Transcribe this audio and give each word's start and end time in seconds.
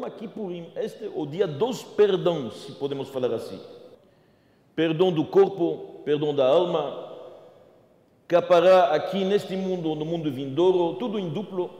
Yom 0.00 0.10
Kippurim, 0.10 0.66
este 0.76 1.04
é 1.04 1.12
o 1.14 1.26
dia 1.26 1.46
dos 1.46 1.82
perdões, 1.82 2.54
se 2.54 2.72
podemos 2.72 3.08
falar 3.08 3.32
assim. 3.34 3.60
Perdão 4.74 5.12
do 5.12 5.24
corpo, 5.24 6.00
perdão 6.04 6.34
da 6.34 6.46
alma, 6.46 7.12
capará 8.26 8.94
aqui 8.94 9.24
neste 9.24 9.54
mundo, 9.56 9.94
no 9.94 10.04
mundo 10.04 10.30
vindouro, 10.30 10.98
tudo 10.98 11.18
em 11.18 11.28
duplo. 11.28 11.70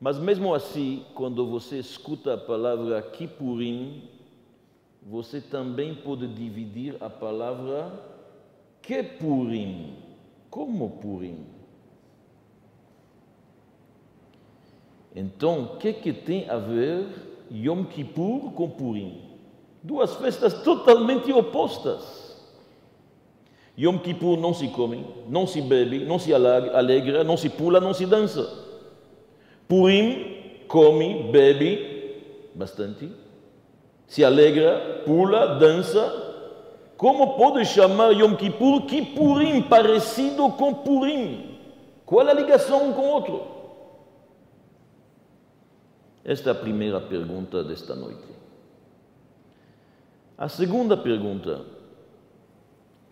Mas 0.00 0.18
mesmo 0.18 0.54
assim, 0.54 1.04
quando 1.14 1.46
você 1.46 1.78
escuta 1.78 2.34
a 2.34 2.38
palavra 2.38 3.02
Kippurim, 3.02 4.08
você 5.02 5.40
também 5.40 5.94
pode 5.94 6.26
dividir 6.26 6.96
a 7.00 7.10
palavra 7.10 7.92
Kepurim. 8.82 9.94
Como 10.50 10.90
Purim? 10.90 11.55
Então, 15.16 15.62
o 15.62 15.76
que, 15.78 15.94
que 15.94 16.12
tem 16.12 16.46
a 16.50 16.58
ver 16.58 17.06
Yom 17.50 17.84
Kippur 17.84 18.52
com 18.52 18.68
Purim? 18.68 19.22
Duas 19.82 20.14
festas 20.16 20.62
totalmente 20.62 21.32
opostas. 21.32 22.36
Yom 23.78 23.96
Kippur 23.96 24.38
não 24.38 24.52
se 24.52 24.68
come, 24.68 25.06
não 25.26 25.46
se 25.46 25.62
bebe, 25.62 26.04
não 26.04 26.18
se 26.18 26.34
alegra, 26.34 27.24
não 27.24 27.34
se 27.34 27.48
pula, 27.48 27.80
não 27.80 27.94
se 27.94 28.04
dança. 28.04 28.46
Purim 29.66 30.64
come, 30.68 31.30
bebe 31.32 32.20
bastante, 32.54 33.10
se 34.06 34.22
alegra, 34.22 35.02
pula, 35.06 35.56
dança. 35.56 36.24
Como 36.98 37.38
pode 37.38 37.64
chamar 37.64 38.12
Yom 38.12 38.34
Kippur 38.34 38.82
Kippurim 38.82 39.62
parecido 39.62 40.50
com 40.50 40.74
Purim? 40.74 41.58
Qual 42.04 42.26
é 42.26 42.30
a 42.30 42.34
ligação 42.34 42.90
um 42.90 42.92
com 42.92 43.02
o 43.02 43.08
outro? 43.08 43.55
Esta 46.26 46.50
é 46.50 46.52
a 46.52 46.56
primeira 46.56 47.00
pergunta 47.00 47.62
desta 47.62 47.94
noite. 47.94 48.26
A 50.36 50.48
segunda 50.48 50.96
pergunta: 50.96 51.60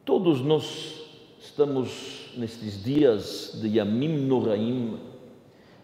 todos 0.05 0.41
nós 0.41 1.01
estamos 1.39 2.33
nestes 2.37 2.83
dias 2.83 3.57
de 3.63 3.69
Yamim 3.69 4.27
Noraim, 4.27 4.99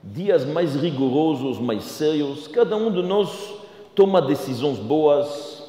dias 0.02 0.44
mais 0.44 0.74
rigorosos, 0.74 1.60
mais 1.60 1.84
sérios. 1.84 2.48
Cada 2.48 2.74
um 2.76 2.90
de 2.90 3.00
nós 3.00 3.54
toma 3.94 4.20
decisões 4.20 4.80
boas, 4.80 5.62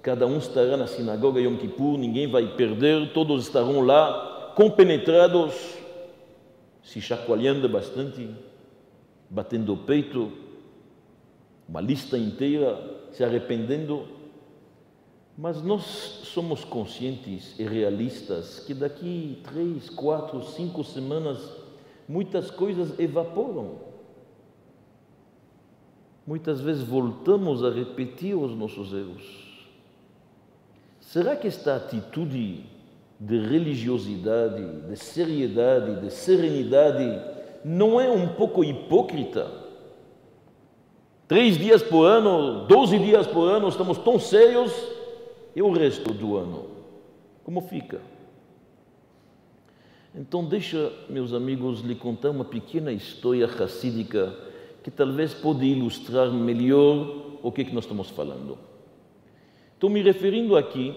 cada 0.00 0.26
um 0.26 0.38
estará 0.38 0.78
na 0.78 0.86
sinagoga 0.86 1.42
Yom 1.42 1.58
Kippur, 1.58 1.98
ninguém 1.98 2.26
vai 2.26 2.56
perder, 2.56 3.12
todos 3.12 3.44
estarão 3.44 3.82
lá, 3.82 4.54
compenetrados, 4.56 5.52
se 6.82 7.02
chacoalhando 7.02 7.68
bastante, 7.68 8.30
batendo 9.28 9.74
o 9.74 9.76
peito 9.76 10.41
uma 11.72 11.80
lista 11.80 12.18
inteira 12.18 13.00
se 13.12 13.24
arrependendo, 13.24 14.06
mas 15.38 15.62
nós 15.62 15.82
somos 16.24 16.66
conscientes 16.66 17.58
e 17.58 17.62
realistas 17.64 18.60
que 18.60 18.74
daqui 18.74 19.40
três, 19.42 19.88
quatro, 19.88 20.44
cinco 20.44 20.84
semanas 20.84 21.38
muitas 22.06 22.50
coisas 22.50 22.98
evaporam. 22.98 23.76
Muitas 26.26 26.60
vezes 26.60 26.82
voltamos 26.82 27.64
a 27.64 27.70
repetir 27.70 28.36
os 28.36 28.54
nossos 28.54 28.92
erros. 28.92 29.66
Será 31.00 31.34
que 31.34 31.48
esta 31.48 31.76
atitude 31.76 32.66
de 33.18 33.38
religiosidade, 33.48 34.62
de 34.90 34.96
seriedade, 34.96 36.02
de 36.02 36.10
serenidade 36.10 37.18
não 37.64 37.98
é 37.98 38.10
um 38.10 38.28
pouco 38.28 38.62
hipócrita? 38.62 39.61
Três 41.32 41.56
dias 41.56 41.82
por 41.82 42.04
ano, 42.04 42.66
doze 42.66 42.98
dias 42.98 43.26
por 43.26 43.48
ano, 43.48 43.66
estamos 43.66 43.96
tão 43.96 44.18
sérios, 44.18 44.70
e 45.56 45.62
o 45.62 45.72
resto 45.72 46.12
do 46.12 46.36
ano? 46.36 46.66
Como 47.42 47.62
fica? 47.62 48.02
Então, 50.14 50.44
deixa, 50.44 50.92
meus 51.08 51.32
amigos, 51.32 51.80
lhe 51.80 51.94
contar 51.94 52.28
uma 52.28 52.44
pequena 52.44 52.92
história 52.92 53.46
racídica 53.46 54.36
que 54.82 54.90
talvez 54.90 55.32
pode 55.32 55.64
ilustrar 55.64 56.30
melhor 56.30 57.38
o 57.42 57.50
que, 57.50 57.62
é 57.62 57.64
que 57.64 57.74
nós 57.74 57.84
estamos 57.84 58.10
falando. 58.10 58.58
Estou 59.72 59.88
me 59.88 60.02
referindo 60.02 60.54
aqui 60.54 60.94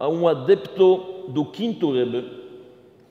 a 0.00 0.08
um 0.08 0.26
adepto 0.26 1.26
do 1.28 1.44
quinto 1.44 1.92
Rebbe, 1.92 2.28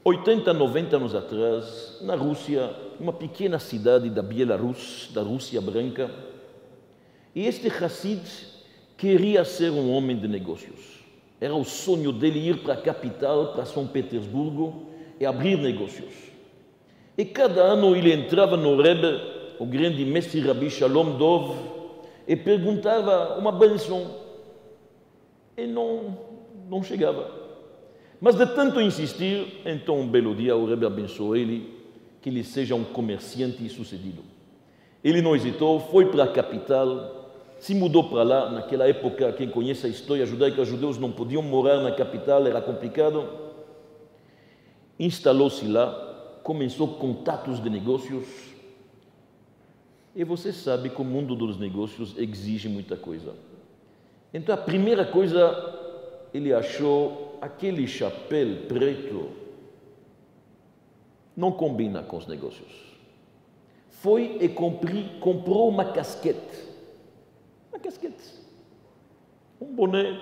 80, 0.03 0.51
90 0.51 0.97
anos 0.97 1.15
atrás, 1.15 1.99
na 2.01 2.15
Rússia, 2.15 2.69
uma 3.03 3.11
pequena 3.11 3.59
cidade 3.59 4.09
da 4.09 4.21
Bielorrússia, 4.21 5.13
da 5.13 5.21
Rússia 5.21 5.59
branca, 5.59 6.09
e 7.35 7.45
este 7.45 7.67
Hassid 7.67 8.21
queria 8.97 9.43
ser 9.43 9.71
um 9.71 9.91
homem 9.91 10.15
de 10.17 10.25
negócios. 10.25 11.03
Era 11.41 11.53
o 11.53 11.65
sonho 11.65 12.13
dele 12.13 12.39
ir 12.39 12.59
para 12.59 12.75
a 12.75 12.81
capital, 12.81 13.51
para 13.51 13.65
São 13.65 13.85
Petersburgo, 13.85 14.87
e 15.19 15.25
abrir 15.25 15.57
negócios. 15.57 16.13
E 17.17 17.25
cada 17.25 17.61
ano 17.61 17.93
ele 17.93 18.13
entrava 18.13 18.55
no 18.55 18.81
Rebbe, 18.81 19.19
o 19.59 19.65
grande 19.65 20.05
mestre 20.05 20.39
Rabi 20.39 20.69
Shalom 20.69 21.17
Dov, 21.17 21.57
e 22.25 22.37
perguntava 22.37 23.37
uma 23.37 23.51
benção. 23.51 24.15
E 25.57 25.67
não, 25.67 26.17
não 26.69 26.81
chegava. 26.81 27.29
Mas 28.21 28.35
de 28.35 28.45
tanto 28.45 28.79
insistir, 28.79 29.61
então 29.65 29.99
um 29.99 30.07
belo 30.07 30.33
dia 30.33 30.55
o 30.55 30.65
Rebbe 30.65 30.85
abençoou 30.85 31.35
ele 31.35 31.72
que 32.23 32.29
ele 32.29 32.41
seja 32.41 32.73
um 32.73 32.85
comerciante 32.85 33.67
sucedido. 33.67 34.23
Ele 35.03 35.21
não 35.21 35.35
hesitou, 35.35 35.81
foi 35.81 36.05
para 36.05 36.23
a 36.23 36.31
capital, 36.31 37.29
se 37.59 37.75
mudou 37.75 38.05
para 38.05 38.23
lá. 38.23 38.49
Naquela 38.49 38.87
época, 38.87 39.33
quem 39.33 39.49
conhece 39.49 39.85
a 39.85 39.89
história 39.89 40.25
judaica, 40.25 40.61
os 40.61 40.69
judeus 40.69 40.97
não 40.97 41.11
podiam 41.11 41.41
morar 41.41 41.81
na 41.81 41.91
capital, 41.91 42.47
era 42.47 42.61
complicado. 42.61 43.27
Instalou-se 44.97 45.67
lá, 45.67 46.39
começou 46.43 46.87
contatos 46.95 47.61
de 47.61 47.69
negócios. 47.69 48.25
E 50.15 50.23
você 50.23 50.53
sabe 50.53 50.91
que 50.91 51.01
o 51.01 51.05
mundo 51.05 51.35
dos 51.35 51.59
negócios 51.59 52.15
exige 52.17 52.69
muita 52.69 52.95
coisa. 52.95 53.33
Então, 54.33 54.55
a 54.55 54.57
primeira 54.57 55.03
coisa, 55.03 55.77
ele 56.33 56.53
achou 56.53 57.37
aquele 57.41 57.85
chapéu 57.85 58.55
preto 58.69 59.42
não 61.35 61.51
combina 61.51 62.03
com 62.03 62.17
os 62.17 62.27
negócios. 62.27 62.93
Foi 63.89 64.37
e 64.41 64.49
compri, 64.49 65.09
comprou 65.19 65.69
uma 65.69 65.85
casquete. 65.85 66.57
Uma 67.71 67.79
casquete. 67.79 68.23
Um 69.59 69.73
boné. 69.73 70.19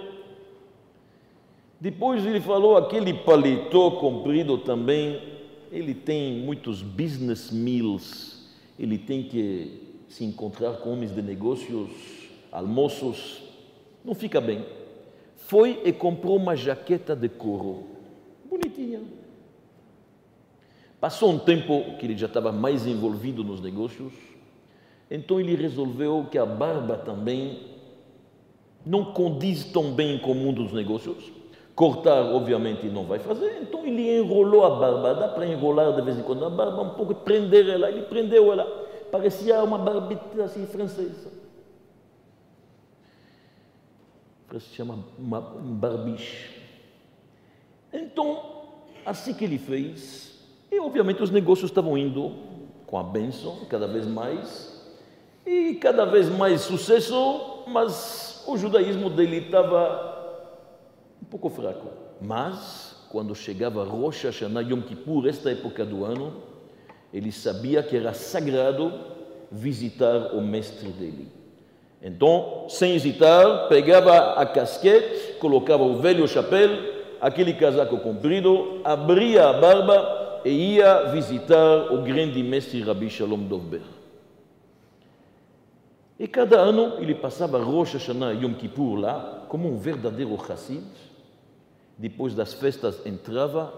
Depois 1.80 2.26
ele 2.26 2.40
falou 2.40 2.78
aquele 2.78 3.14
paletó 3.14 3.92
comprido 3.92 4.58
também. 4.60 5.20
Ele 5.72 5.94
tem 5.94 6.40
muitos 6.42 6.82
business 6.82 7.52
meals. 7.52 8.50
Ele 8.78 8.98
tem 8.98 9.24
que 9.24 9.82
se 10.08 10.24
encontrar 10.24 10.74
com 10.78 10.92
homens 10.92 11.14
de 11.14 11.22
negócios, 11.22 11.90
almoços. 12.52 13.42
Não 14.06 14.14
fica 14.14 14.40
bem. 14.40 14.66
Foi 15.36 15.82
e 15.84 15.92
comprou 15.92 16.38
uma 16.38 16.56
jaqueta 16.56 17.16
de 17.16 17.28
couro. 17.28 17.86
Bonitinha 18.50 19.02
Passou 21.02 21.32
um 21.32 21.40
tempo 21.40 21.98
que 21.98 22.06
ele 22.06 22.16
já 22.16 22.28
estava 22.28 22.52
mais 22.52 22.86
envolvido 22.86 23.44
nos 23.44 23.60
negócios, 23.60 24.14
então 25.10 25.40
ele 25.40 25.56
resolveu 25.56 26.28
que 26.30 26.38
a 26.38 26.46
barba 26.46 26.96
também 26.96 27.72
não 28.86 29.12
condiz 29.12 29.66
tão 29.66 29.92
bem 29.94 30.20
com 30.20 30.32
o 30.32 30.36
mundo 30.36 30.64
dos 30.64 30.74
negócios. 30.74 31.32
Cortar, 31.74 32.22
obviamente, 32.32 32.86
não 32.86 33.06
vai 33.06 33.18
fazer, 33.18 33.64
então 33.64 33.84
ele 33.84 34.16
enrolou 34.20 34.64
a 34.64 34.80
barba. 34.80 35.16
Dá 35.16 35.28
para 35.28 35.48
enrolar 35.48 35.92
de 35.96 36.04
vez 36.04 36.20
em 36.20 36.22
quando 36.22 36.46
a 36.46 36.50
barba, 36.52 36.84
um 36.84 36.90
pouco, 36.92 37.16
prender 37.16 37.68
ela. 37.68 37.90
Ele 37.90 38.04
prendeu 38.04 38.52
ela. 38.52 38.66
Parecia 39.12 39.64
uma 39.64 39.80
barbita 39.80 40.44
assim 40.44 40.68
francesa. 40.68 41.32
Se 44.52 44.76
chama 44.76 45.00
uma, 45.18 45.40
um 45.40 45.74
barbiche. 45.74 46.62
Então, 47.92 48.62
assim 49.04 49.34
que 49.34 49.46
ele 49.46 49.58
fez, 49.58 50.31
e, 50.72 50.80
obviamente, 50.80 51.22
os 51.22 51.30
negócios 51.30 51.70
estavam 51.70 51.98
indo 51.98 52.32
com 52.88 52.98
a 52.98 53.04
bênção 53.04 53.66
cada 53.70 53.88
vez 53.88 54.08
mais 54.08 54.82
e 55.46 55.74
cada 55.76 56.06
vez 56.06 56.30
mais 56.30 56.62
sucesso, 56.62 57.64
mas 57.68 58.44
o 58.48 58.58
judaísmo 58.58 59.10
dele 59.10 59.38
estava 59.38 60.48
um 61.22 61.26
pouco 61.26 61.50
fraco. 61.50 61.88
Mas, 62.22 62.96
quando 63.12 63.36
chegava 63.36 63.84
Rosh 63.84 64.24
Hashanah 64.24 64.62
Yom 64.62 64.82
Kippur, 64.82 65.28
esta 65.28 65.52
época 65.52 65.84
do 65.84 66.06
ano, 66.06 66.42
ele 67.14 67.32
sabia 67.32 67.84
que 67.84 67.98
era 67.98 68.14
sagrado 68.14 68.94
visitar 69.52 70.34
o 70.34 70.42
mestre 70.42 70.90
dele. 70.90 71.28
Então, 72.02 72.66
sem 72.70 72.96
hesitar, 72.96 73.68
pegava 73.68 74.34
a 74.34 74.46
casquete, 74.46 75.34
colocava 75.34 75.84
o 75.84 75.98
velho 75.98 76.28
chapéu, 76.28 76.70
aquele 77.20 77.54
casaco 77.54 77.98
comprido, 77.98 78.80
abria 78.84 79.50
a 79.50 79.54
barba 79.54 80.21
ia 80.46 81.12
visitar 81.12 81.92
o 81.94 82.02
grande 82.02 82.42
mestre 82.44 82.82
Rabbi 82.82 83.10
Shalom 83.10 83.48
Dovber. 83.48 83.82
E 86.20 86.28
cada 86.28 86.60
ano 86.60 87.02
ele 87.02 87.16
passava 87.16 87.58
Rosh 87.58 87.94
Hashanah 87.94 88.34
e 88.34 88.44
Yom 88.44 88.54
Kippur 88.54 88.96
lá, 88.96 89.46
como 89.50 89.68
um 89.68 89.78
verdadeiro 89.78 90.36
Hassid. 90.36 90.86
Depois 91.98 92.36
das 92.36 92.54
festas 92.54 93.06
entrava 93.06 93.74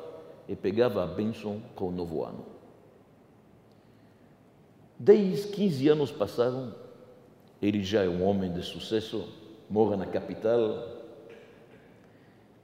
e 0.47 0.55
pegava 0.55 1.03
a 1.03 1.07
bênção 1.07 1.61
para 1.75 1.85
o 1.85 1.91
novo 1.91 2.23
ano. 2.23 2.45
10, 4.99 5.45
15 5.45 5.87
anos 5.89 6.11
passaram, 6.11 6.73
ele 7.61 7.81
já 7.81 8.03
é 8.03 8.09
um 8.09 8.25
homem 8.25 8.51
de 8.51 8.61
sucesso, 8.61 9.27
mora 9.69 9.97
na 9.97 10.05
capital. 10.05 10.85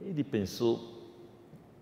Ele 0.02 0.24
pensou: 0.24 0.80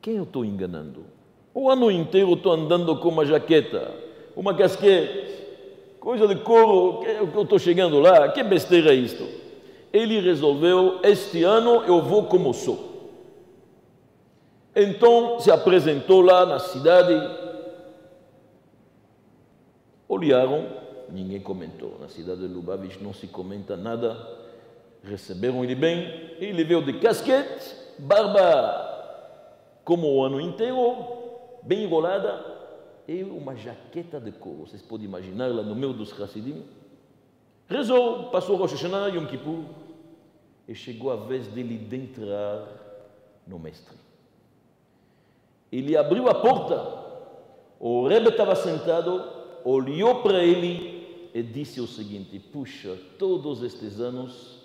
quem 0.02 0.18
eu 0.18 0.24
estou 0.24 0.46
enganando? 0.46 1.17
O 1.60 1.72
ano 1.72 1.90
inteiro 1.90 2.34
estou 2.34 2.52
andando 2.52 2.96
com 2.98 3.10
uma 3.10 3.26
jaqueta, 3.26 3.92
uma 4.36 4.54
casquete, 4.54 5.34
coisa 6.00 6.28
de 6.28 6.36
couro, 6.36 7.00
que 7.00 7.36
eu 7.36 7.42
estou 7.42 7.58
chegando 7.58 8.00
lá, 8.00 8.32
que 8.32 8.44
besteira 8.44 8.92
é 8.92 8.94
isto? 8.94 9.28
Ele 9.92 10.20
resolveu: 10.20 11.00
este 11.02 11.44
ano 11.44 11.84
eu 11.86 12.00
vou 12.00 12.26
como 12.26 12.54
sou. 12.54 13.10
Então 14.76 15.40
se 15.40 15.50
apresentou 15.50 16.22
lá 16.22 16.46
na 16.46 16.60
cidade, 16.60 17.16
olharam, 20.08 20.64
ninguém 21.10 21.40
comentou. 21.40 21.98
Na 22.00 22.08
cidade 22.08 22.42
de 22.42 22.54
Lubavitch 22.54 23.02
não 23.02 23.16
se 23.16 23.26
comenta 23.26 23.76
nada. 23.76 24.16
Receberam 25.04 25.64
ele 25.64 25.74
bem, 25.74 26.36
ele 26.40 26.64
veio 26.64 26.84
de 26.84 27.00
casquete, 27.00 27.76
barba 27.98 28.94
como 29.84 30.08
o 30.08 30.24
ano 30.24 30.40
inteiro, 30.40 31.17
bem 31.68 31.84
enrolada, 31.84 32.58
e 33.08 33.24
uma 33.24 33.56
jaqueta 33.56 34.20
de 34.20 34.32
couro. 34.32 34.68
Vocês 34.68 34.82
podem 34.82 35.06
imaginar 35.06 35.54
lá 35.54 35.64
no 35.64 35.76
meio 35.76 35.94
dos 35.94 36.20
Hassidim. 36.20 36.64
Rezou, 37.68 38.30
passou 38.30 38.56
Rosh 38.56 38.72
Hashanah, 38.72 39.08
Yom 39.10 39.28
Kippur, 39.28 39.64
e 40.68 40.74
chegou 40.74 41.12
a 41.12 41.16
vez 41.16 41.48
dele 41.48 41.78
de 41.78 41.96
entrar 41.96 42.68
no 43.46 43.60
mestre. 43.60 43.96
Ele 45.72 45.96
abriu 45.98 46.30
a 46.30 46.36
porta, 46.36 47.06
o 47.80 48.08
Rebbe 48.08 48.30
estava 48.30 48.56
sentado, 48.56 49.24
olhou 49.64 50.22
para 50.22 50.44
ele 50.44 51.30
e 51.34 51.44
disse 51.44 51.82
o 51.82 51.88
seguinte: 51.88 52.40
Puxa, 52.40 52.98
todos 53.20 53.62
estes 53.64 54.00
anos 54.00 54.60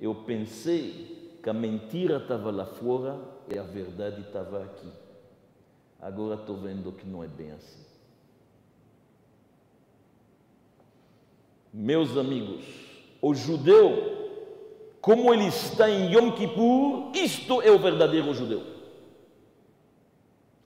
eu 0.00 0.14
pensei 0.14 1.38
que 1.42 1.48
a 1.48 1.52
mentira 1.52 2.16
estava 2.16 2.50
lá 2.50 2.66
fora 2.66 3.20
e 3.48 3.56
a 3.56 3.62
verdade 3.62 4.20
estava 4.20 4.64
aqui. 4.64 4.88
Agora 6.00 6.34
estou 6.34 6.56
vendo 6.56 6.92
que 6.92 7.06
não 7.06 7.24
é 7.24 7.26
bem 7.26 7.50
assim. 7.52 7.84
Meus 11.72 12.16
amigos, 12.16 12.64
o 13.20 13.34
judeu, 13.34 14.28
como 15.00 15.34
ele 15.34 15.46
está 15.46 15.90
em 15.90 16.12
Yom 16.12 16.32
Kippur, 16.32 17.10
isto 17.14 17.60
é 17.62 17.70
o 17.70 17.78
verdadeiro 17.78 18.32
judeu. 18.32 18.62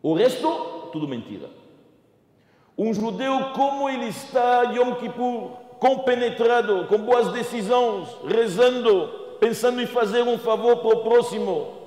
O 0.03 0.15
resto, 0.15 0.91
tudo 0.93 1.09
mentira. 1.09 1.49
Um 2.77 2.93
judeu, 2.93 3.53
como 3.55 3.89
ele 3.89 4.07
está, 4.07 4.63
Yom 4.65 4.95
Kippur, 4.97 5.51
compenetrado, 5.79 6.87
com 6.87 6.99
boas 6.99 7.33
decisões, 7.33 8.09
rezando, 8.27 9.09
pensando 9.41 9.81
em 9.81 9.87
fazer 9.87 10.23
um 10.23 10.39
favor 10.39 10.79
para 10.79 10.99
o 10.99 11.03
próximo. 11.03 11.82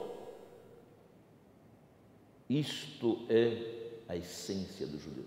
Isto 2.50 3.26
é 3.30 4.02
a 4.08 4.16
essência 4.16 4.86
do 4.86 5.00
judeu. 5.00 5.26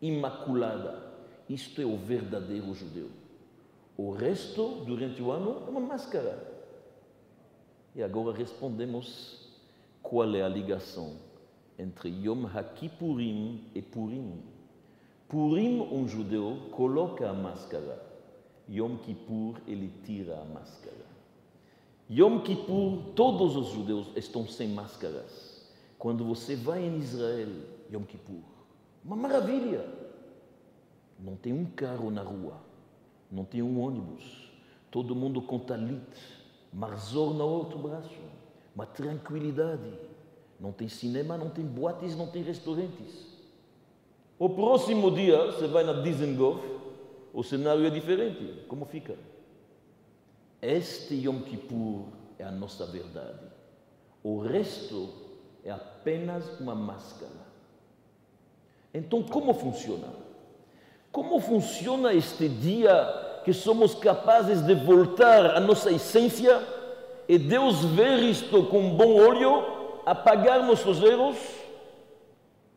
Imaculada. 0.00 1.12
Isto 1.48 1.82
é 1.82 1.84
o 1.84 1.96
verdadeiro 1.96 2.72
judeu. 2.74 3.10
O 3.96 4.12
resto, 4.12 4.84
durante 4.86 5.20
o 5.20 5.30
ano, 5.30 5.64
é 5.66 5.70
uma 5.70 5.80
máscara. 5.80 6.50
E 7.94 8.02
agora 8.02 8.36
respondemos 8.36 9.48
qual 10.02 10.34
é 10.34 10.42
a 10.42 10.48
ligação 10.48 11.16
entre 11.78 12.08
Yom 12.08 12.46
HaKippurim 12.46 13.64
e 13.74 13.82
Purim. 13.82 14.42
Purim, 15.28 15.80
um 15.80 16.06
judeu 16.06 16.68
coloca 16.70 17.28
a 17.28 17.32
máscara. 17.32 18.12
Yom 18.68 18.96
Kippur, 18.98 19.60
ele 19.66 19.92
tira 20.04 20.40
a 20.40 20.44
máscara. 20.44 21.06
Yom 22.10 22.40
Kippur, 22.40 23.12
todos 23.14 23.56
os 23.56 23.68
judeus 23.68 24.06
estão 24.16 24.46
sem 24.46 24.68
máscaras. 24.68 25.51
Quando 26.02 26.24
você 26.24 26.56
vai 26.56 26.82
em 26.82 26.98
Israel, 26.98 27.48
Yom 27.88 28.02
Kippur, 28.02 28.42
uma 29.04 29.14
maravilha. 29.14 29.88
Não 31.16 31.36
tem 31.36 31.52
um 31.52 31.64
carro 31.64 32.10
na 32.10 32.22
rua, 32.22 32.56
não 33.30 33.44
tem 33.44 33.62
um 33.62 33.80
ônibus, 33.80 34.50
todo 34.90 35.14
mundo 35.14 35.40
com 35.40 35.60
talit, 35.60 36.02
marzor 36.72 37.32
no 37.32 37.46
outro 37.46 37.78
braço, 37.78 38.18
uma 38.74 38.84
tranquilidade 38.84 39.96
não 40.58 40.72
tem 40.72 40.88
cinema, 40.88 41.38
não 41.38 41.50
tem 41.50 41.64
boates, 41.64 42.16
não 42.16 42.26
tem 42.26 42.42
restaurantes. 42.42 43.28
O 44.40 44.48
próximo 44.50 45.08
dia 45.08 45.52
você 45.52 45.68
vai 45.68 45.84
na 45.84 46.02
Dizengoff, 46.02 46.66
o 47.32 47.44
cenário 47.44 47.86
é 47.86 47.90
diferente. 47.90 48.64
Como 48.66 48.84
fica? 48.86 49.14
Este 50.60 51.14
Yom 51.14 51.42
Kippur 51.42 52.06
é 52.40 52.44
a 52.44 52.50
nossa 52.50 52.86
verdade. 52.86 53.46
O 54.20 54.40
resto 54.40 55.21
é 55.64 55.70
apenas 55.70 56.60
uma 56.60 56.74
máscara. 56.74 57.30
Então, 58.92 59.22
como 59.22 59.54
funciona? 59.54 60.08
Como 61.10 61.40
funciona 61.40 62.12
este 62.12 62.48
dia 62.48 63.40
que 63.44 63.52
somos 63.52 63.94
capazes 63.94 64.62
de 64.62 64.74
voltar 64.74 65.56
à 65.56 65.60
nossa 65.60 65.90
essência 65.90 66.60
e 67.28 67.38
Deus 67.38 67.84
ver 67.84 68.18
isto 68.20 68.64
com 68.64 68.96
bom 68.96 69.14
olho 69.14 70.00
apagar 70.04 70.64
nossos 70.64 71.02
erros, 71.02 71.36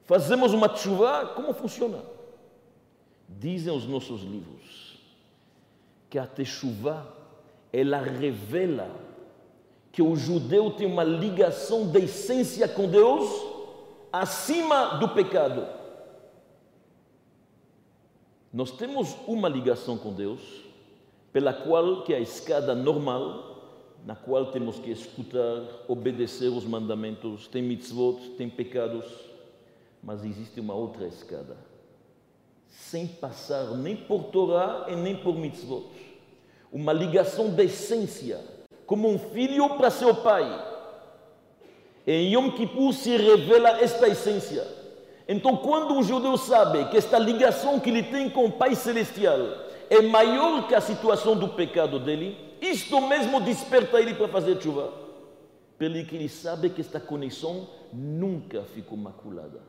fazemos 0.04 0.54
uma 0.54 0.74
chuva, 0.76 1.34
como 1.36 1.54
funciona? 1.54 2.00
Dizem 3.28 3.76
os 3.76 3.88
nossos 3.88 4.22
livros 4.22 5.00
que 6.10 6.20
a 6.20 6.28
techuva 6.28 7.06
ela 7.74 7.98
revela 7.98 8.90
que 9.96 10.02
o 10.02 10.14
judeu 10.14 10.72
tem 10.72 10.86
uma 10.86 11.06
ligação 11.06 11.88
de 11.88 12.00
essência 12.00 12.68
com 12.68 12.86
Deus 12.86 13.30
acima 14.12 14.98
do 14.98 15.08
pecado. 15.08 15.66
Nós 18.52 18.72
temos 18.72 19.16
uma 19.26 19.48
ligação 19.48 19.98
com 19.98 20.12
Deus 20.12 20.42
pela 21.32 21.54
qual 21.54 22.04
que 22.04 22.14
é 22.14 22.18
a 22.18 22.20
escada 22.20 22.76
normal 22.76 23.56
na 24.06 24.18
qual 24.18 24.52
temos 24.52 24.78
que 24.80 24.92
escutar, 24.92 25.64
obedecer 25.88 26.50
os 26.50 26.66
mandamentos, 26.66 27.48
tem 27.48 27.64
mitzvot, 27.64 28.32
tem 28.38 28.50
pecados, 28.50 29.06
mas 30.04 30.26
existe 30.26 30.60
uma 30.60 30.74
outra 30.74 31.08
escada, 31.08 31.56
sem 32.68 33.08
passar 33.08 33.72
nem 33.78 33.96
por 33.96 34.26
Torá 34.26 34.88
e 34.90 34.96
nem 34.98 35.16
por 35.16 35.38
mitzvot. 35.38 35.86
Uma 36.70 36.92
ligação 36.92 37.50
de 37.50 37.64
essência, 37.64 38.55
como 38.86 39.10
um 39.10 39.18
filho 39.18 39.70
para 39.78 39.90
seu 39.90 40.16
pai. 40.16 40.74
Em 42.06 42.34
Yom 42.34 42.52
Kippur 42.52 42.94
se 42.94 43.18
revela 43.18 43.82
esta 43.82 44.08
essência. 44.08 44.66
Então, 45.28 45.58
quando 45.58 45.96
um 45.96 46.04
judeu 46.04 46.38
sabe 46.38 46.86
que 46.86 46.98
esta 46.98 47.18
ligação 47.18 47.80
que 47.80 47.90
ele 47.90 48.04
tem 48.04 48.30
com 48.30 48.46
o 48.46 48.52
Pai 48.52 48.76
Celestial 48.76 49.40
é 49.90 50.02
maior 50.02 50.68
que 50.68 50.76
a 50.76 50.82
situação 50.82 51.36
do 51.36 51.50
pecado 51.50 52.00
dele, 52.00 52.38
isto 52.62 53.02
mesmo 53.02 53.42
desperta 53.42 54.00
ele 54.00 54.14
para 54.14 54.28
fazer 54.28 54.62
chuva. 54.62 54.94
Pelo 55.80 56.06
que 56.06 56.16
ele 56.16 56.30
sabe 56.30 56.70
que 56.70 56.80
esta 56.80 57.00
conexão 57.00 57.68
nunca 57.92 58.64
ficou 58.64 58.98
maculada. 58.98 59.62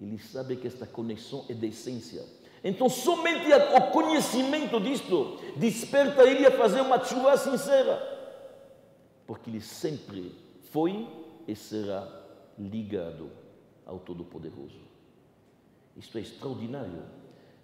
Ele 0.00 0.18
sabe 0.18 0.56
que 0.56 0.66
esta 0.66 0.84
conexão 0.84 1.44
é 1.48 1.54
de 1.54 1.68
essência. 1.68 2.24
Então, 2.64 2.88
somente 2.88 3.52
o 3.52 3.80
conhecimento 3.92 4.80
disto 4.80 5.38
desperta 5.56 6.24
ele 6.24 6.44
a 6.44 6.50
fazer 6.50 6.80
uma 6.80 7.02
chuva 7.04 7.36
sincera. 7.36 8.12
Porque 9.26 9.50
ele 9.50 9.60
sempre 9.60 10.34
foi 10.70 11.08
e 11.46 11.54
será 11.54 12.08
ligado 12.58 13.30
ao 13.86 13.98
Todo-Poderoso. 13.98 14.80
Isto 15.96 16.18
é 16.18 16.20
extraordinário. 16.20 17.02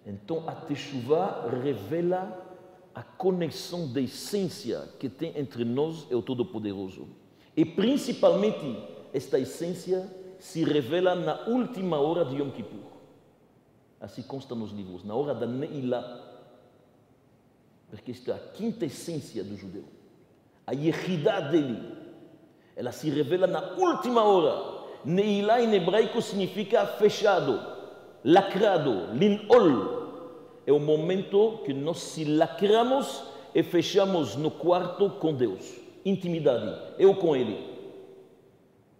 Então, 0.05 0.47
a 0.47 0.55
Teshuvah 0.55 1.49
revela 1.61 2.45
a 2.93 3.03
conexão 3.03 3.91
da 3.91 4.01
essência 4.01 4.89
que 4.99 5.09
tem 5.09 5.37
entre 5.37 5.63
nós 5.63 6.07
e 6.09 6.15
o 6.15 6.21
Todo-Poderoso. 6.21 7.07
E 7.55 7.65
principalmente, 7.65 8.77
esta 9.13 9.39
essência 9.39 10.09
se 10.39 10.63
revela 10.63 11.15
na 11.15 11.47
última 11.47 11.99
hora 11.99 12.23
de 12.23 12.37
Yom 12.37 12.51
Kippur. 12.51 12.89
Assim 13.99 14.21
consta 14.21 14.55
nos 14.55 14.71
livros, 14.71 15.03
na 15.03 15.13
hora 15.13 15.35
da 15.35 15.45
Neilá. 15.45 16.25
Porque 17.89 18.11
esta 18.11 18.31
é 18.31 18.35
a 18.35 18.39
quinta 18.39 18.85
essência 18.85 19.43
do 19.43 19.57
judeu. 19.57 19.83
A 20.69 20.71
Yehidá 20.71 21.39
dele. 21.39 21.97
Ela 22.75 22.91
se 22.91 23.09
revela 23.09 23.47
na 23.47 23.73
última 23.73 24.23
hora. 24.23 24.85
Neilá 25.03 25.59
em 25.59 25.73
hebraico 25.73 26.21
significa 26.21 26.85
fechado, 26.85 27.59
lacrado, 28.23 29.07
linol, 29.13 29.99
é 30.67 30.71
o 30.71 30.79
momento 30.79 31.61
que 31.65 31.73
nós 31.73 31.97
se 31.97 32.23
lacramos 32.23 33.23
e 33.55 33.63
fechamos 33.63 34.35
no 34.35 34.51
quarto 34.51 35.09
com 35.09 35.33
Deus. 35.33 35.75
Intimidade, 36.05 36.93
eu 36.99 37.15
com 37.15 37.35
Ele. 37.35 37.67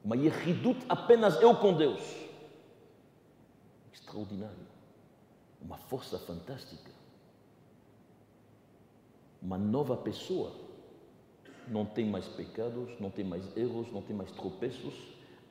Uma 0.03 0.15
yehidut 0.17 0.83
apenas 0.89 1.39
eu 1.39 1.55
com 1.55 1.73
Deus. 1.73 2.01
Extraordinário. 3.93 4.67
Uma 5.61 5.77
força 5.77 6.17
fantástica. 6.17 6.89
Uma 9.39 9.59
nova 9.59 9.95
pessoa. 9.95 10.68
Não 11.67 11.85
tem 11.85 12.05
mais 12.05 12.27
pecados, 12.27 12.99
não 12.99 13.09
tem 13.09 13.23
mais 13.23 13.55
erros, 13.55 13.91
não 13.91 14.01
tem 14.01 14.15
mais 14.15 14.31
tropeços. 14.31 14.93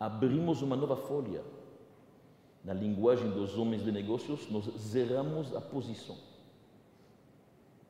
Abrimos 0.01 0.63
uma 0.63 0.77
nova 0.77 0.97
folha. 0.97 1.43
Na 2.65 2.75
linguagem 2.75 3.31
dos 3.31 3.57
homens 3.57 3.85
de 3.85 3.93
negócios, 3.93 4.51
nós 4.51 4.65
zeramos 4.79 5.55
a 5.55 5.61
posição. 5.61 6.17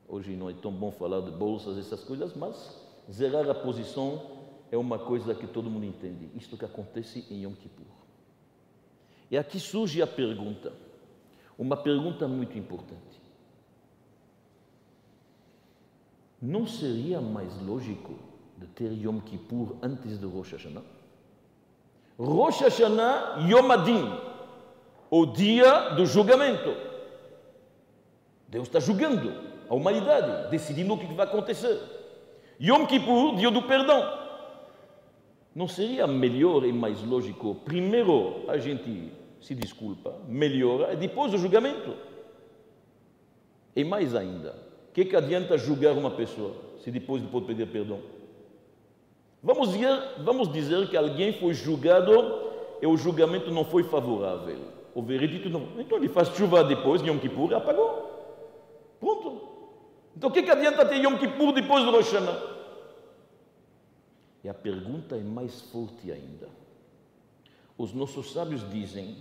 Hoje 0.07 0.37
não 0.37 0.49
é 0.49 0.55
tão 0.55 0.73
bom 0.73 0.91
falar 0.91 1.21
de 1.21 1.31
bolsas, 1.31 1.77
essas 1.79 2.03
coisas, 2.03 2.35
mas 2.35 2.79
zerar 3.11 3.49
a 3.49 3.55
posição 3.55 4.21
é 4.71 4.77
uma 4.77 4.99
coisa 4.99 5.35
que 5.35 5.47
todo 5.47 5.71
mundo 5.71 5.85
entende. 5.85 6.31
Isto 6.35 6.57
que 6.57 6.65
acontece 6.65 7.27
em 7.31 7.43
Yom 7.43 7.55
Kippur. 7.55 7.87
E 9.31 9.37
aqui 9.37 9.61
surge 9.61 10.01
a 10.01 10.07
pergunta, 10.07 10.73
uma 11.59 11.77
pergunta 11.77 12.27
muito 12.27 12.57
importante. 12.57 13.08
Não 16.41 16.67
seria 16.67 17.21
mais 17.21 17.61
lógico 17.63 18.15
de 18.57 18.67
ter 18.69 18.93
Yom 18.93 19.21
Kippur 19.21 19.77
antes 19.83 20.19
de 20.19 20.27
Rosh 20.27 20.53
Hashanah? 20.53 20.83
Rosh 22.19 22.61
Hashanah, 22.61 23.47
Yom 23.49 23.71
Adin, 23.71 24.13
o 25.11 25.27
dia 25.27 25.91
do 25.91 26.07
julgamento. 26.07 26.75
Deus 28.49 28.69
está 28.69 28.81
julgando 28.81 29.33
a 29.69 29.75
humanidade, 29.75 30.51
decidindo 30.51 30.95
o 30.95 30.99
que 30.99 31.13
vai 31.13 31.27
acontecer. 31.27 31.81
Yom 32.61 32.87
Kippur, 32.87 33.37
dia 33.37 33.51
do 33.51 33.63
perdão. 33.63 34.19
Não 35.55 35.67
seria 35.67 36.07
melhor 36.07 36.65
e 36.65 36.73
mais 36.73 37.03
lógico, 37.03 37.57
primeiro 37.65 38.49
a 38.49 38.59
gente 38.59 39.13
se 39.41 39.55
desculpa, 39.55 40.15
melhora, 40.29 40.93
e 40.93 40.97
depois 40.97 41.33
o 41.35 41.39
julgamento? 41.39 41.97
E 43.75 43.85
mais 43.85 44.15
ainda, 44.15 44.55
que, 44.99 45.05
que 45.05 45.17
adianta 45.17 45.57
julgar 45.57 45.93
uma 45.93 46.11
pessoa 46.11 46.57
se 46.83 46.91
depois 46.91 47.23
pode 47.23 47.47
pedir 47.47 47.67
perdão? 47.69 48.01
Vamos 49.41 49.73
dizer, 49.73 49.97
vamos 50.19 50.53
dizer 50.53 50.89
que 50.89 50.97
alguém 50.97 51.33
foi 51.33 51.55
julgado 51.55 52.11
e 52.83 52.87
o 52.87 52.97
julgamento 52.97 53.51
não 53.53 53.65
foi 53.65 53.85
favorável. 53.85 54.59
O 54.95 55.01
veredito 55.01 55.49
não. 55.49 55.69
Então 55.79 55.99
ele 55.99 56.09
faz 56.09 56.29
chuva 56.31 56.65
depois, 56.65 57.01
Yom 57.03 57.19
Kippur, 57.19 57.55
apagou. 57.55 58.97
Pronto. 58.99 59.49
Então 60.17 60.31
o 60.31 60.33
que, 60.33 60.43
que 60.43 60.51
adianta 60.51 60.85
ter 60.85 60.97
Yom 60.97 61.17
Kippur 61.17 61.53
depois 61.53 61.85
do 61.85 61.93
Rosh 61.93 62.13
Hashanah? 62.13 62.59
E 64.43 64.49
a 64.49 64.55
pergunta 64.55 65.15
é 65.15 65.21
mais 65.21 65.61
forte 65.61 66.11
ainda. 66.11 66.49
Os 67.77 67.93
nossos 67.93 68.33
sábios 68.33 68.69
dizem 68.69 69.17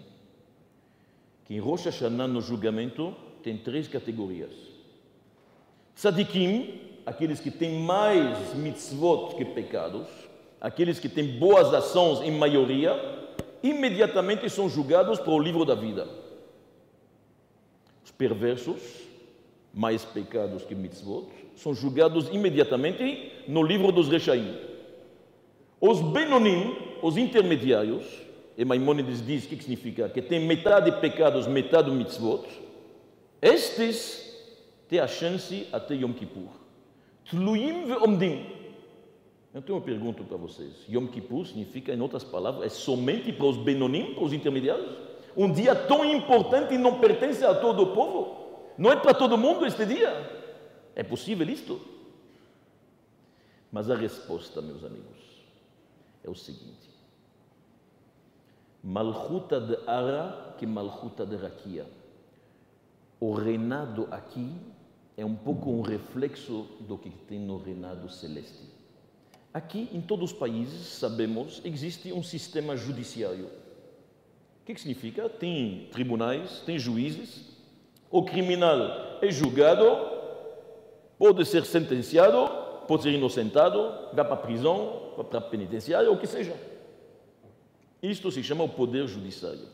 que 1.45 1.53
em 1.53 1.59
Rosh 1.59 1.85
Hashanah, 1.85 2.27
no 2.27 2.41
julgamento, 2.41 3.13
tem 3.43 3.57
três 3.57 3.87
categorias. 3.87 4.76
Tzadikim, 5.97 6.79
aqueles 7.07 7.39
que 7.39 7.49
têm 7.49 7.79
mais 7.79 8.53
mitzvot 8.53 9.35
que 9.35 9.43
pecados, 9.43 10.07
aqueles 10.61 10.99
que 10.99 11.09
têm 11.09 11.39
boas 11.39 11.73
ações 11.73 12.21
em 12.21 12.29
maioria, 12.29 12.93
imediatamente 13.63 14.47
são 14.47 14.69
julgados 14.69 15.19
para 15.19 15.33
o 15.33 15.39
livro 15.39 15.65
da 15.65 15.73
vida. 15.73 16.07
Os 18.05 18.11
perversos, 18.11 18.79
mais 19.73 20.05
pecados 20.05 20.63
que 20.63 20.75
mitzvot, 20.75 21.29
são 21.55 21.73
julgados 21.73 22.29
imediatamente 22.29 23.31
no 23.47 23.63
livro 23.63 23.91
dos 23.91 24.07
Rechaim. 24.07 24.55
Os 25.81 25.99
Benonim, 25.99 26.75
os 27.01 27.17
intermediários, 27.17 28.05
e 28.55 28.63
Maimônides 28.63 29.25
diz 29.25 29.45
o 29.45 29.47
que 29.47 29.55
significa? 29.57 30.09
Que 30.09 30.21
tem 30.21 30.45
metade 30.45 30.91
pecados, 30.99 31.47
metade 31.47 31.89
mitzvot. 31.89 32.45
Estes 33.41 34.26
têm 34.87 34.99
a 34.99 35.07
chance 35.07 35.67
até 35.71 35.95
Yom 35.95 36.13
Kippur. 36.13 36.49
Tluim 37.29 37.85
ve'omdim. 37.85 38.45
Eu 39.53 39.61
tenho 39.61 39.77
uma 39.77 39.83
pergunta 39.83 40.23
para 40.23 40.37
vocês. 40.37 40.85
Yom 40.87 41.07
Kippur 41.07 41.45
significa, 41.45 41.93
em 41.93 42.01
outras 42.01 42.23
palavras, 42.23 42.65
é 42.65 42.69
somente 42.69 43.33
para 43.33 43.45
os 43.45 43.57
Benonim, 43.57 44.13
para 44.13 44.23
os 44.23 44.33
intermediários? 44.33 44.95
Um 45.35 45.51
dia 45.51 45.75
tão 45.75 46.05
importante 46.05 46.73
e 46.73 46.77
não 46.77 46.99
pertence 46.99 47.43
a 47.43 47.55
todo 47.55 47.83
o 47.83 47.93
povo? 47.93 48.37
Não 48.77 48.91
é 48.91 48.95
para 48.95 49.13
todo 49.13 49.37
mundo 49.37 49.65
este 49.65 49.85
dia? 49.85 50.09
É 50.95 51.03
possível 51.03 51.47
isto? 51.49 51.81
Mas 53.71 53.89
a 53.89 53.95
resposta, 53.95 54.61
meus 54.61 54.83
amigos, 54.83 55.43
é 56.23 56.29
o 56.29 56.35
seguinte: 56.35 56.89
Malchuta 58.83 59.59
de 59.59 59.77
Ara 59.87 60.55
que 60.57 60.65
Malchuta 60.65 61.25
de 61.25 61.35
Rakia. 61.35 61.85
O 63.19 63.33
reinado 63.33 64.07
aqui 64.11 64.55
é 65.17 65.25
um 65.25 65.35
pouco 65.35 65.71
um 65.71 65.81
reflexo 65.81 66.67
do 66.81 66.95
que 66.95 67.09
tem 67.09 67.39
no 67.39 67.57
reinado 67.57 68.07
celeste. 68.07 68.61
Aqui, 69.51 69.89
em 69.91 69.99
todos 69.99 70.31
os 70.31 70.37
países, 70.37 70.85
sabemos, 70.87 71.59
existe 71.65 72.13
um 72.13 72.21
sistema 72.21 72.77
judiciário. 72.77 73.45
O 74.61 74.65
que, 74.65 74.77
significa? 74.77 75.27
Tem 75.27 75.89
tribunais, 75.91 76.61
tem 76.63 76.77
juízes, 76.77 77.45
o 78.11 78.23
criminal 78.23 79.17
é 79.19 79.31
julgado, 79.31 79.83
pode 81.17 81.43
ser 81.45 81.65
sentenciado, 81.65 82.85
pode 82.87 83.01
ser 83.01 83.11
inocentado, 83.11 83.79
vai 84.13 84.23
para 84.23 84.33
a 84.33 84.37
prisão, 84.37 85.13
para 85.29 85.39
a 85.39 85.41
penitenciária, 85.41 86.11
o 86.11 86.19
que 86.19 86.27
seja. 86.27 86.55
Isto 88.03 88.31
se 88.31 88.43
chama 88.43 88.63
o 88.63 88.69
poder 88.69 89.07
judiciário. 89.07 89.67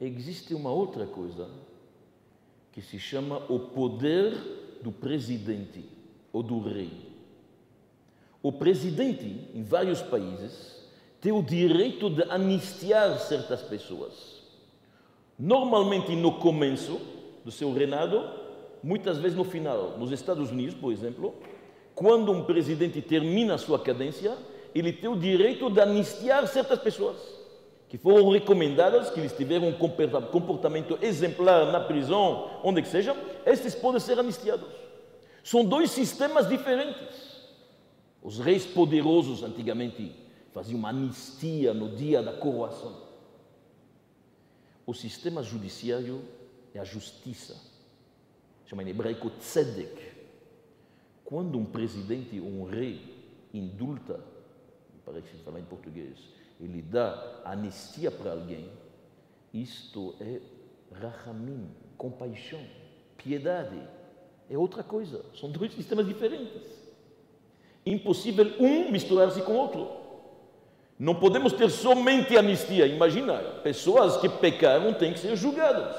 Existe 0.00 0.52
uma 0.52 0.72
outra 0.72 1.06
coisa 1.06 1.48
que 2.72 2.80
se 2.80 2.98
chama 2.98 3.42
o 3.48 3.58
poder 3.58 4.34
do 4.82 4.90
presidente 4.90 5.84
ou 6.32 6.42
do 6.42 6.60
rei. 6.60 6.90
O 8.42 8.50
presidente, 8.50 9.48
em 9.54 9.62
vários 9.62 10.00
países, 10.00 10.82
tem 11.20 11.30
o 11.30 11.42
direito 11.42 12.10
de 12.10 12.22
anistiar 12.24 13.18
certas 13.20 13.62
pessoas. 13.62 14.42
Normalmente 15.38 16.16
no 16.16 16.38
começo 16.38 17.00
do 17.44 17.50
seu 17.50 17.72
reinado, 17.72 18.22
muitas 18.82 19.18
vezes 19.18 19.36
no 19.36 19.44
final. 19.44 19.96
Nos 19.98 20.10
Estados 20.10 20.50
Unidos, 20.50 20.74
por 20.74 20.92
exemplo, 20.92 21.34
quando 21.94 22.32
um 22.32 22.44
presidente 22.44 23.00
termina 23.00 23.54
a 23.54 23.58
sua 23.58 23.78
cadência, 23.78 24.36
ele 24.74 24.92
tem 24.92 25.10
o 25.10 25.18
direito 25.18 25.70
de 25.70 25.80
anistiar 25.80 26.46
certas 26.48 26.80
pessoas 26.80 27.41
que 27.92 27.98
foram 27.98 28.30
recomendadas, 28.30 29.10
que 29.10 29.20
eles 29.20 29.36
tiveram 29.36 29.68
um 29.68 29.74
comportamento 29.74 30.98
exemplar 31.02 31.70
na 31.70 31.78
prisão, 31.78 32.58
onde 32.64 32.80
que 32.80 32.88
seja, 32.88 33.14
estes 33.44 33.74
podem 33.74 34.00
ser 34.00 34.18
anistiados. 34.18 34.66
São 35.44 35.62
dois 35.62 35.90
sistemas 35.90 36.48
diferentes. 36.48 37.42
Os 38.22 38.38
reis 38.38 38.64
poderosos 38.64 39.42
antigamente 39.42 40.10
faziam 40.54 40.78
uma 40.78 40.88
anistia 40.88 41.74
no 41.74 41.94
dia 41.94 42.22
da 42.22 42.32
coroação. 42.32 42.96
O 44.86 44.94
sistema 44.94 45.42
judiciário 45.42 46.22
é 46.74 46.78
a 46.78 46.84
justiça, 46.84 47.60
chama 48.64 48.84
em 48.84 48.88
hebraico 48.88 49.28
tzedek, 49.38 50.12
quando 51.22 51.58
um 51.58 51.66
presidente 51.66 52.40
ou 52.40 52.46
um 52.46 52.64
rei 52.64 53.02
indulta, 53.52 54.18
parece 55.04 55.28
falar 55.44 55.60
em 55.60 55.64
português, 55.64 56.16
ele 56.62 56.80
dá 56.80 57.42
anistia 57.44 58.10
para 58.10 58.32
alguém, 58.32 58.70
isto 59.52 60.14
é 60.20 60.40
rachamim, 60.94 61.68
compaixão, 61.98 62.60
piedade. 63.16 63.80
É 64.48 64.56
outra 64.56 64.82
coisa, 64.82 65.24
são 65.34 65.50
dois 65.50 65.74
sistemas 65.74 66.06
diferentes. 66.06 66.62
Impossível 67.84 68.46
um 68.60 68.90
misturar-se 68.90 69.42
com 69.42 69.52
o 69.52 69.56
outro. 69.56 69.88
Não 70.98 71.16
podemos 71.16 71.52
ter 71.52 71.68
somente 71.68 72.36
anistia. 72.36 72.86
Imagina, 72.86 73.38
pessoas 73.64 74.18
que 74.18 74.28
pecaram 74.28 74.94
têm 74.94 75.12
que 75.12 75.18
ser 75.18 75.34
julgadas. 75.34 75.96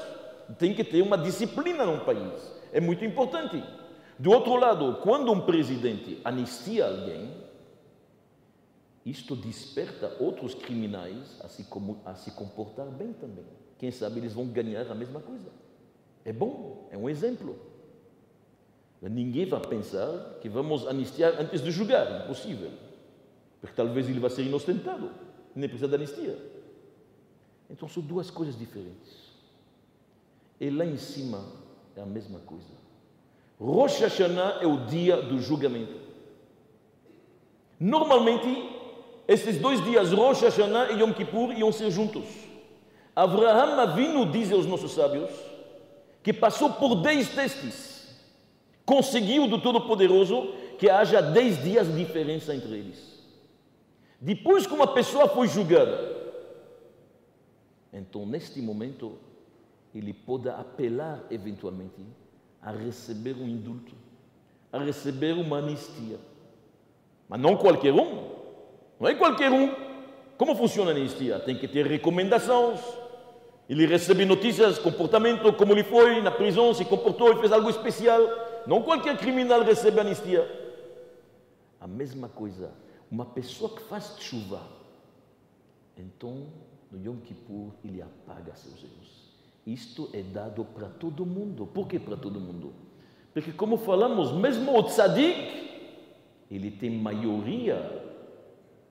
Tem 0.58 0.72
que 0.72 0.82
ter 0.82 1.02
uma 1.02 1.18
disciplina 1.18 1.84
num 1.84 2.00
país. 2.00 2.32
É 2.72 2.80
muito 2.80 3.04
importante. 3.04 3.62
Do 4.18 4.30
outro 4.30 4.56
lado, 4.56 5.00
quando 5.02 5.30
um 5.30 5.40
presidente 5.40 6.20
anistia 6.24 6.86
alguém, 6.86 7.43
isto 9.04 9.36
desperta 9.36 10.16
outros 10.18 10.54
criminais 10.54 11.38
a 11.42 11.48
se, 11.48 11.66
a 12.04 12.14
se 12.14 12.30
comportar 12.30 12.86
bem 12.86 13.12
também. 13.12 13.44
Quem 13.78 13.90
sabe 13.90 14.20
eles 14.20 14.32
vão 14.32 14.46
ganhar 14.46 14.90
a 14.90 14.94
mesma 14.94 15.20
coisa. 15.20 15.50
É 16.24 16.32
bom, 16.32 16.88
é 16.90 16.96
um 16.96 17.08
exemplo. 17.08 17.58
Ninguém 19.02 19.44
vai 19.44 19.60
pensar 19.60 20.38
que 20.40 20.48
vamos 20.48 20.86
anistiar 20.86 21.34
antes 21.38 21.60
de 21.60 21.70
julgar, 21.70 22.24
impossível. 22.24 22.70
Porque 23.60 23.76
talvez 23.76 24.08
ele 24.08 24.20
vai 24.20 24.30
ser 24.30 24.44
inocentado, 24.44 25.10
nem 25.54 25.68
precisa 25.68 25.88
de 25.88 25.94
anistia. 25.94 26.38
Então 27.68 27.88
são 27.88 28.02
duas 28.02 28.30
coisas 28.30 28.58
diferentes. 28.58 29.34
E 30.58 30.70
lá 30.70 30.86
em 30.86 30.96
cima 30.96 31.44
é 31.94 32.00
a 32.00 32.06
mesma 32.06 32.38
coisa. 32.40 32.72
Rosh 33.60 34.00
Hashanah 34.00 34.60
é 34.62 34.66
o 34.66 34.86
dia 34.86 35.20
do 35.20 35.38
julgamento. 35.38 36.04
Normalmente, 37.78 38.73
esses 39.26 39.58
dois 39.58 39.82
dias, 39.82 40.12
Rosh 40.12 40.42
Hashanah 40.42 40.92
e 40.92 41.00
Yom 41.00 41.12
Kippur, 41.12 41.52
iam 41.52 41.72
ser 41.72 41.90
juntos. 41.90 42.24
Abraham 43.16 43.80
Avinu, 43.80 44.30
dizem 44.30 44.58
os 44.58 44.66
nossos 44.66 44.92
sábios, 44.92 45.30
que 46.22 46.32
passou 46.32 46.72
por 46.72 46.96
dez 46.96 47.28
testes, 47.28 48.08
conseguiu 48.84 49.46
do 49.46 49.60
Todo-Poderoso 49.60 50.52
que 50.78 50.90
haja 50.90 51.20
dez 51.20 51.62
dias 51.62 51.86
de 51.86 51.96
diferença 51.96 52.54
entre 52.54 52.72
eles. 52.72 53.14
Depois 54.20 54.66
que 54.66 54.72
uma 54.72 54.86
pessoa 54.86 55.28
foi 55.28 55.46
julgada, 55.46 56.12
então 57.92 58.26
neste 58.26 58.60
momento 58.60 59.18
ele 59.94 60.12
pode 60.12 60.48
apelar 60.48 61.22
eventualmente 61.30 62.02
a 62.60 62.72
receber 62.72 63.36
um 63.36 63.46
indulto, 63.46 63.92
a 64.72 64.78
receber 64.78 65.34
uma 65.34 65.58
anistia. 65.58 66.18
Mas 67.28 67.40
não 67.40 67.56
qualquer 67.56 67.92
um. 67.92 68.43
Não 69.04 69.10
é 69.10 69.14
qualquer 69.14 69.52
um. 69.52 69.70
Como 70.38 70.56
funciona 70.56 70.90
a 70.90 70.94
anistia? 70.94 71.38
Tem 71.38 71.54
que 71.54 71.68
ter 71.68 71.86
recomendações. 71.86 72.80
Ele 73.68 73.84
recebe 73.84 74.24
notícias, 74.24 74.78
comportamento, 74.78 75.52
como 75.52 75.74
ele 75.74 75.84
foi 75.84 76.22
na 76.22 76.30
prisão, 76.30 76.72
se 76.72 76.86
comportou 76.86 77.30
e 77.30 77.38
fez 77.38 77.52
algo 77.52 77.68
especial. 77.68 78.18
Não 78.66 78.80
qualquer 78.80 79.18
criminal 79.18 79.62
recebe 79.62 80.00
anistia. 80.00 80.50
A 81.78 81.86
mesma 81.86 82.30
coisa, 82.30 82.72
uma 83.10 83.26
pessoa 83.26 83.74
que 83.76 83.82
faz 83.82 84.16
chuva, 84.20 84.62
então 85.98 86.46
no 86.90 86.98
Yom 86.98 87.18
Kippur 87.18 87.74
ele 87.84 88.00
apaga 88.00 88.54
seus 88.54 88.82
erros. 88.82 89.34
Isto 89.66 90.08
é 90.14 90.22
dado 90.22 90.64
para 90.64 90.88
todo 90.88 91.26
mundo. 91.26 91.66
Por 91.66 91.86
que 91.86 91.98
para 91.98 92.16
todo 92.16 92.40
mundo? 92.40 92.72
Porque, 93.34 93.52
como 93.52 93.76
falamos, 93.76 94.32
mesmo 94.32 94.74
o 94.74 94.82
tzadik, 94.82 95.92
ele 96.50 96.70
tem 96.70 96.88
maioria 96.88 98.03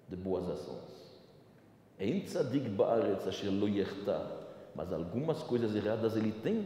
de 0.10 0.15
boas 0.15 0.50
ações. 0.50 0.93
Lo 3.51 3.67
mas 4.75 4.91
algumas 4.91 5.43
coisas 5.43 5.75
erradas 5.75 6.15
ele 6.15 6.31
tem. 6.31 6.65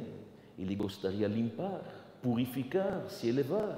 Ele 0.58 0.75
gostaria 0.75 1.27
limpar, 1.27 1.82
purificar, 2.22 3.06
se 3.10 3.29
elevar. 3.29 3.77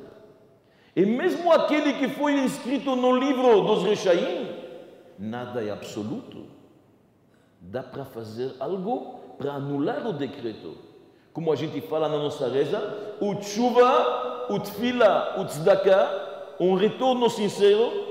E 0.95 1.05
mesmo 1.05 1.51
aquele 1.51 1.93
que 1.93 2.09
foi 2.09 2.33
inscrito 2.39 2.95
no 2.95 3.15
livro 3.15 3.61
dos 3.61 3.83
Rechaim, 3.83 4.47
nada 5.17 5.63
é 5.63 5.71
absoluto. 5.71 6.45
Dá 7.61 7.83
para 7.83 8.05
fazer 8.05 8.53
algo 8.59 9.19
para 9.37 9.53
anular 9.53 10.07
o 10.07 10.13
decreto. 10.13 10.77
Como 11.33 11.51
a 11.51 11.55
gente 11.55 11.81
fala 11.81 12.07
na 12.07 12.17
nossa 12.17 12.47
reza, 12.47 13.15
o 13.19 13.35
tshuva, 13.35 14.47
o 14.49 14.59
tfila, 14.59 15.39
o 15.39 15.45
tzedakah, 15.45 16.55
um 16.59 16.75
retorno 16.75 17.29
sincero, 17.29 18.08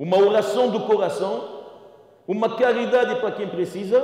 uma 0.00 0.16
oração 0.16 0.70
do 0.70 0.80
coração, 0.80 1.60
uma 2.26 2.56
caridade 2.56 3.20
para 3.20 3.32
quem 3.32 3.46
precisa, 3.46 4.00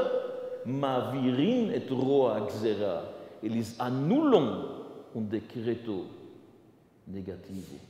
mavirin 0.67 1.73
et 1.73 1.89
roa 1.91 2.41
gzera. 2.41 3.15
Eles 3.43 3.81
anulam 3.81 4.85
um 5.15 5.25
decreto 5.25 6.05
negativo. 7.07 7.81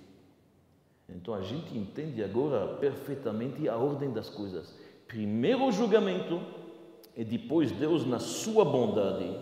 Então 1.08 1.34
a 1.34 1.42
gente 1.42 1.76
entende 1.76 2.22
agora 2.22 2.76
perfeitamente 2.76 3.68
a 3.68 3.76
ordem 3.76 4.12
das 4.12 4.30
coisas. 4.30 4.72
Primeiro 5.08 5.64
o 5.64 5.72
julgamento, 5.72 6.40
e 7.16 7.24
depois 7.24 7.72
Deus, 7.72 8.06
na 8.06 8.20
sua 8.20 8.64
bondade, 8.64 9.36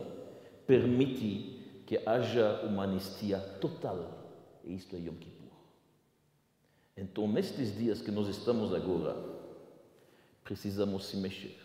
permite 0.66 1.82
que 1.84 2.00
haja 2.06 2.62
uma 2.64 2.84
anistia 2.84 3.38
total. 3.60 3.98
E 4.64 4.74
isto 4.74 4.96
é 4.96 5.00
Yom 5.00 5.16
Kippur. 5.16 5.33
Então, 6.96 7.26
nestes 7.26 7.76
dias 7.76 8.00
que 8.00 8.10
nós 8.10 8.28
estamos 8.28 8.72
agora, 8.72 9.16
precisamos 10.44 11.06
se 11.06 11.16
mexer. 11.16 11.58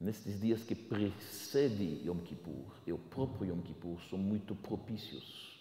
Nestes 0.00 0.40
dias 0.40 0.62
que 0.62 0.74
precedem 0.74 2.02
Yom 2.04 2.18
Kippur, 2.18 2.74
e 2.86 2.92
o 2.92 2.98
próprio 2.98 3.50
Yom 3.50 3.60
Kippur, 3.60 4.00
são 4.10 4.18
muito 4.18 4.54
propícios. 4.54 5.52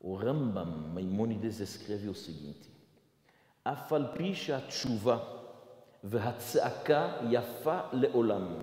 O 0.00 0.14
Rambam 0.14 0.92
Maimonides 0.92 1.60
escreve 1.60 2.08
o 2.08 2.14
seguinte: 2.14 2.70
Afal 3.64 4.14
tshuva 4.68 5.44
vehatzeaka 6.02 7.20
yafa 7.30 7.88
leolam. 7.92 8.60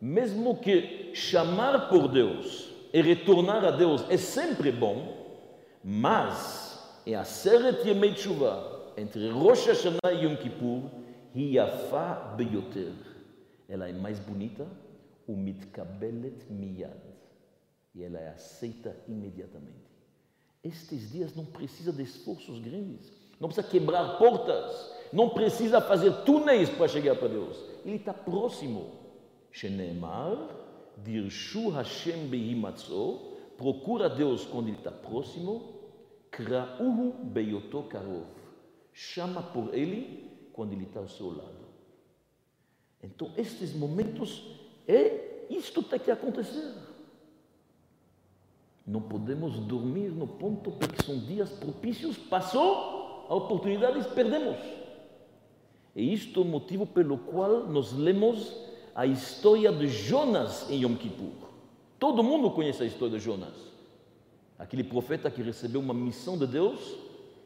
Mesmo 0.00 0.58
que 0.58 1.14
chamar 1.14 1.88
por 1.88 2.08
Deus 2.08 2.70
e 2.92 3.00
retornar 3.00 3.64
a 3.64 3.70
Deus 3.70 4.04
é 4.10 4.18
sempre 4.18 4.70
bom, 4.70 5.40
mas 5.82 6.63
é 7.06 7.14
a 7.14 7.24
Seret 7.24 7.86
Yemei 7.86 8.14
Tshuva, 8.14 8.92
entre 8.96 9.30
Rosh 9.30 9.66
Hashanah 9.66 10.12
e 10.12 10.24
Yom 10.24 10.36
Kippur, 10.36 10.82
Yafa 11.34 12.34
Beyoter. 12.36 12.92
Ela 13.68 13.88
é 13.88 13.92
mais 13.92 14.18
bonita, 14.18 14.66
o 15.26 15.36
Mitkabelet 15.36 16.50
Miyad. 16.50 17.00
E 17.94 18.02
ela 18.02 18.18
é 18.18 18.28
aceita 18.28 18.96
imediatamente. 19.08 19.84
Estes 20.62 21.12
dias 21.12 21.34
não 21.34 21.44
precisa 21.44 21.92
de 21.92 22.02
esforços 22.02 22.58
grandes, 22.58 23.12
não 23.38 23.48
precisa 23.48 23.68
quebrar 23.68 24.16
portas, 24.18 24.92
não 25.12 25.28
precisa 25.28 25.80
fazer 25.80 26.10
túneis 26.24 26.70
para 26.70 26.88
chegar 26.88 27.16
para 27.16 27.28
Deus. 27.28 27.56
Ele 27.84 27.96
está 27.96 28.14
próximo. 28.14 29.04
Shenemar, 29.52 30.48
Dirshu 31.04 31.68
Hashem 31.68 32.28
Behimatzo, 32.28 33.34
procura 33.56 34.08
Deus 34.08 34.44
quando 34.44 34.68
ele 34.68 34.78
está 34.78 34.90
próximo. 34.90 35.83
Krauhu 36.34 37.12
Beyoto 37.12 37.84
Karov, 37.84 38.26
chama 38.92 39.40
por 39.40 39.72
ele 39.72 40.30
quando 40.52 40.72
ele 40.72 40.84
está 40.84 40.98
ao 40.98 41.08
seu 41.08 41.28
lado. 41.28 41.64
Então, 43.00 43.30
estes 43.36 43.72
momentos, 43.72 44.42
é 44.88 45.46
isto 45.48 45.80
tem 45.82 46.00
que 46.00 46.10
acontecer. 46.10 46.74
Não 48.84 49.00
podemos 49.00 49.60
dormir 49.60 50.10
no 50.10 50.26
ponto 50.26 50.72
porque 50.72 51.04
são 51.04 51.18
dias 51.18 51.50
propícios. 51.50 52.18
Passou 52.18 53.26
a 53.28 53.34
oportunidade 53.34 54.00
e 54.00 54.14
perdemos. 54.14 54.56
E 55.94 56.12
isto 56.12 56.40
é 56.40 56.42
o 56.42 56.46
motivo 56.46 56.84
pelo 56.84 57.16
qual 57.16 57.68
nós 57.68 57.92
lemos 57.92 58.52
a 58.94 59.06
história 59.06 59.70
de 59.70 59.86
Jonas 59.86 60.68
em 60.68 60.82
Yom 60.82 60.96
Kippur. 60.96 61.48
Todo 61.98 62.24
mundo 62.24 62.50
conhece 62.50 62.82
a 62.82 62.86
história 62.86 63.18
de 63.18 63.24
Jonas. 63.24 63.73
Aquele 64.64 64.82
profeta 64.82 65.30
que 65.30 65.42
recebeu 65.42 65.78
uma 65.78 65.92
missão 65.92 66.38
de 66.38 66.46
Deus, 66.46 66.96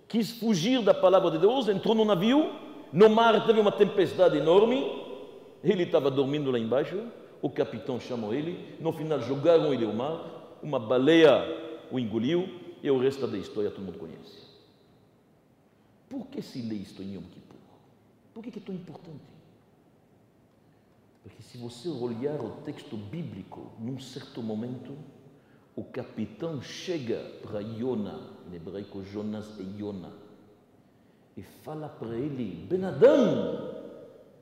quis 0.06 0.30
fugir 0.30 0.80
da 0.84 0.94
palavra 0.94 1.32
de 1.32 1.38
Deus, 1.38 1.66
entrou 1.66 1.92
no 1.92 2.04
navio, 2.04 2.48
no 2.92 3.10
mar 3.10 3.44
teve 3.44 3.58
uma 3.58 3.72
tempestade 3.72 4.38
enorme, 4.38 4.88
ele 5.64 5.82
estava 5.82 6.12
dormindo 6.12 6.48
lá 6.52 6.60
embaixo, 6.60 6.96
o 7.42 7.50
capitão 7.50 7.98
chamou 7.98 8.32
ele, 8.32 8.76
no 8.78 8.92
final 8.92 9.20
jogaram 9.20 9.74
ele 9.74 9.84
ao 9.84 9.92
mar, 9.92 10.58
uma 10.62 10.78
baleia 10.78 11.44
o 11.90 11.98
engoliu, 11.98 12.48
e 12.80 12.88
o 12.88 13.00
resto 13.00 13.26
da 13.26 13.36
história 13.36 13.68
todo 13.68 13.84
mundo 13.84 13.98
conhece. 13.98 14.46
Por 16.08 16.24
que 16.28 16.40
se 16.40 16.62
lê 16.62 16.76
isto 16.76 17.02
em 17.02 17.16
Yom 17.16 17.22
Kippur? 17.22 17.58
Por 18.32 18.44
que 18.44 18.56
é 18.56 18.62
tão 18.64 18.76
importante? 18.76 19.24
Porque 21.24 21.42
se 21.42 21.58
você 21.58 21.88
olhar 21.88 22.40
o 22.40 22.50
texto 22.64 22.96
bíblico, 22.96 23.72
num 23.80 23.98
certo 23.98 24.40
momento, 24.40 24.96
o 25.78 25.84
capitão 25.84 26.60
chega 26.60 27.24
para 27.40 27.60
Yona, 27.60 28.18
em 28.50 28.56
hebraico 28.56 29.04
Jonas 29.04 29.46
é 29.60 29.80
Yona, 29.80 30.10
e 31.36 31.42
fala 31.62 31.88
para 31.88 32.16
ele: 32.16 32.66
Benadam, 32.68 33.76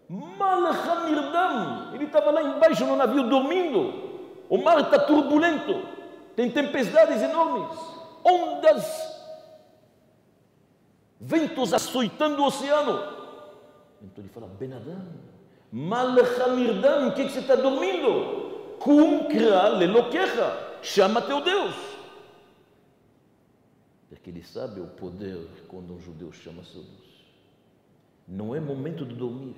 Malachamirdam. 0.08 1.94
Ele 1.94 2.04
estava 2.04 2.30
lá 2.30 2.42
embaixo 2.42 2.86
no 2.86 2.96
navio 2.96 3.28
dormindo. 3.28 4.06
O 4.48 4.56
mar 4.56 4.80
está 4.80 4.98
turbulento, 4.98 5.86
tem 6.34 6.50
tempestades 6.50 7.20
enormes, 7.20 7.78
ondas, 8.24 8.86
ventos 11.20 11.74
açoitando 11.74 12.40
o 12.40 12.46
oceano. 12.46 12.98
Então 14.00 14.24
ele 14.24 14.32
fala, 14.32 14.46
Benadam, 14.46 15.04
Malachamirdam, 15.70 17.08
o 17.08 17.12
que, 17.12 17.24
que 17.24 17.32
você 17.32 17.40
está 17.40 17.56
dormindo? 17.56 18.78
Cum 18.78 19.24
kra 19.24 19.68
leloquecha, 19.68 20.65
chama 20.86 21.20
teu 21.20 21.40
Deus. 21.42 21.74
Porque 24.08 24.30
ele 24.30 24.42
sabe 24.42 24.80
o 24.80 24.86
poder 24.86 25.48
quando 25.68 25.92
um 25.92 26.00
judeu 26.00 26.32
chama 26.32 26.62
seu 26.64 26.82
Deus. 26.82 27.26
Não 28.26 28.54
é 28.54 28.60
momento 28.60 29.04
de 29.04 29.14
dormir. 29.14 29.56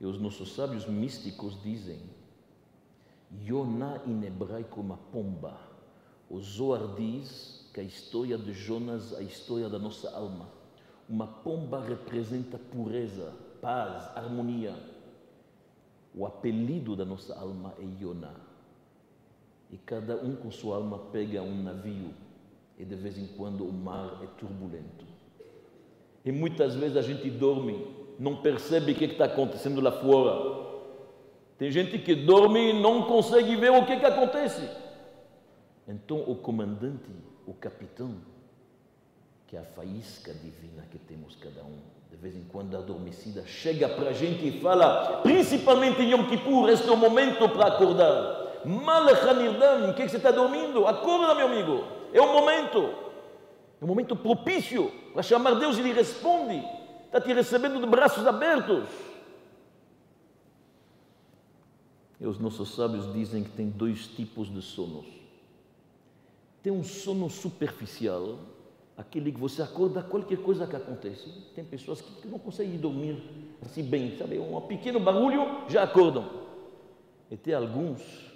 E 0.00 0.06
os 0.06 0.18
nossos 0.18 0.54
sábios 0.54 0.86
místicos 0.86 1.60
dizem, 1.62 2.00
Yonah 3.46 4.00
em 4.06 4.24
hebraico 4.24 4.80
uma 4.80 4.96
pomba. 4.96 5.58
O 6.30 6.40
Zohar 6.40 6.94
diz 6.94 7.68
que 7.74 7.80
a 7.80 7.82
história 7.82 8.38
de 8.38 8.52
Jonas 8.52 9.12
é 9.12 9.18
a 9.18 9.22
história 9.22 9.68
da 9.68 9.78
nossa 9.78 10.10
alma. 10.16 10.48
Uma 11.08 11.26
pomba 11.26 11.80
representa 11.80 12.58
pureza, 12.58 13.34
paz, 13.60 14.16
harmonia. 14.16 14.74
O 16.14 16.26
apelido 16.26 16.96
da 16.96 17.04
nossa 17.04 17.38
alma 17.38 17.74
é 17.78 18.02
Yonah. 18.02 18.47
E 19.70 19.76
cada 19.76 20.16
um 20.16 20.36
com 20.36 20.50
sua 20.50 20.76
alma 20.76 20.98
pega 21.12 21.42
um 21.42 21.62
navio 21.62 22.14
e 22.78 22.84
de 22.84 22.94
vez 22.94 23.18
em 23.18 23.26
quando 23.26 23.64
o 23.66 23.72
mar 23.72 24.20
é 24.22 24.26
turbulento. 24.38 25.04
E 26.24 26.32
muitas 26.32 26.74
vezes 26.74 26.96
a 26.96 27.02
gente 27.02 27.28
dorme, 27.28 27.86
não 28.18 28.36
percebe 28.36 28.92
o 28.92 28.94
que 28.94 29.04
está 29.04 29.24
acontecendo 29.24 29.80
lá 29.80 29.92
fora. 29.92 30.66
Tem 31.58 31.70
gente 31.70 31.98
que 31.98 32.14
dorme 32.14 32.70
e 32.70 32.80
não 32.80 33.02
consegue 33.02 33.56
ver 33.56 33.72
o 33.72 33.84
que, 33.84 33.98
que 33.98 34.06
acontece. 34.06 34.68
Então 35.86 36.22
o 36.26 36.36
comandante, 36.36 37.10
o 37.46 37.52
capitão, 37.52 38.14
que 39.46 39.56
é 39.56 39.60
a 39.60 39.64
faísca 39.64 40.32
divina 40.32 40.86
que 40.90 40.98
temos 40.98 41.34
cada 41.36 41.64
um, 41.64 41.78
de 42.10 42.16
vez 42.16 42.36
em 42.36 42.44
quando 42.44 42.76
adormecida, 42.76 43.44
chega 43.46 43.88
para 43.88 44.10
a 44.10 44.12
gente 44.12 44.46
e 44.46 44.60
fala, 44.60 45.20
principalmente 45.22 46.00
em 46.00 46.12
Yom 46.12 46.26
Kippur, 46.26 46.68
este 46.68 46.88
é 46.88 46.92
o 46.92 46.96
momento 46.96 47.48
para 47.48 47.66
acordar. 47.66 48.47
Malachanirdam, 48.64 49.90
o 49.90 49.94
que, 49.94 50.02
que 50.02 50.08
você 50.08 50.16
está 50.16 50.30
dormindo? 50.30 50.86
Acorda, 50.86 51.34
meu 51.34 51.46
amigo, 51.46 51.84
é 52.12 52.20
o 52.20 52.32
momento, 52.32 52.94
é 53.80 53.84
um 53.84 53.88
momento 53.88 54.16
propício 54.16 54.90
para 55.12 55.22
chamar 55.22 55.54
Deus 55.54 55.76
e 55.76 55.80
Ele 55.80 55.92
responde, 55.92 56.62
está 57.06 57.20
te 57.20 57.32
recebendo 57.32 57.80
de 57.80 57.86
braços 57.86 58.26
abertos. 58.26 58.84
E 62.20 62.26
os 62.26 62.38
nossos 62.38 62.74
sábios 62.74 63.12
dizem 63.12 63.44
que 63.44 63.50
tem 63.50 63.68
dois 63.68 64.06
tipos 64.08 64.52
de 64.52 64.60
sonos. 64.60 65.06
Tem 66.62 66.72
um 66.72 66.82
sono 66.82 67.30
superficial, 67.30 68.38
aquele 68.96 69.30
que 69.30 69.38
você 69.38 69.62
acorda 69.62 70.02
qualquer 70.02 70.38
coisa 70.38 70.66
que 70.66 70.74
acontece. 70.74 71.30
Tem 71.54 71.64
pessoas 71.64 72.00
que 72.00 72.26
não 72.26 72.38
conseguem 72.38 72.76
dormir 72.76 73.22
assim 73.64 73.84
bem, 73.84 74.18
sabe? 74.18 74.38
Um 74.38 74.60
pequeno 74.62 74.98
barulho 74.98 75.64
já 75.68 75.84
acordam. 75.84 76.28
E 77.30 77.36
tem 77.36 77.54
alguns 77.54 78.27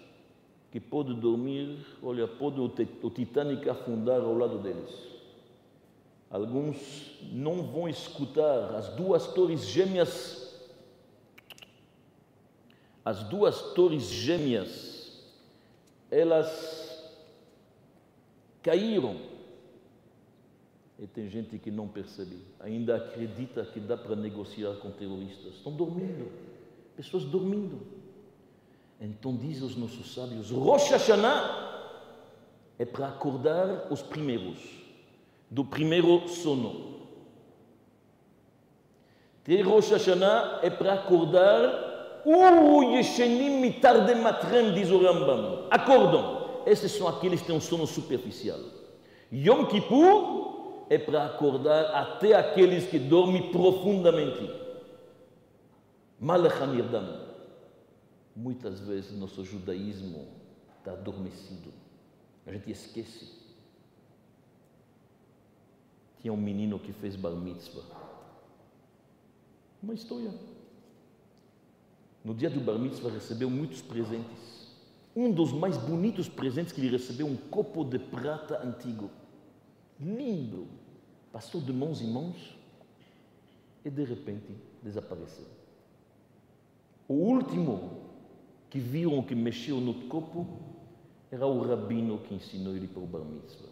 que 0.73 0.81
podem 0.81 1.15
dormir, 1.15 1.79
olha, 2.03 2.27
pode 2.27 2.61
o 2.61 3.11
Titanic 3.11 3.69
afundar 3.69 4.21
ao 4.21 4.37
lado 4.37 4.59
deles. 4.59 4.91
Alguns 6.29 7.21
não 7.31 7.63
vão 7.63 7.89
escutar 7.89 8.75
as 8.75 8.89
duas 8.89 9.29
torres 9.29 9.69
gêmeas 9.69 10.43
as 13.05 13.23
duas 13.25 13.61
torres 13.75 14.05
gêmeas, 14.05 15.21
elas 16.11 17.13
caíram. 18.63 19.17
E 20.99 21.07
tem 21.07 21.29
gente 21.29 21.59
que 21.59 21.71
não 21.71 21.89
percebe, 21.89 22.39
ainda 22.61 22.97
acredita 22.97 23.65
que 23.65 23.81
dá 23.81 23.97
para 23.97 24.15
negociar 24.15 24.75
com 24.77 24.91
terroristas. 24.93 25.55
Estão 25.55 25.73
dormindo, 25.73 26.31
pessoas 26.95 27.25
dormindo. 27.25 28.02
Então 29.05 29.35
diz 29.35 29.61
os 29.61 29.75
nossos 29.75 30.15
sábios, 30.15 30.53
Rosh 30.53 30.91
Hashanah 30.91 31.73
é 32.79 32.85
para 32.85 33.09
acordar 33.09 33.89
os 33.91 34.01
primeiros, 34.01 34.59
do 35.51 35.65
primeiro 35.65 36.29
sono. 36.29 37.01
Ter 39.43 39.63
Rosh 39.63 39.91
Hashanah 39.91 40.61
é 40.63 40.71
para 40.71 40.93
acordar 40.95 42.23
o 42.25 42.83
Yeshenim 42.95 43.61
mitarde 43.61 44.15
matrem, 44.15 44.73
diz 44.73 44.89
o 44.89 45.03
Rambam. 45.03 45.67
Acordam. 45.69 46.63
Esses 46.65 46.93
são 46.93 47.09
aqueles 47.09 47.41
que 47.41 47.49
têm 47.49 47.57
um 47.57 47.61
sono 47.61 47.89
superficial. 47.89 48.61
Yom 49.33 49.67
Kippur 49.67 50.85
é 50.89 50.97
para 50.97 51.25
acordar 51.25 51.87
até 51.87 52.35
aqueles 52.35 52.87
que 52.87 53.01
dormem 53.01 53.51
profundamente. 53.51 54.49
Malachamirdam. 56.21 57.32
Muitas 58.35 58.81
vezes 58.81 59.13
nosso 59.19 59.45
judaísmo 59.45 60.27
está 60.79 60.93
adormecido. 60.93 61.73
A 62.47 62.53
gente 62.53 62.71
esquece. 62.71 63.41
Tinha 66.21 66.33
um 66.33 66.37
menino 66.37 66.79
que 66.79 66.93
fez 66.93 67.17
bar 67.17 67.33
mitzvah. 67.33 67.85
Uma 69.83 69.95
história. 69.95 70.33
No 72.25 72.35
dia 72.35 72.49
do 72.49 72.61
Bar 72.61 72.79
Mitzvah 72.79 73.11
recebeu 73.11 73.51
muitos 73.51 73.83
presentes. 73.83 74.71
Um 75.15 75.31
dos 75.31 75.53
mais 75.53 75.77
bonitos 75.77 76.29
presentes 76.29 76.73
que 76.73 76.81
ele 76.81 76.91
recebeu, 76.91 77.27
um 77.27 77.37
copo 77.37 77.85
de 77.85 77.99
prata 77.99 78.65
antigo. 78.65 79.11
Lindo. 80.01 80.69
Passou 81.33 81.61
de 81.61 81.73
mãos 81.73 82.01
em 82.01 82.07
mãos 82.07 82.57
e 83.85 83.91
de 83.91 84.05
repente 84.05 84.55
desapareceu. 84.83 85.47
O 87.09 87.15
último 87.15 88.02
que 88.73 88.79
viram 88.79 89.23
que 89.23 89.35
mexeu 89.35 89.77
no 89.77 89.93
copo 90.09 90.47
era 91.31 91.47
o 91.47 91.61
rabino 91.61 92.21
que 92.21 92.35
ensinou 92.35 92.75
ele 92.75 92.89
para 92.89 93.03
o 93.03 93.07
Bar 93.07 93.23
Mitzvah. 93.23 93.69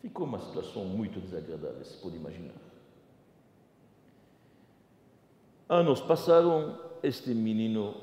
Ficou 0.00 0.26
uma 0.26 0.38
situação 0.38 0.84
muito 0.84 1.18
desagradável, 1.18 1.84
se 1.84 1.96
pode 1.96 2.14
imaginar. 2.14 2.54
Anos 5.68 6.00
passaram 6.00 6.78
este 7.02 7.34
menino 7.34 7.96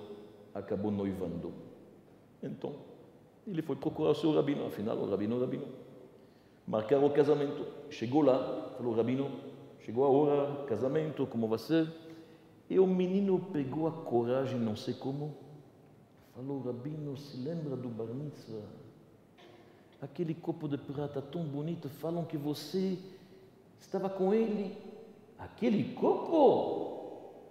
acabou 0.54 0.92
noivando. 0.92 1.54
Então, 2.44 2.74
ele 3.48 3.62
foi 3.62 3.78
procurar 3.78 4.10
o 4.10 4.16
seu 4.16 4.34
rabino, 4.34 4.66
afinal, 4.66 4.98
o 4.98 5.10
rabino, 5.10 5.38
o 5.38 5.40
rabino. 5.40 5.68
Marcaram 6.68 7.06
o 7.06 7.12
casamento. 7.12 7.66
Chegou 7.90 8.22
lá, 8.22 8.74
falou, 8.76 8.94
rabino, 8.94 9.32
chegou 9.86 10.04
a 10.04 10.10
hora, 10.10 10.66
casamento, 10.66 11.26
como 11.28 11.48
vai 11.48 11.60
ser? 11.60 11.88
E 12.70 12.78
o 12.78 12.86
menino 12.86 13.40
pegou 13.54 13.88
a 13.88 13.92
coragem, 13.94 14.60
não 14.60 14.76
sei 14.76 14.94
como, 14.94 15.45
falou, 16.36 16.62
rabino, 16.62 17.16
se 17.16 17.38
lembra 17.38 17.78
do 17.78 17.88
bar 17.88 18.08
mitzvah? 18.08 18.68
Aquele 20.02 20.36
copo 20.36 20.68
de 20.68 20.78
prata 20.78 21.22
tão 21.22 21.44
bonito, 21.46 21.88
falam 21.88 22.26
que 22.26 22.38
você 22.38 23.00
estava 23.80 24.10
com 24.10 24.34
ele. 24.34 24.78
Aquele 25.40 25.96
copo? 25.96 26.94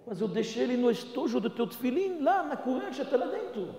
Mas 0.05 0.21
eu 0.21 0.27
deixei 0.27 0.63
ele 0.63 0.77
no 0.77 0.91
estojo 0.91 1.39
do 1.39 1.49
teu 1.49 1.65
tefilim, 1.65 2.21
lá 2.21 2.43
na 2.43 2.55
corrente, 2.55 3.01
até 3.01 3.17
lá 3.17 3.25
dentro. 3.25 3.73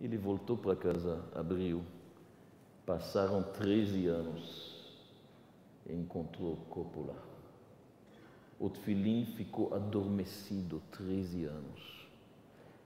Ele 0.00 0.18
voltou 0.18 0.56
para 0.56 0.74
casa, 0.74 1.24
abriu. 1.32 1.82
Passaram 2.84 3.42
13 3.42 4.06
anos 4.06 4.76
e 5.88 5.94
encontrou 5.94 6.54
o 6.54 6.56
copo 6.68 7.06
lá. 7.06 7.22
O 8.58 8.68
tefilim 8.68 9.24
ficou 9.36 9.74
adormecido 9.74 10.82
13 10.90 11.44
anos. 11.44 12.05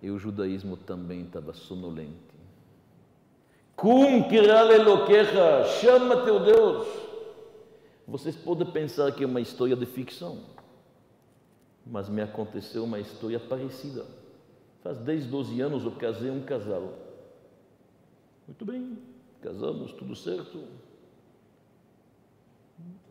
E 0.02 0.10
o 0.10 0.18
judaísmo 0.18 0.76
também 0.76 1.22
estava 1.22 1.52
sonolente. 1.52 2.30
Cum 3.76 4.28
kiraleloquecha, 4.28 5.64
chama 5.80 6.24
teu 6.24 6.40
Deus. 6.40 6.86
Vocês 8.06 8.36
podem 8.36 8.70
pensar 8.70 9.12
que 9.12 9.24
é 9.24 9.26
uma 9.26 9.40
história 9.40 9.76
de 9.76 9.86
ficção 9.86 10.38
mas 11.86 12.08
me 12.08 12.22
aconteceu 12.22 12.84
uma 12.84 13.00
história 13.00 13.40
parecida. 13.40 14.06
Faz 14.82 14.98
10, 14.98 15.26
12 15.26 15.60
anos 15.60 15.84
eu 15.84 15.92
casei 15.92 16.30
um 16.30 16.42
casal. 16.42 16.94
Muito 18.46 18.64
bem, 18.64 18.96
casamos, 19.42 19.92
tudo 19.92 20.14
certo. 20.14 20.64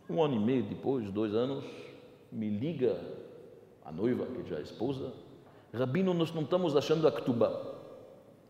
Um 0.10 0.24
ano 0.24 0.36
e 0.36 0.40
meio 0.40 0.64
depois, 0.64 1.12
dois 1.12 1.36
anos, 1.36 1.64
me 2.32 2.50
liga 2.50 3.00
a 3.84 3.92
noiva, 3.92 4.26
que 4.26 4.50
já 4.50 4.58
é 4.58 4.62
esposa, 4.62 5.14
Rabino, 5.74 6.14
nós 6.14 6.34
não 6.34 6.44
estamos 6.44 6.76
achando 6.76 7.08
a 7.08 7.12
Ktubá. 7.12 7.50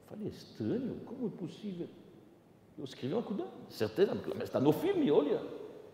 Falei, 0.07 0.27
é 0.27 0.29
estranho, 0.29 0.95
como 1.05 1.27
é 1.27 1.29
possível? 1.37 1.87
Eu 2.77 2.85
escrevi 2.85 3.13
uma 3.13 3.23
Ktubá, 3.23 3.45
certeza, 3.69 4.17
mas 4.35 4.43
está 4.43 4.59
no 4.59 4.71
filme, 4.71 5.11
olha. 5.11 5.41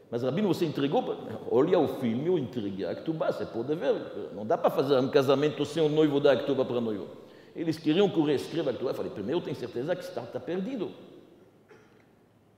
Mas, 0.10 0.22
Rabino, 0.22 0.48
você 0.48 0.66
entregou? 0.66 1.04
Olha 1.50 1.80
o 1.80 1.88
filme, 2.00 2.28
eu 2.28 2.38
entreguei 2.38 2.86
a 2.86 2.92
Actuba, 2.92 3.32
você 3.32 3.46
pode 3.46 3.74
ver. 3.76 3.96
Não 4.34 4.46
dá 4.46 4.58
para 4.58 4.70
fazer 4.70 5.00
um 5.00 5.10
casamento 5.10 5.66
sem 5.66 5.84
o 5.84 5.90
noivo 5.90 6.20
dar 6.20 6.32
a 6.32 6.34
Actuba 6.34 6.64
para 6.64 6.80
noivo. 6.80 7.08
Eles 7.56 7.78
queriam 7.78 8.10
que 8.10 8.18
eu 8.18 8.24
reescreva 8.24 8.70
a 8.70 8.74
Actuba. 8.74 8.92
Eu 8.92 8.96
falei, 8.96 9.12
primeiro, 9.12 9.42
tem 9.42 9.54
certeza 9.54 9.96
que 9.96 10.04
está, 10.04 10.22
está 10.22 10.40
perdido. 10.40 10.92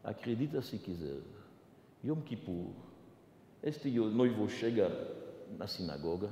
Acredita 0.04 0.62
se 0.62 0.78
quiser. 0.78 1.20
Yom 2.06 2.22
Kippur, 2.22 2.68
este 3.64 3.90
noivo 3.90 4.48
chega 4.50 4.92
na 5.58 5.68
sinagoga, 5.68 6.30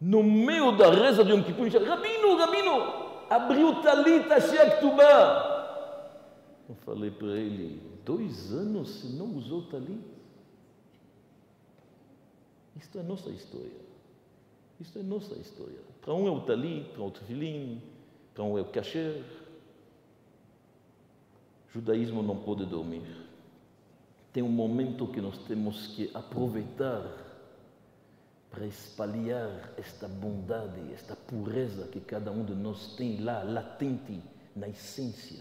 no 0.00 0.22
meio 0.22 0.76
da 0.76 0.90
reza 0.90 1.24
de 1.24 1.30
Yom 1.30 1.42
Kippur, 1.42 1.68
Rabino, 1.68 2.36
Rabino, 2.36 3.26
abriu 3.30 3.68
o 3.68 3.82
talit, 3.82 4.30
achei 4.30 4.58
a 4.58 4.66
Actuba. 4.66 5.54
Eu 6.68 6.74
falei 6.76 7.10
para 7.10 7.28
ele, 7.28 7.80
dois 8.04 8.52
anos 8.52 9.00
se 9.00 9.06
não 9.08 9.36
usou 9.36 9.60
o 9.60 9.66
talit? 9.66 10.00
Isto 12.76 12.98
é 12.98 13.02
nossa 13.02 13.30
história. 13.30 13.84
Isto 14.80 14.98
é 14.98 15.02
nossa 15.02 15.34
história. 15.36 15.78
Para 16.00 16.14
um 16.14 16.26
é 16.26 16.30
o 16.30 16.40
talit, 16.40 16.88
para 16.90 17.02
outro 17.02 17.24
filim, 17.24 17.80
para 18.34 18.44
um 18.44 18.58
é 18.58 18.60
o 18.60 18.66
kasher. 18.66 19.22
Judaísmo 21.72 22.22
não 22.22 22.36
pode 22.36 22.64
dormir. 22.66 23.02
Tem 24.32 24.42
um 24.42 24.48
momento 24.48 25.06
que 25.06 25.20
nós 25.20 25.38
temos 25.38 25.86
que 25.88 26.10
aproveitar 26.12 27.23
para 28.54 28.66
espalhar 28.66 29.72
esta 29.76 30.06
bondade, 30.06 30.80
esta 30.92 31.16
pureza 31.16 31.88
que 31.88 31.98
cada 31.98 32.30
um 32.30 32.44
de 32.44 32.54
nós 32.54 32.94
tem 32.96 33.20
lá, 33.20 33.42
latente, 33.42 34.22
na 34.54 34.68
essência. 34.68 35.40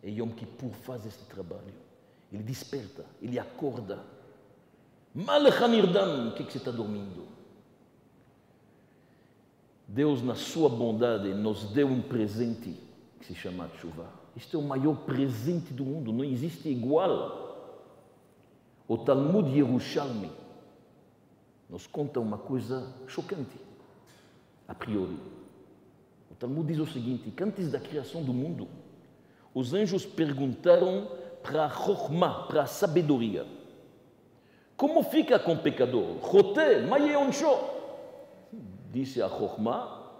E 0.00 0.10
Yom 0.10 0.30
Kippur 0.30 0.70
faz 0.70 1.04
esse 1.04 1.24
trabalho. 1.24 1.74
Ele 2.32 2.44
desperta, 2.44 3.04
ele 3.20 3.36
acorda. 3.36 3.98
Malechanirdam, 5.12 6.28
o 6.28 6.34
que, 6.34 6.44
que 6.44 6.52
você 6.52 6.58
está 6.58 6.70
dormindo? 6.70 7.26
Deus, 9.88 10.22
na 10.22 10.36
sua 10.36 10.68
bondade, 10.68 11.34
nos 11.34 11.64
deu 11.64 11.88
um 11.88 12.00
presente 12.00 12.78
que 13.18 13.26
se 13.26 13.34
chama 13.34 13.68
chuva. 13.80 14.06
Este 14.36 14.54
é 14.54 14.58
o 14.58 14.62
maior 14.62 14.98
presente 14.98 15.74
do 15.74 15.84
mundo, 15.84 16.12
não 16.12 16.24
existe 16.24 16.68
igual. 16.68 17.42
O 18.86 18.96
Talmud 18.96 19.50
Yerushalmi 19.50 20.41
nos 21.72 21.86
conta 21.86 22.20
uma 22.20 22.36
coisa 22.36 22.86
chocante, 23.06 23.58
a 24.68 24.74
priori. 24.74 25.16
O 26.30 26.34
Talmud 26.34 26.70
diz 26.70 26.78
o 26.78 26.86
seguinte: 26.86 27.30
que 27.30 27.42
antes 27.42 27.72
da 27.72 27.80
criação 27.80 28.22
do 28.22 28.34
mundo, 28.34 28.68
os 29.54 29.72
anjos 29.72 30.04
perguntaram 30.04 31.08
para 31.42 31.70
Chokhmah, 31.70 32.46
para 32.46 32.64
a 32.64 32.66
sabedoria: 32.66 33.46
como 34.76 35.02
fica 35.02 35.38
com 35.38 35.54
o 35.54 35.58
pecador? 35.58 36.18
Rote, 36.20 36.82
mayeonsho. 36.86 37.58
Disse 38.90 39.22
a 39.22 39.28
Chokhmah: 39.30 40.10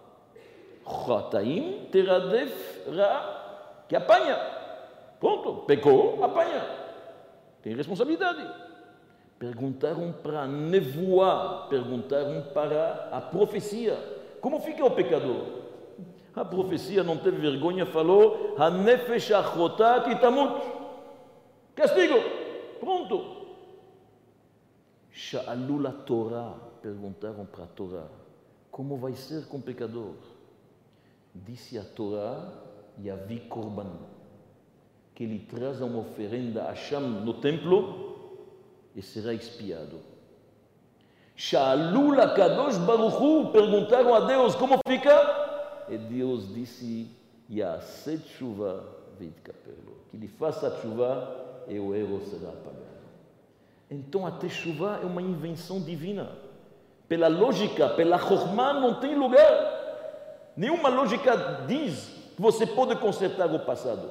Chotaim 0.87 1.87
teradef 1.93 2.89
ra, 2.89 3.85
que 3.91 3.95
apanha. 3.95 4.39
Pronto, 5.21 5.67
pecou, 5.67 6.25
apanha. 6.25 6.65
Tem 7.61 7.77
responsabilidade. 7.77 8.72
Perguntaram 9.43 10.13
para 10.13 10.43
a 10.43 10.47
nevoa, 10.47 11.67
perguntaram 11.69 12.43
para 12.55 13.09
a 13.11 13.21
profecia: 13.21 13.99
como 14.41 14.61
fica 14.61 14.85
o 14.85 14.91
pecador? 14.93 15.63
A 16.33 16.45
profecia 16.45 17.03
não 17.03 17.19
teve 17.19 17.39
vergonha, 17.39 17.85
falou: 17.85 18.55
Hanefesh 18.57 19.33
achotat 19.33 20.09
itamut. 20.13 20.63
Castigo. 21.75 22.15
Pronto. 22.79 23.49
Sha'alul 25.11 25.89
a 25.89 25.91
Torá. 25.91 26.55
Perguntaram 26.81 27.45
para 27.45 27.65
a 27.65 27.67
Torá: 27.67 28.07
como 28.71 28.97
vai 28.97 29.15
ser 29.15 29.49
com 29.49 29.57
o 29.57 29.63
pecador? 29.63 30.15
Disse 31.35 31.77
a 31.77 31.83
Torá: 31.83 32.49
Yavi 32.97 33.41
Korban. 33.41 33.91
Que 35.17 35.25
ele 35.25 35.41
traz 35.41 35.81
uma 35.81 35.99
oferenda 35.99 36.63
a 36.63 36.69
Hashem 36.69 37.01
no 37.01 37.35
templo 37.35 38.12
e 38.95 39.03
será 39.03 39.33
expiado. 39.33 40.01
Sha'alul 41.37 42.21
a 42.21 42.35
Kadosh 42.35 42.79
Baruchu. 42.79 43.51
Perguntaram 43.53 44.15
a 44.15 44.21
Deus: 44.21 44.55
como 44.55 44.79
fica? 44.87 45.85
E 45.89 45.97
Deus 45.97 46.53
disse: 46.55 47.11
Yaset 47.49 48.29
chuva 48.39 49.03
capelo. 49.45 49.97
Que 50.11 50.17
ele 50.17 50.29
faça 50.29 50.81
chuva 50.81 51.65
e 51.69 51.79
o 51.79 51.95
erro 51.95 52.21
será 52.27 52.49
apagado. 52.49 52.83
Então 53.91 54.27
a 54.27 54.31
techuva 54.31 55.01
é 55.03 55.07
uma 55.07 55.23
invenção 55.23 55.81
divina. 55.81 56.31
Pela 57.09 57.29
lógica, 57.29 57.91
pela 57.91 58.19
chormá, 58.19 58.73
não 58.73 58.99
tem 58.99 59.15
lugar. 59.15 60.53
Nenhuma 60.57 60.89
lógica 60.89 61.65
diz 61.67 62.07
que 62.35 62.41
você 62.41 62.67
pode 62.67 62.97
consertar 62.97 63.53
o 63.55 63.61
passado. 63.61 64.11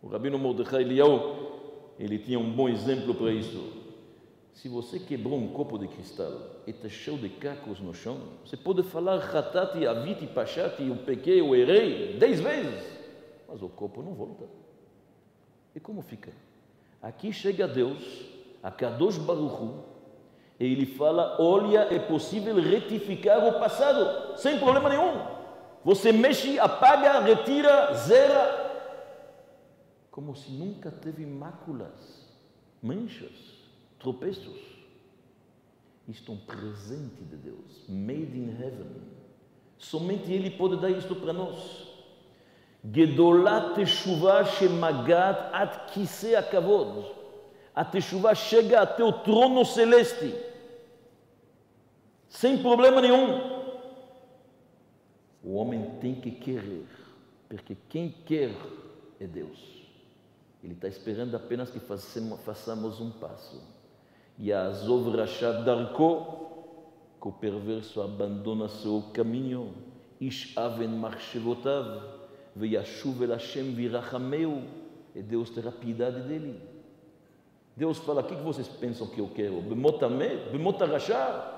O 0.00 0.08
Rabino 0.08 0.38
Mordechai 0.38 0.82
Eliyahu, 0.82 1.37
ele 1.98 2.18
tinha 2.18 2.38
um 2.38 2.50
bom 2.50 2.68
exemplo 2.68 3.14
para 3.14 3.32
isso. 3.32 3.72
Se 4.52 4.68
você 4.68 4.98
quebrou 4.98 5.38
um 5.38 5.48
copo 5.48 5.78
de 5.78 5.86
cristal 5.88 6.32
e 6.66 6.70
está 6.70 6.88
cheio 6.88 7.16
de 7.16 7.28
cacos 7.28 7.80
no 7.80 7.94
chão, 7.94 8.18
você 8.44 8.56
pode 8.56 8.82
falar 8.82 9.16
Hatati, 9.16 9.86
Aviti, 9.86 10.26
Pachati, 10.26 10.82
eu 10.82 10.96
pequei, 10.96 11.40
eu 11.40 11.54
errei, 11.54 12.16
dez 12.18 12.40
vezes, 12.40 12.84
mas 13.48 13.62
o 13.62 13.68
copo 13.68 14.02
não 14.02 14.14
volta. 14.14 14.44
E 15.74 15.80
como 15.80 16.02
fica? 16.02 16.32
Aqui 17.00 17.32
chega 17.32 17.68
Deus, 17.68 18.02
a 18.62 18.70
Kadosh 18.70 19.18
Baruchu, 19.18 19.84
e 20.58 20.64
ele 20.64 20.86
fala: 20.86 21.36
Olha, 21.38 21.86
é 21.94 21.98
possível 22.00 22.56
retificar 22.56 23.46
o 23.46 23.60
passado, 23.60 24.36
sem 24.36 24.58
problema 24.58 24.88
nenhum. 24.88 25.20
Você 25.84 26.10
mexe, 26.10 26.58
apaga, 26.58 27.20
retira, 27.20 27.94
zera, 27.94 28.67
como 30.18 30.34
se 30.34 30.50
nunca 30.50 30.90
teve 30.90 31.24
máculas, 31.24 32.26
manchas 32.82 33.30
tropeços. 34.00 34.58
Isto 36.08 36.32
é 36.32 36.34
um 36.34 36.38
presente 36.38 37.22
de 37.22 37.36
Deus, 37.36 37.84
made 37.88 38.36
in 38.36 38.48
heaven. 38.60 39.00
Somente 39.78 40.32
Ele 40.32 40.50
pode 40.50 40.80
dar 40.80 40.90
isto 40.90 41.14
para 41.14 41.32
nós. 41.32 41.86
Gedolat 42.92 43.76
Teshuvah 43.76 44.44
Shemagat 44.44 45.54
At 45.54 45.92
Kisei 45.92 46.34
Akavod. 46.34 47.14
A 47.72 47.84
Teshuvah 47.84 48.34
chega 48.34 48.80
até 48.80 49.04
o 49.04 49.12
trono 49.12 49.64
celeste, 49.64 50.34
sem 52.28 52.60
problema 52.60 53.00
nenhum. 53.00 53.68
O 55.44 55.54
homem 55.54 55.96
tem 56.00 56.16
que 56.16 56.32
querer, 56.32 56.88
porque 57.48 57.76
quem 57.88 58.12
quer 58.26 58.50
é 59.20 59.24
Deus. 59.24 59.77
Ele 60.62 60.74
está 60.74 60.88
esperando 60.88 61.34
apenas 61.36 61.70
que 61.70 61.78
façamos 61.78 63.00
um 63.00 63.10
passo. 63.10 63.62
Yazov 64.40 65.14
Rashad 65.16 65.64
Darko, 65.64 66.36
que 67.20 67.28
o 67.28 67.32
perverso 67.32 68.00
abandona 68.00 68.68
seu 68.68 69.04
caminho, 69.12 69.74
Ish 70.20 70.56
Aven 70.56 70.88
Marchevotav, 70.88 72.02
Veyashuv 72.54 73.22
El 73.22 73.30
Hashem 73.30 73.72
Virachameu, 73.74 74.62
e 75.14 75.22
Deus 75.22 75.50
terá 75.50 75.70
piedade 75.70 76.20
dele. 76.22 76.60
Deus 77.76 77.98
fala: 77.98 78.22
o 78.22 78.24
que 78.24 78.34
vocês 78.34 78.66
pensam 78.66 79.06
que 79.06 79.20
eu 79.20 79.28
quero? 79.28 79.60
Bemotame, 79.60 80.50
Bemotarashá, 80.50 81.54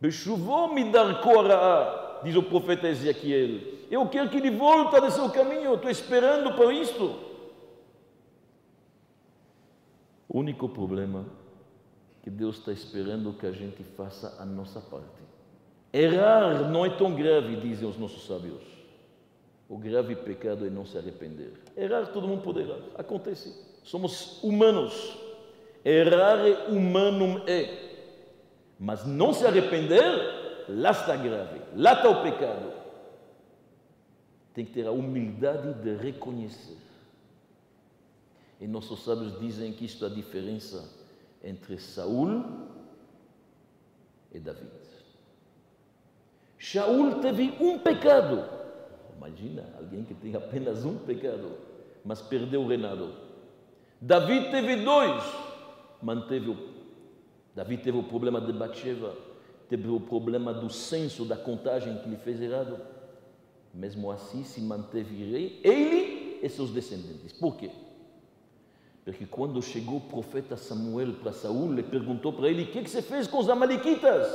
Beshuvó 0.00 0.72
Midarko 0.72 1.38
Ara'a, 1.38 2.20
diz 2.24 2.34
o 2.34 2.42
profeta 2.42 2.88
Ezequiel. 2.88 3.76
Eu 3.88 4.08
quero 4.08 4.28
que 4.28 4.36
ele 4.38 4.50
volte 4.50 5.00
do 5.00 5.10
seu 5.12 5.30
caminho, 5.30 5.74
estou 5.74 5.90
esperando 5.90 6.54
para 6.54 6.72
isto. 6.72 7.26
O 10.25 10.25
único 10.38 10.68
problema 10.68 11.24
que 12.22 12.30
Deus 12.30 12.58
está 12.58 12.72
esperando 12.72 13.32
que 13.32 13.46
a 13.46 13.52
gente 13.52 13.82
faça 13.82 14.36
a 14.40 14.44
nossa 14.44 14.80
parte. 14.80 15.22
Errar 15.92 16.70
não 16.70 16.84
é 16.84 16.90
tão 16.90 17.14
grave, 17.14 17.56
dizem 17.56 17.88
os 17.88 17.96
nossos 17.96 18.26
sábios. 18.26 18.62
O 19.68 19.78
grave 19.78 20.14
pecado 20.14 20.66
é 20.66 20.70
não 20.70 20.84
se 20.84 20.98
arrepender. 20.98 21.52
Errar, 21.76 22.06
todo 22.08 22.28
mundo 22.28 22.42
pode 22.42 22.60
errar. 22.60 22.78
Acontece. 22.96 23.54
Somos 23.82 24.42
humanos. 24.42 25.16
Errar 25.84 26.46
é 26.46 26.68
humanum 26.68 27.42
é. 27.46 27.86
Mas 28.78 29.06
não 29.06 29.32
se 29.32 29.46
arrepender, 29.46 30.66
lá 30.68 30.90
está 30.90 31.16
grave. 31.16 31.60
Lá 31.74 31.94
está 31.94 32.10
o 32.10 32.22
pecado. 32.22 32.72
Tem 34.52 34.64
que 34.64 34.72
ter 34.72 34.86
a 34.86 34.92
humildade 34.92 35.72
de 35.74 35.96
reconhecer. 35.96 36.85
E 38.60 38.66
nossos 38.66 39.04
sábios 39.04 39.38
dizem 39.38 39.72
que 39.72 39.84
isto 39.84 40.04
é 40.04 40.08
a 40.08 40.12
diferença 40.12 40.88
entre 41.42 41.78
Saul 41.78 42.42
e 44.32 44.40
David. 44.40 44.70
Shaul 46.58 47.20
teve 47.20 47.54
um 47.60 47.78
pecado. 47.78 48.44
Imagina 49.16 49.64
alguém 49.78 50.04
que 50.04 50.14
tem 50.14 50.34
apenas 50.34 50.84
um 50.84 50.96
pecado, 50.98 51.58
mas 52.04 52.22
perdeu 52.22 52.62
o 52.62 52.66
reinado. 52.66 53.12
David 54.00 54.50
teve 54.50 54.84
dois, 54.84 55.22
manteve 56.02 56.50
o. 56.50 56.76
David 57.54 57.82
teve 57.82 57.98
o 57.98 58.02
problema 58.02 58.40
de 58.40 58.52
Bathsheba, 58.52 59.14
teve 59.68 59.88
o 59.88 60.00
problema 60.00 60.52
do 60.52 60.68
censo, 60.70 61.24
da 61.24 61.36
contagem 61.36 61.98
que 61.98 62.08
ele 62.08 62.16
fez 62.16 62.40
errado. 62.40 62.78
Mesmo 63.72 64.10
assim, 64.10 64.42
se 64.42 64.60
manteve 64.60 65.14
rei, 65.30 65.60
ele 65.62 66.40
e 66.42 66.48
seus 66.48 66.70
descendentes. 66.70 67.32
Por 67.32 67.56
quê? 67.56 67.70
Porque 69.06 69.24
quando 69.24 69.62
chegou 69.62 69.98
o 69.98 70.00
profeta 70.00 70.56
Samuel 70.56 71.12
para 71.22 71.30
Saul, 71.30 71.72
ele 71.72 71.84
perguntou 71.84 72.32
para 72.32 72.48
ele: 72.48 72.64
O 72.64 72.66
que, 72.66 72.82
que 72.82 72.90
você 72.90 73.00
fez 73.00 73.28
com 73.28 73.38
os 73.38 73.48
Amalequitas? 73.48 74.26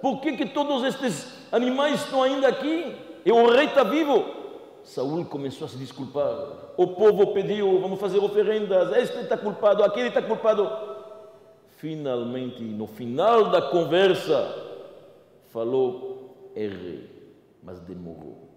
Por 0.00 0.20
que, 0.20 0.36
que 0.36 0.46
todos 0.46 0.84
estes 0.84 1.26
animais 1.50 2.00
estão 2.00 2.22
ainda 2.22 2.46
aqui? 2.46 2.94
E 3.26 3.32
o 3.32 3.50
rei 3.50 3.66
está 3.66 3.82
vivo. 3.82 4.24
Saul 4.84 5.24
começou 5.24 5.64
a 5.66 5.68
se 5.68 5.76
desculpar. 5.76 6.72
O 6.76 6.86
povo 6.86 7.34
pediu: 7.34 7.80
Vamos 7.80 7.98
fazer 7.98 8.20
oferendas. 8.20 8.96
Este 8.96 9.18
está 9.18 9.36
culpado, 9.36 9.82
aquele 9.82 10.08
está 10.08 10.22
culpado. 10.22 10.70
Finalmente, 11.78 12.62
no 12.62 12.86
final 12.86 13.50
da 13.50 13.60
conversa, 13.60 14.54
falou: 15.48 16.52
Errei, 16.54 17.34
mas 17.64 17.80
demorou. 17.80 18.48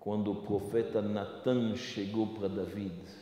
Quando 0.00 0.32
o 0.32 0.42
profeta 0.42 1.00
Natan 1.00 1.76
chegou 1.76 2.26
para 2.26 2.48
David, 2.48 3.19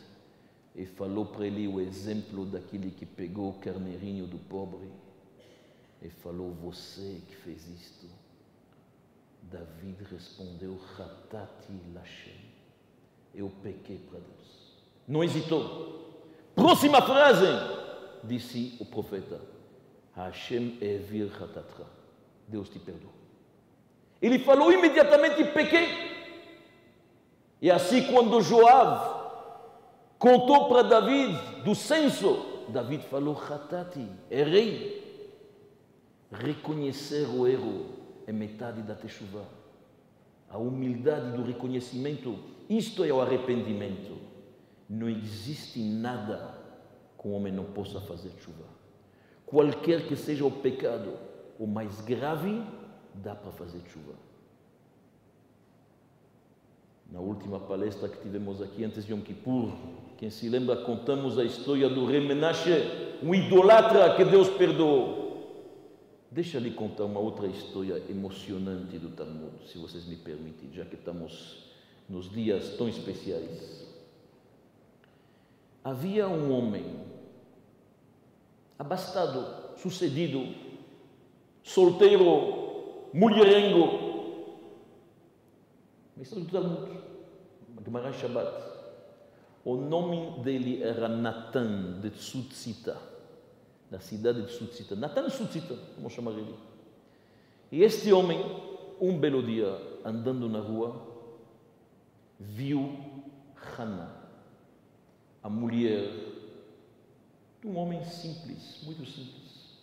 e 0.79 0.85
falou 0.85 1.25
para 1.25 1.45
ele 1.45 1.67
o 1.67 1.81
exemplo 1.81 2.45
daquele 2.45 2.89
que 2.89 3.05
pegou 3.05 3.49
o 3.49 3.59
carneirinho 3.59 4.25
do 4.25 4.37
pobre 4.37 4.89
e 6.01 6.09
falou: 6.09 6.53
Você 6.53 7.21
que 7.27 7.35
fez 7.35 7.67
isto, 7.67 8.07
David 9.41 10.01
respondeu: 10.09 10.79
Ratati 10.95 11.73
Lashem. 11.93 12.49
Eu 13.35 13.51
pequei 13.61 13.97
para 13.97 14.19
Deus. 14.19 14.77
Não 15.05 15.21
hesitou. 15.21 16.23
Próxima 16.55 17.01
frase, 17.01 17.45
disse 18.23 18.77
o 18.79 18.85
profeta: 18.85 19.41
Hashem 20.15 20.77
evir 20.79 21.27
ratatra. 21.27 21.87
Deus 22.47 22.69
te 22.69 22.79
perdoa. 22.79 23.11
Ele 24.21 24.39
falou 24.39 24.71
imediatamente: 24.71 25.43
pequei. 25.43 25.89
E 27.61 27.69
assim, 27.69 28.09
quando 28.13 28.41
Joab 28.41 29.18
contou 30.19 30.67
para 30.67 30.83
David 30.83 31.63
do 31.63 31.73
censo, 31.73 32.65
David 32.69 33.03
falou: 33.05 33.33
Ratati, 33.33 34.05
errei. 34.29 34.99
Reconhecer 36.31 37.27
o 37.27 37.47
erro 37.47 37.85
é 38.27 38.31
metade 38.31 38.83
da 38.83 38.93
techuva. 38.93 39.43
A 40.47 40.57
humildade 40.57 41.35
do 41.35 41.43
reconhecimento, 41.43 42.37
isto 42.69 43.03
é 43.03 43.11
o 43.11 43.21
arrependimento. 43.21 44.17
Não 44.87 45.09
existe 45.09 45.79
nada 45.79 46.55
que 47.19 47.27
o 47.27 47.31
homem 47.31 47.51
não 47.51 47.65
possa 47.65 47.99
fazer 48.01 48.31
chuva. 48.39 48.65
Qualquer 49.45 50.07
que 50.07 50.15
seja 50.15 50.45
o 50.45 50.51
pecado, 50.51 51.17
o 51.57 51.65
mais 51.65 52.01
grave, 52.01 52.63
dá 53.15 53.33
para 53.33 53.51
fazer 53.51 53.81
chuva. 53.91 54.13
Na 57.11 57.19
última 57.19 57.59
palestra 57.59 58.07
que 58.07 58.21
tivemos 58.21 58.61
aqui 58.61 58.83
antes 58.83 59.03
de 59.03 59.11
Yom 59.11 59.21
Kippur, 59.21 59.73
quem 60.19 60.29
se 60.29 60.49
lembra, 60.49 60.75
contamos 60.75 61.39
a 61.39 61.45
história 61.45 61.87
do 61.87 62.05
rei 62.05 62.19
Menashe, 62.19 62.73
um 63.23 63.33
idolatra 63.33 64.17
que 64.17 64.25
Deus 64.25 64.49
perdoou. 64.49 66.27
Deixa 66.29 66.59
lhe 66.59 66.71
contar 66.71 67.05
uma 67.05 67.21
outra 67.21 67.47
história 67.47 68.03
emocionante 68.09 68.99
do 68.99 69.15
Talmud, 69.15 69.65
se 69.65 69.77
vocês 69.77 70.05
me 70.05 70.17
permitem, 70.17 70.73
já 70.73 70.83
que 70.83 70.95
estamos 70.95 71.69
nos 72.09 72.29
dias 72.29 72.75
tão 72.77 72.89
especiais. 72.89 73.87
Havia 75.85 76.27
um 76.27 76.51
homem 76.51 76.99
abastado, 78.77 79.77
sucedido, 79.77 80.53
solteiro, 81.63 83.07
mulherengo. 83.13 83.87
Uma 86.13 86.23
história 86.23 86.43
do 86.43 86.51
Talmud, 86.51 86.99
Gemara 87.85 88.11
Shabbat. 88.11 88.68
O 89.63 89.75
nome 89.75 90.41
dele 90.43 90.81
era 90.81 91.07
Natan 91.07 91.99
de 91.99 92.09
Tsutzita 92.11 93.09
da 93.89 93.99
cidade 93.99 94.43
de 94.43 94.51
Sutzita, 94.51 94.95
Natan 94.95 95.29
Sutzita, 95.29 95.75
vamos 95.95 96.13
chamar 96.13 96.31
ele. 96.33 96.55
E 97.71 97.83
este 97.83 98.13
homem, 98.13 98.39
um 99.01 99.17
belo 99.17 99.41
dia, 99.41 99.99
andando 100.05 100.47
na 100.47 100.59
rua, 100.59 101.07
viu 102.39 102.97
Hannah, 103.55 104.15
a 105.41 105.49
mulher 105.49 106.11
de 107.61 107.67
um 107.67 107.77
homem 107.77 108.03
simples, 108.05 108.81
muito 108.83 109.05
simples, 109.05 109.79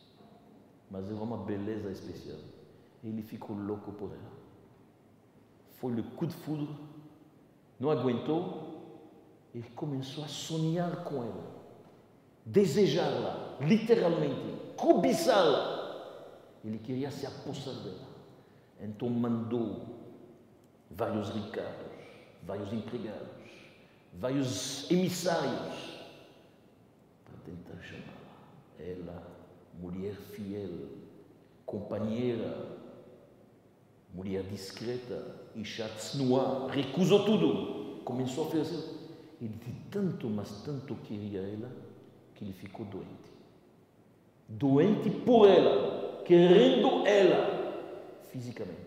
mas 0.90 1.10
era 1.10 1.20
uma 1.20 1.38
beleza 1.38 1.90
especial. 1.90 2.38
Ele 3.02 3.22
ficou 3.22 3.56
louco 3.56 3.92
por 3.92 4.10
ela. 4.10 4.36
Foi 5.78 5.92
le 5.92 6.02
coup 6.02 6.26
de 6.26 6.34
foudre, 6.34 6.68
não 7.78 7.90
aguentou 7.90 8.75
e 9.56 9.62
começou 9.74 10.22
a 10.22 10.28
sonhar 10.28 11.04
com 11.04 11.22
ela 11.22 11.56
desejá-la, 12.46 13.58
literalmente, 13.60 14.54
cobiçá-la. 14.76 15.74
Ele 16.64 16.78
queria 16.78 17.10
se 17.10 17.26
apossar 17.26 17.74
dela. 17.74 18.06
Então 18.80 19.10
mandou 19.10 19.84
vários 20.90 21.30
ricados, 21.30 21.92
vários 22.44 22.72
empregados, 22.72 23.50
vários 24.14 24.88
emissários 24.90 25.96
para 27.24 27.36
tentar 27.44 27.82
chamá-la. 27.82 28.84
Ela, 28.84 29.22
mulher 29.80 30.14
fiel, 30.14 30.88
companheira, 31.64 32.76
mulher 34.14 34.44
discreta, 34.44 35.34
Isha 35.54 35.88
Tznoa, 35.88 36.70
recusou 36.70 37.24
tudo. 37.24 38.02
Começou 38.04 38.44
a 38.44 38.46
oferecer. 38.48 38.95
Ele 39.40 39.54
de 39.54 39.72
tanto, 39.90 40.28
mas 40.28 40.62
tanto 40.62 40.94
queria 40.96 41.40
ela, 41.40 41.70
que 42.34 42.44
ele 42.44 42.52
ficou 42.52 42.86
doente. 42.86 43.32
Doente 44.48 45.10
por 45.10 45.48
ela, 45.48 46.22
querendo 46.24 47.06
ela 47.06 48.22
fisicamente. 48.30 48.86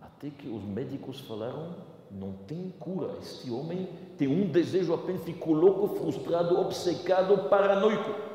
Até 0.00 0.30
que 0.30 0.48
os 0.48 0.64
médicos 0.64 1.20
falaram: 1.20 1.76
não 2.10 2.32
tem 2.46 2.70
cura. 2.78 3.18
Este 3.20 3.50
homem 3.50 3.88
tem 4.16 4.28
um 4.28 4.50
desejo 4.50 4.94
apenas, 4.94 5.22
ficou 5.22 5.54
louco, 5.54 5.96
frustrado, 5.96 6.58
obcecado, 6.58 7.48
paranoico. 7.48 8.28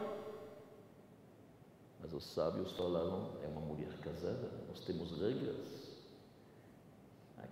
Mas 2.01 2.13
os 2.13 2.23
sábios 2.25 2.71
falaram: 2.73 3.29
é 3.43 3.47
uma 3.47 3.61
mulher 3.61 3.91
casada, 4.01 4.49
nós 4.69 4.79
temos 4.81 5.11
regras. 5.19 5.82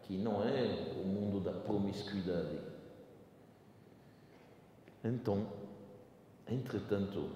Aqui 0.02 0.18
não 0.18 0.44
é 0.44 0.94
o 1.00 1.08
mundo 1.08 1.40
da 1.40 1.52
promiscuidade. 1.52 2.58
Então, 5.04 5.46
entretanto, 6.48 7.30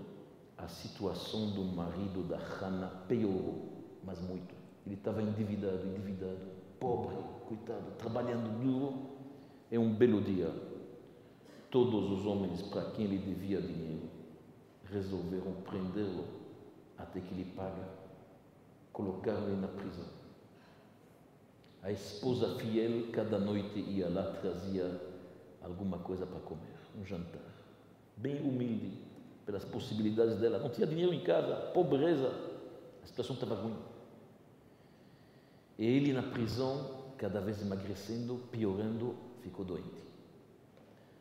a 0.57 0.67
situação 0.67 1.51
do 1.51 1.63
marido 1.63 2.23
da 2.27 2.37
Hannah 2.37 3.03
piorou, 3.07 3.83
mas 4.03 4.19
muito. 4.19 4.53
Ele 4.85 4.95
estava 4.95 5.21
endividado, 5.21 5.85
endividado, 5.87 6.39
pobre, 6.79 7.15
coitado, 7.47 7.91
trabalhando 7.97 8.59
duro. 8.59 9.15
É 9.71 9.77
um 9.77 9.93
belo 9.93 10.21
dia. 10.21 10.51
Todos 11.69 12.11
os 12.11 12.25
homens 12.25 12.61
para 12.63 12.91
quem 12.91 13.05
ele 13.05 13.17
devia 13.17 13.61
dinheiro 13.61 14.09
resolveram 14.91 15.53
prendê-lo 15.63 16.25
até 16.97 17.19
que 17.19 17.33
ele 17.33 17.45
paga. 17.55 17.89
Colocaram 18.91 19.47
ele 19.49 19.61
na 19.61 19.67
prisão. 19.67 20.24
A 21.85 21.91
esposa 21.91 22.55
fiel 22.55 23.11
cada 23.11 23.37
noite 23.37 23.79
ia 23.79 24.09
lá 24.09 24.23
trazia 24.41 24.99
alguma 25.61 25.99
coisa 25.99 26.25
para 26.25 26.39
comer, 26.39 26.73
um 26.99 27.05
jantar 27.05 27.55
bem 28.17 28.41
humilde, 28.41 28.91
pelas 29.45 29.63
possibilidades 29.63 30.37
dela. 30.37 30.57
Não 30.57 30.69
tinha 30.69 30.87
dinheiro 30.87 31.13
em 31.13 31.19
casa, 31.19 31.55
pobreza, 31.73 32.33
a 33.03 33.05
situação 33.05 33.35
estava 33.35 33.53
ruim. 33.53 33.75
E 35.77 35.85
ele 35.85 36.11
na 36.11 36.23
prisão, 36.23 37.03
cada 37.19 37.39
vez 37.39 37.61
emagrecendo, 37.61 38.39
piorando, 38.51 39.13
ficou 39.43 39.63
doente. 39.63 40.03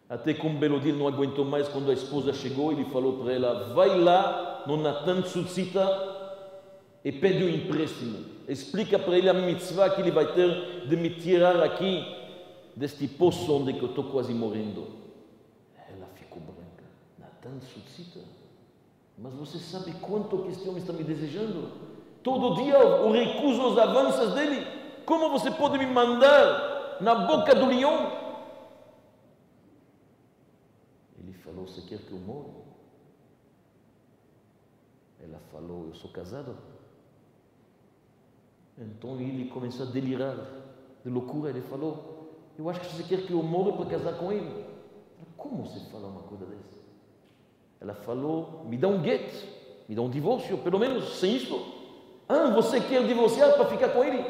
Até 0.09 0.33
que 0.33 0.47
um 0.47 0.59
belo 0.59 0.81
dia 0.81 0.95
não 0.95 1.07
aguentou 1.07 1.45
mais 1.45 1.69
quando 1.69 1.91
a 1.91 1.95
esposa 1.95 2.33
chegou, 2.33 2.73
ele 2.73 2.87
falou 2.87 3.23
para 3.23 3.35
ela: 3.35 3.75
Vai 3.75 3.99
lá 3.99 4.65
no 4.67 4.79
Natan 4.79 5.21
Tsutsita 5.21 5.87
e 7.05 7.13
pede 7.13 7.45
um 7.45 7.49
empréstimo. 7.51 8.34
Explica 8.47 8.99
para 8.99 9.17
ele 9.17 9.29
a 9.29 9.35
mitzvah 9.35 9.91
que 9.91 10.01
ele 10.01 10.11
vai 10.11 10.33
ter 10.35 10.87
de 10.87 10.97
me 10.97 11.11
tirar 11.11 11.63
aqui 11.63 12.05
deste 12.77 13.09
poço 13.09 13.53
onde 13.55 13.79
eu 13.79 13.87
estou 13.87 14.05
quase 14.05 14.35
morrendo. 14.35 14.87
Ela 15.89 16.07
ficou 16.15 16.43
branca. 16.43 16.85
Natan 17.19 17.61
suscita. 17.61 18.21
Mas 19.17 19.33
você 19.35 19.59
sabe 19.59 19.93
quanto 19.93 20.39
que 20.43 20.51
este 20.51 20.69
homem 20.69 20.81
está 20.81 20.93
me 20.93 21.05
desejando? 21.05 21.71
Todo 22.23 22.63
dia 22.63 22.75
eu 22.75 23.11
recuso 23.11 23.73
os 23.73 23.79
avanços 23.79 24.35
dele. 24.35 24.67
Como 25.07 25.31
você 25.31 25.51
pode 25.51 25.79
me 25.79 25.87
mandar 25.87 26.99
na 27.01 27.15
boca 27.15 27.55
do 27.55 27.67
leão? 27.67 28.13
Ele 31.19 31.33
falou: 31.33 31.67
Você 31.67 31.83
quer 31.83 31.99
que 31.99 32.13
eu 32.13 32.19
morra? 32.19 32.65
Ela 35.23 35.39
falou: 35.53 35.87
Eu 35.89 35.95
sou 35.95 36.11
casado. 36.11 36.74
Então 38.79 39.21
ele 39.21 39.49
começou 39.51 39.87
a 39.87 39.91
delirar 39.91 40.37
de 41.05 41.11
loucura. 41.11 41.51
Ele 41.51 41.63
falou: 41.63 42.51
Eu 42.59 42.69
acho 42.69 42.81
que 42.81 42.87
você 42.87 43.03
quer 43.03 43.27
que 43.27 43.33
eu 43.33 43.43
morra 43.43 43.77
para 43.77 43.87
casar 43.87 44.19
com 44.19 44.33
ele. 44.33 44.65
Como 45.37 45.65
você 45.65 45.81
fala 45.91 46.09
uma 46.09 46.23
coisa 46.23 46.47
dessa? 46.47 46.85
Ela 47.81 47.95
falou: 47.95 48.65
me 48.65 48.77
dá 48.77 48.89
um 48.89 49.03
get, 49.03 49.31
me 49.89 49.95
dá 49.95 50.03
um 50.03 50.11
divórcio, 50.11 50.59
pelo 50.59 50.79
menos 50.79 51.19
sem 51.19 51.37
isso. 51.37 51.55
Ah, 52.29 52.51
você 52.51 52.81
quer 52.81 53.07
divorciar 53.07 53.55
para 53.55 53.67
ficar 53.67 53.91
com 53.91 54.03
ele? 54.03 54.25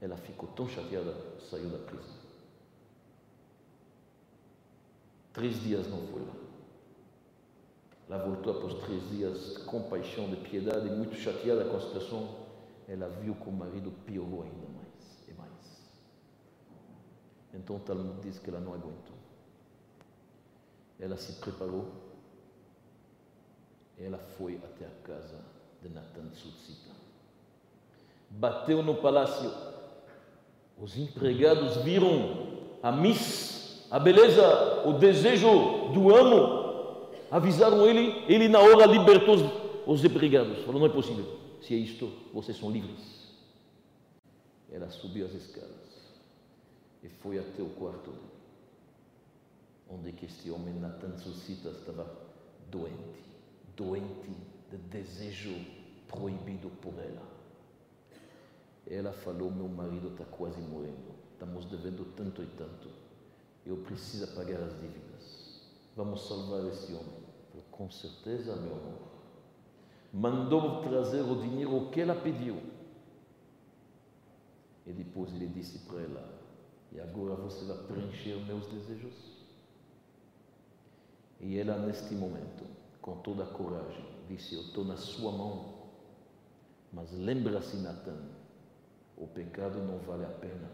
Ela 0.00 0.16
ficou 0.16 0.48
tão 0.50 0.68
chateada, 0.68 1.14
saiu 1.48 1.68
da 1.68 1.78
prisão. 1.78 2.14
Três 5.32 5.62
dias 5.62 5.86
não 5.88 5.98
foi 6.08 6.22
lá. 6.22 6.32
Ela 8.08 8.24
voltou 8.24 8.56
após 8.56 8.74
três 8.84 9.08
dias 9.10 9.58
de 9.58 9.64
compaixão, 9.64 10.28
de 10.28 10.36
piedade, 10.36 10.88
muito 10.90 11.14
chateada 11.16 11.64
com 11.64 11.76
a 11.76 11.80
situação. 11.80 12.45
Ela 12.88 13.08
viu 13.08 13.34
que 13.34 13.48
o 13.48 13.52
marido 13.52 13.90
piorou 14.04 14.42
ainda 14.42 14.68
mais 14.68 15.28
e 15.28 15.32
mais. 15.32 15.82
Então 17.54 17.76
o 17.76 17.80
Talmud 17.80 18.20
diz 18.20 18.38
que 18.38 18.50
ela 18.50 18.60
não 18.60 18.74
aguentou 18.74 19.16
ela 21.00 21.16
se 21.16 21.32
preparou, 21.34 21.86
ela 23.98 24.18
foi 24.38 24.56
até 24.56 24.86
a 24.86 25.06
casa 25.06 25.40
de 25.82 25.88
Natan 25.88 26.28
Tsutsita. 26.32 26.94
bateu 28.30 28.82
no 28.82 28.94
palácio. 28.96 29.50
Os 30.78 30.96
empregados 30.98 31.76
viram 31.78 32.48
a 32.82 32.92
miss, 32.92 33.86
a 33.90 33.98
beleza, 33.98 34.82
o 34.84 34.94
desejo 34.94 35.48
do 35.92 36.14
amo. 36.14 37.08
Avisaram 37.30 37.86
ele, 37.86 38.24
ele 38.28 38.48
na 38.48 38.60
hora 38.60 38.84
libertou 38.84 39.36
os 39.86 40.04
empregados. 40.04 40.58
Falou: 40.64 40.80
não 40.80 40.86
é 40.86 40.90
possível. 40.90 41.24
Se 41.66 41.74
é 41.74 41.78
isto, 41.78 42.06
vocês 42.32 42.56
são 42.56 42.70
livres. 42.70 43.26
Ela 44.70 44.88
subiu 44.88 45.26
as 45.26 45.34
escadas 45.34 46.12
e 47.02 47.08
foi 47.08 47.40
até 47.40 47.60
o 47.60 47.70
quarto 47.70 48.12
dele, 48.12 48.22
onde 49.90 50.12
que 50.12 50.26
este 50.26 50.48
homem, 50.48 50.74
Natan 50.74 51.18
Suscita, 51.18 51.70
estava 51.70 52.08
doente, 52.70 53.20
doente 53.76 54.30
de 54.70 54.76
desejo 54.76 55.56
proibido 56.06 56.70
por 56.80 56.94
ela. 57.00 57.26
Ela 58.86 59.12
falou: 59.12 59.50
Meu 59.50 59.68
marido 59.68 60.12
está 60.12 60.24
quase 60.24 60.60
morrendo, 60.60 61.16
estamos 61.32 61.64
devendo 61.64 62.04
tanto 62.14 62.44
e 62.44 62.46
tanto, 62.46 62.88
eu 63.64 63.76
preciso 63.78 64.28
pagar 64.36 64.60
as 64.62 64.72
dívidas. 64.80 65.62
Vamos 65.96 66.28
salvar 66.28 66.64
esse 66.66 66.92
homem. 66.92 67.26
Com 67.72 67.90
certeza, 67.90 68.54
meu 68.54 68.72
amor. 68.72 69.15
Mandou 70.16 70.80
trazer 70.80 71.20
o 71.20 71.42
dinheiro 71.42 71.90
que 71.90 72.00
ela 72.00 72.14
pediu. 72.14 72.56
E 74.86 74.90
depois 74.90 75.30
ele 75.34 75.46
disse 75.46 75.80
para 75.80 76.00
ela: 76.00 76.40
E 76.90 76.98
agora 76.98 77.34
você 77.34 77.66
vai 77.66 77.76
preencher 77.86 78.36
meus 78.46 78.66
desejos? 78.66 79.12
E 81.38 81.58
ela, 81.58 81.76
neste 81.76 82.14
momento, 82.14 82.64
com 83.02 83.16
toda 83.16 83.42
a 83.42 83.46
coragem, 83.46 84.06
disse: 84.26 84.54
Eu 84.54 84.62
estou 84.62 84.86
na 84.86 84.96
sua 84.96 85.30
mão. 85.32 85.74
Mas 86.94 87.12
lembra-se, 87.12 87.76
Natan, 87.76 88.16
o 89.18 89.26
pecado 89.26 89.80
não 89.80 89.98
vale 89.98 90.24
a 90.24 90.30
pena. 90.30 90.70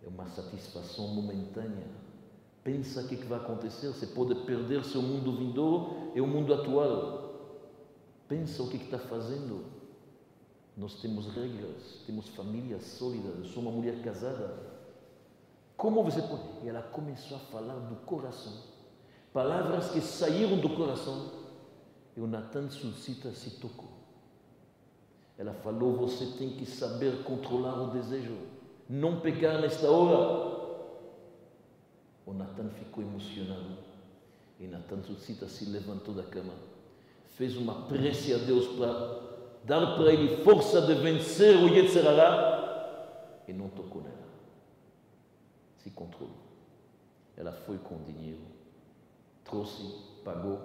É 0.00 0.08
uma 0.08 0.28
satisfação 0.28 1.08
momentânea. 1.08 1.88
Pensa 2.62 3.00
o 3.00 3.08
que, 3.08 3.16
vai 3.16 3.40
acontecer. 3.40 3.88
Você 3.88 4.06
pode 4.06 4.32
perder 4.44 4.84
seu 4.84 5.02
mundo 5.02 5.36
vindouro 5.36 6.12
e 6.14 6.20
o 6.20 6.26
mundo 6.28 6.54
atual. 6.54 7.21
Pensa 8.32 8.62
o 8.62 8.68
que, 8.70 8.78
está 8.78 8.98
fazendo. 8.98 9.62
Nós 10.74 10.94
temos 11.02 11.26
regras, 11.34 12.02
temos 12.06 12.28
família 12.28 12.80
sólida, 12.80 13.28
eu 13.28 13.44
sou 13.44 13.62
uma 13.62 13.70
mulher 13.70 14.00
casada. 14.02 14.56
Como 15.76 16.02
você 16.02 16.22
pode? 16.22 16.64
E 16.64 16.68
ela 16.70 16.80
começou 16.80 17.36
a 17.36 17.40
falar 17.40 17.74
do 17.74 17.96
coração. 18.06 18.54
Palavras 19.34 19.90
que 19.90 20.00
saíram 20.00 20.58
do 20.58 20.70
coração. 20.70 21.30
E 22.16 22.22
o 22.22 22.26
Natan 22.26 22.70
suscita 22.70 23.32
se 23.32 23.60
tocou. 23.60 23.90
Ela 25.36 25.52
falou: 25.52 25.94
você 25.98 26.24
tem 26.38 26.56
que 26.56 26.64
saber 26.64 27.24
controlar 27.24 27.82
o 27.82 27.90
desejo, 27.90 28.38
não 28.88 29.20
pecar 29.20 29.60
nesta 29.60 29.90
hora. 29.90 30.88
O 32.24 32.32
Natan 32.32 32.70
ficou 32.70 33.04
emocionado. 33.04 33.76
E 34.58 34.66
Natan 34.66 35.02
suscita 35.02 35.46
se 35.50 35.66
levantou 35.66 36.14
da 36.14 36.22
cama, 36.22 36.54
fez 37.36 37.56
uma 37.56 37.86
prece 37.86 38.34
a 38.34 38.38
Deus 38.38 38.66
para 38.76 39.22
dar 39.64 39.96
para 39.96 40.12
ele 40.12 40.42
força 40.42 40.80
de 40.82 40.94
vencer 40.94 41.56
o 41.56 41.68
Yetzerará 41.68 43.42
e 43.46 43.52
não 43.52 43.68
tocou 43.68 44.02
nela. 44.02 44.16
Se 45.78 45.90
controlou. 45.90 46.36
Ela 47.36 47.52
foi 47.52 47.78
com 47.78 48.02
dinheiro, 48.02 48.42
trouxe, 49.44 49.82
pagou, 50.24 50.60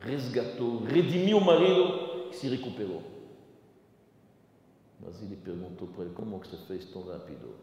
resgatou, 0.00 0.84
redimiu 0.84 1.38
o 1.38 1.44
marido 1.44 2.28
e 2.30 2.34
se 2.34 2.48
recuperou. 2.48 3.02
Mas 5.00 5.20
ele 5.22 5.36
perguntou 5.36 5.88
para 5.88 6.04
ele: 6.04 6.14
Como 6.14 6.38
que 6.40 6.48
você 6.48 6.56
fez 6.66 6.84
tão 6.86 7.06
rápido? 7.06 7.56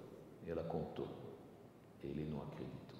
E 0.46 0.50
ela 0.50 0.64
contou. 0.64 1.08
Ele 2.04 2.26
não 2.26 2.42
acreditou. 2.42 3.00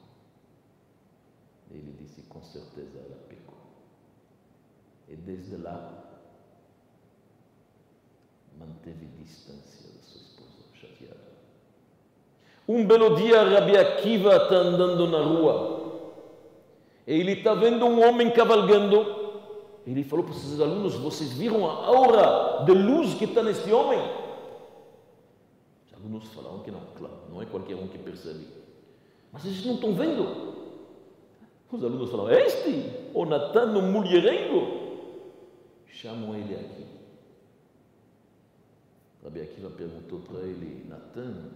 Ele 1.72 1.96
disse: 2.00 2.22
Com 2.24 2.42
certeza 2.44 3.00
ela 3.00 3.18
pecou. 3.28 3.67
E 5.08 5.16
desde 5.16 5.56
lá, 5.56 6.08
manteve 8.60 9.06
distância 9.18 9.90
da 9.94 10.02
sua 10.02 10.22
esposa, 10.22 10.64
chateada. 10.74 11.16
Um 12.68 12.86
belo 12.86 13.16
dia, 13.16 13.44
Rabi 13.44 13.78
Akiva 13.78 14.36
está 14.36 14.56
andando 14.56 15.08
na 15.08 15.22
rua. 15.22 15.78
E 17.06 17.14
ele 17.14 17.34
está 17.34 17.54
vendo 17.54 17.86
um 17.86 18.06
homem 18.06 18.30
cavalgando. 18.32 19.16
Ele 19.86 20.04
falou 20.04 20.26
para 20.26 20.34
os 20.34 20.42
seus 20.42 20.60
alunos: 20.60 20.96
Vocês 20.96 21.32
viram 21.32 21.66
a 21.66 21.86
aura 21.86 22.66
de 22.66 22.74
luz 22.74 23.14
que 23.14 23.24
está 23.24 23.42
neste 23.42 23.72
homem? 23.72 24.00
Os 25.86 25.94
alunos 25.94 26.28
falaram 26.34 26.60
que 26.60 26.72
não, 26.72 26.82
claro, 26.98 27.16
não 27.30 27.42
é 27.42 27.46
qualquer 27.46 27.76
um 27.76 27.88
que 27.88 27.98
percebe. 27.98 28.46
Mas 29.32 29.46
eles 29.46 29.66
não 29.66 29.76
estão 29.76 29.94
vendo. 29.94 30.58
Os 31.72 31.82
alunos 31.82 32.12
falaram: 32.12 32.38
Este, 32.38 32.92
o 33.14 33.26
Natan, 33.26 33.78
o 33.78 33.82
mulherengo. 33.82 34.77
Chamam 35.90 36.36
ele 36.36 36.56
aqui. 36.56 36.86
Rabi 39.24 39.42
Akiva 39.42 39.70
perguntou 39.72 40.20
para 40.20 40.40
ele, 40.42 40.86
Natan, 40.88 41.50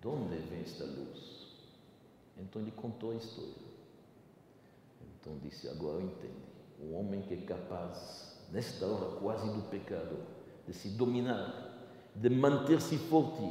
de 0.00 0.08
onde 0.08 0.36
vem 0.36 0.60
esta 0.60 0.84
luz? 0.84 1.46
Então 2.38 2.60
ele 2.60 2.70
contou 2.72 3.12
a 3.12 3.14
história. 3.14 3.72
Então 5.20 5.38
disse, 5.42 5.68
agora 5.68 5.98
eu 5.98 6.02
entendo. 6.02 6.42
Um 6.80 6.98
homem 6.98 7.22
que 7.22 7.34
é 7.34 7.36
capaz, 7.38 8.36
nesta 8.50 8.84
hora 8.86 9.16
quase 9.20 9.48
do 9.52 9.62
pecado, 9.68 10.18
de 10.66 10.74
se 10.74 10.88
dominar, 10.90 11.92
de 12.14 12.28
manter-se 12.28 12.98
forte, 12.98 13.42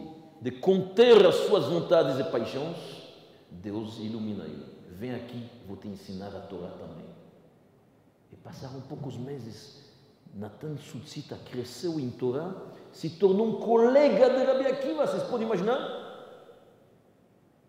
de 0.42 0.52
conter 0.52 1.26
as 1.26 1.36
suas 1.36 1.66
vontades 1.66 2.20
e 2.20 2.30
paixões, 2.30 2.78
Deus 3.50 3.98
ilumina 4.00 4.44
ele. 4.44 4.66
Vem 4.92 5.16
aqui, 5.16 5.50
vou 5.68 5.78
te 5.78 5.88
ensinar 5.88 6.36
a 6.36 6.42
Torá 6.42 6.70
também. 6.72 7.06
E 8.32 8.36
passaram 8.38 8.82
poucos 8.82 9.18
meses, 9.18 9.81
Natan 10.34 10.78
Sutzita 10.78 11.38
cresceu 11.50 12.00
em 12.00 12.10
Torá, 12.10 12.56
se 12.92 13.10
tornou 13.18 13.48
um 13.48 13.60
colega 13.60 14.30
de 14.30 14.44
Rabi 14.44 14.66
Akiva, 14.66 15.06
vocês 15.06 15.24
podem 15.24 15.46
imaginar? 15.46 16.02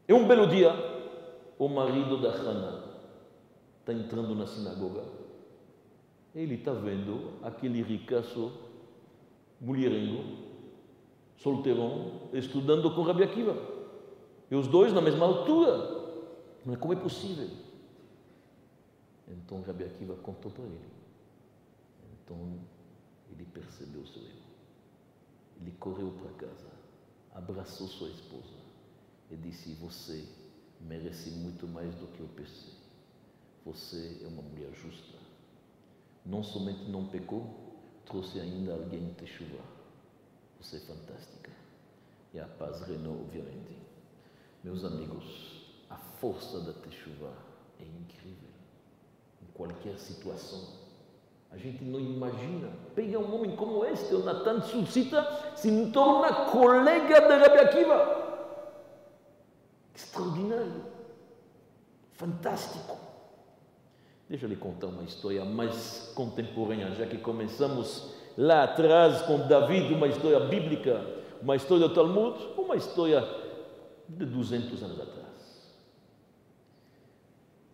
E 0.08 0.12
um 0.12 0.26
belo 0.26 0.46
dia, 0.46 0.72
o 1.58 1.68
marido 1.68 2.20
da 2.20 2.30
Hana 2.30 2.84
está 3.80 3.92
entrando 3.92 4.34
na 4.34 4.46
sinagoga. 4.46 5.02
Ele 6.34 6.54
está 6.54 6.72
vendo 6.72 7.34
aquele 7.42 7.82
ricaço 7.82 8.52
mulherengo, 9.60 10.24
solteirão, 11.36 12.22
estudando 12.32 12.94
com 12.94 13.02
Rabi 13.02 13.24
Akiva. 13.24 13.56
E 14.50 14.54
os 14.54 14.66
dois 14.66 14.92
na 14.92 15.00
mesma 15.00 15.26
altura. 15.26 16.02
Mas 16.64 16.78
como 16.78 16.92
é 16.92 16.96
possível? 16.96 17.48
Então 19.28 19.62
Rabi 19.62 19.84
Akiva 19.84 20.14
contou 20.22 20.50
para 20.50 20.64
ele. 20.64 21.01
Então 22.24 22.60
ele 23.30 23.44
percebeu 23.46 24.06
seu 24.06 24.22
erro. 24.22 24.52
Ele 25.60 25.72
correu 25.72 26.10
para 26.12 26.46
casa, 26.46 26.70
abraçou 27.32 27.88
sua 27.88 28.08
esposa 28.08 28.54
e 29.30 29.36
disse: 29.36 29.74
Você 29.74 30.26
merece 30.80 31.30
muito 31.30 31.66
mais 31.66 31.94
do 31.94 32.06
que 32.08 32.20
eu 32.20 32.28
pensei. 32.28 32.74
Você 33.64 34.20
é 34.22 34.26
uma 34.26 34.42
mulher 34.42 34.72
justa. 34.74 35.18
Não 36.24 36.42
somente 36.42 36.84
não 36.90 37.08
pecou, 37.08 37.46
trouxe 38.06 38.40
ainda 38.40 38.74
alguém 38.74 39.10
em 39.10 39.14
Teshuvah. 39.14 39.64
Você 40.60 40.76
é 40.76 40.80
fantástica. 40.80 41.50
E 42.34 42.40
a 42.40 42.46
paz 42.46 42.80
reinou, 42.82 43.20
obviamente. 43.20 43.76
Meus 44.64 44.84
amigos, 44.84 45.64
a 45.90 45.96
força 45.96 46.60
da 46.60 46.72
Teshuvah 46.72 47.36
é 47.78 47.84
incrível. 47.84 48.50
Em 49.42 49.46
qualquer 49.52 49.98
situação. 49.98 50.81
A 51.52 51.58
gente 51.58 51.84
não 51.84 52.00
imagina. 52.00 52.68
Pega 52.94 53.18
um 53.18 53.34
homem 53.34 53.54
como 53.54 53.84
este, 53.84 54.14
o 54.14 54.24
Natan 54.24 54.62
suscita, 54.62 55.26
se 55.54 55.90
torna 55.92 56.46
colega 56.46 57.20
de 57.20 57.34
Rabi 57.36 57.58
Akiva. 57.58 58.22
Extraordinário. 59.94 60.84
Fantástico. 62.12 62.96
Deixa 64.28 64.46
eu 64.46 64.48
lhe 64.48 64.56
contar 64.56 64.86
uma 64.86 65.02
história 65.02 65.44
mais 65.44 66.10
contemporânea, 66.14 66.92
já 66.92 67.06
que 67.06 67.18
começamos 67.18 68.14
lá 68.38 68.64
atrás 68.64 69.20
com 69.22 69.46
David, 69.46 69.92
uma 69.92 70.06
história 70.06 70.40
bíblica, 70.40 71.04
uma 71.42 71.56
história 71.56 71.86
do 71.86 71.94
Talmud, 71.94 72.38
uma 72.56 72.76
história 72.76 73.28
de 74.08 74.24
200 74.24 74.82
anos 74.82 75.00
atrás. 75.00 75.21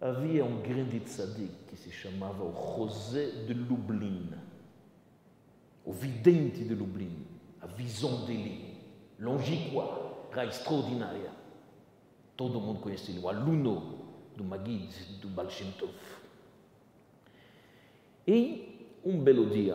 Havia 0.01 0.44
um 0.44 0.62
grande 0.62 1.01
tzadik 1.01 1.53
que 1.68 1.76
se 1.76 1.90
chamava 1.90 2.44
o 2.44 2.53
José 2.76 3.30
de 3.46 3.55
Lublin, 3.55 4.32
o 5.84 5.92
vidente 5.92 6.62
de 6.62 6.74
Lublin, 6.74 7.26
a 7.61 7.66
visão 7.66 8.24
dele, 8.24 8.80
longínqua, 9.18 10.28
era 10.30 10.46
extraordinária. 10.46 11.32
Todo 12.36 12.61
mundo 12.61 12.80
conhece 12.80 13.11
ele, 13.11 13.18
o 13.18 13.28
aluno 13.28 14.07
do 14.36 14.44
Magid, 14.44 14.94
do 15.20 15.28
Baal. 15.28 15.49
E 18.24 19.01
um 19.05 19.18
belo 19.18 19.51
dia, 19.51 19.74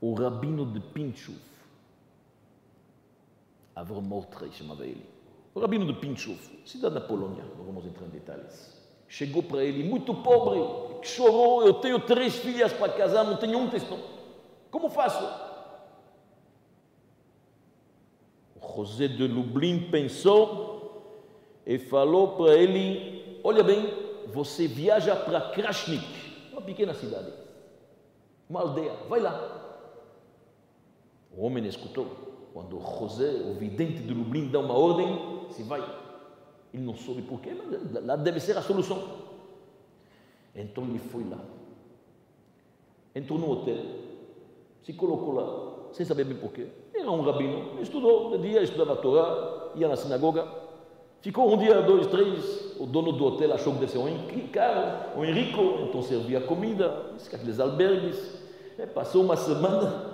o 0.00 0.14
rabino 0.14 0.70
de 0.72 0.78
Pinchuf 0.78 1.52
Avram 3.74 4.02
Mortrei 4.02 4.52
chamava 4.52 4.86
ele. 4.86 5.11
O 5.54 5.60
rabino 5.60 5.86
de 5.86 5.92
Pinchov, 5.92 6.38
cidade 6.64 6.94
da 6.94 7.00
Polônia, 7.00 7.44
não 7.56 7.64
vamos 7.64 7.84
entrar 7.84 8.06
em 8.06 8.10
detalhes. 8.10 8.80
Chegou 9.06 9.42
para 9.42 9.62
ele, 9.62 9.84
muito 9.84 10.14
pobre, 10.14 11.00
que 11.00 11.08
chorou, 11.08 11.66
eu 11.66 11.74
tenho 11.74 12.00
três 12.00 12.36
filhas 12.36 12.72
para 12.72 12.92
casar, 12.92 13.24
não 13.24 13.36
tenho 13.36 13.58
um 13.58 13.68
texto. 13.68 13.98
Como 14.70 14.88
faço? 14.88 15.52
José 18.74 19.06
de 19.08 19.26
Lublin 19.26 19.90
pensou 19.90 21.20
e 21.66 21.78
falou 21.78 22.36
para 22.36 22.54
ele, 22.54 23.38
olha 23.44 23.62
bem, 23.62 23.92
você 24.32 24.66
viaja 24.66 25.14
para 25.14 25.50
Krasnik, 25.50 26.50
uma 26.50 26.62
pequena 26.62 26.94
cidade, 26.94 27.30
uma 28.48 28.60
aldeia, 28.60 28.94
vai 29.08 29.20
lá. 29.20 29.60
O 31.36 31.44
homem 31.44 31.66
escutou. 31.66 32.31
Quando 32.52 32.78
José, 32.80 33.30
o 33.50 33.54
vidente 33.54 34.02
de 34.02 34.12
Lublin, 34.12 34.48
dá 34.48 34.60
uma 34.60 34.74
ordem, 34.74 35.46
se 35.50 35.62
vai. 35.62 35.82
Ele 36.72 36.82
não 36.82 36.94
soube 36.94 37.22
porquê, 37.22 37.54
mas 37.54 38.04
lá 38.04 38.16
deve 38.16 38.40
ser 38.40 38.56
a 38.56 38.62
solução. 38.62 39.02
Então 40.54 40.84
ele 40.84 40.98
foi 40.98 41.24
lá. 41.28 41.38
Entrou 43.14 43.38
no 43.38 43.50
hotel, 43.50 43.76
se 44.82 44.92
colocou 44.94 45.34
lá, 45.34 45.92
sem 45.92 46.04
saber 46.04 46.24
bem 46.24 46.36
porquê. 46.36 46.66
Era 46.94 47.10
um 47.10 47.22
rabino, 47.22 47.80
estudou, 47.80 48.36
de 48.36 48.48
dia 48.48 48.62
estudava 48.62 48.94
a 48.94 48.96
Torá, 48.96 49.70
ia 49.74 49.88
na 49.88 49.96
sinagoga. 49.96 50.46
Ficou 51.20 51.52
um 51.52 51.56
dia, 51.56 51.80
dois, 51.82 52.06
três. 52.06 52.76
O 52.80 52.86
dono 52.86 53.12
do 53.12 53.24
hotel 53.24 53.52
achou 53.52 53.74
que 53.74 53.80
deve 53.80 53.92
ser 53.92 53.98
um 53.98 54.48
caro, 54.48 55.18
um 55.20 55.24
rico, 55.24 55.86
então 55.88 56.02
servia 56.02 56.40
comida, 56.40 57.12
aqueles 57.32 57.60
albergues. 57.60 58.42
Passou 58.94 59.22
uma 59.22 59.36
semana, 59.36 60.11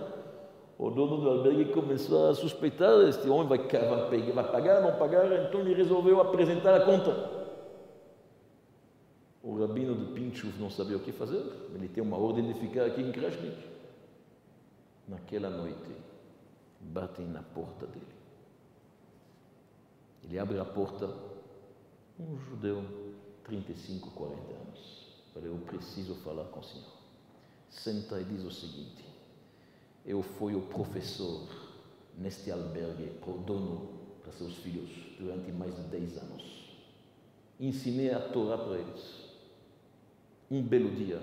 o 0.79 0.91
dono 0.91 1.17
do 1.21 1.29
albergue 1.29 1.73
começou 1.73 2.31
a 2.31 2.35
suspeitar: 2.35 3.01
este 3.09 3.29
homem 3.29 3.49
vai, 3.49 3.59
vai, 3.59 4.33
vai 4.33 4.53
pagar, 4.53 4.81
não 4.81 4.97
pagar, 4.97 5.27
então 5.45 5.61
ele 5.61 5.75
resolveu 5.75 6.21
apresentar 6.21 6.81
a 6.81 6.85
conta. 6.85 7.37
O 9.43 9.59
rabino 9.59 9.95
de 9.97 10.13
Pinchuf 10.13 10.57
não 10.61 10.71
sabia 10.71 10.97
o 10.97 11.01
que 11.01 11.11
fazer, 11.11 11.43
ele 11.75 11.89
tem 11.89 12.03
uma 12.03 12.17
ordem 12.17 12.47
de 12.47 12.55
ficar 12.61 12.85
aqui 12.85 13.01
em 13.01 13.11
Krasnik. 13.11 13.57
Naquela 15.09 15.51
noite, 15.51 15.97
batem 16.81 17.27
na 17.27 17.43
porta 17.43 17.87
dele. 17.87 18.19
Ele 20.23 20.39
abre 20.39 20.61
a 20.61 20.65
porta, 20.65 21.09
um 22.21 22.37
judeu, 22.37 22.85
35, 23.45 24.11
40 24.11 24.37
anos. 24.55 25.23
Falei, 25.33 25.51
eu 25.51 25.57
preciso 25.57 26.15
falar 26.17 26.45
com 26.45 26.61
o 26.61 26.65
senhor. 26.65 26.87
Senta 27.71 28.21
e 28.21 28.25
diz 28.25 28.45
o 28.45 28.51
seguinte: 28.51 29.08
eu 30.09 30.23
fui 30.23 30.55
o 30.55 30.63
professor 30.63 31.47
neste 32.17 32.51
albergue, 32.51 33.13
o 33.27 33.33
dono, 33.33 33.91
para 34.23 34.33
seus 34.33 34.57
filhos, 34.57 34.89
durante 35.19 35.53
mais 35.53 35.77
de 35.77 35.83
10 35.83 36.17
anos. 36.17 36.79
Ensinei 37.61 38.11
a 38.11 38.19
Torá 38.19 38.57
para 38.57 38.79
eles. 38.79 39.29
Um 40.51 40.63
belo 40.63 40.91
dia, 40.97 41.21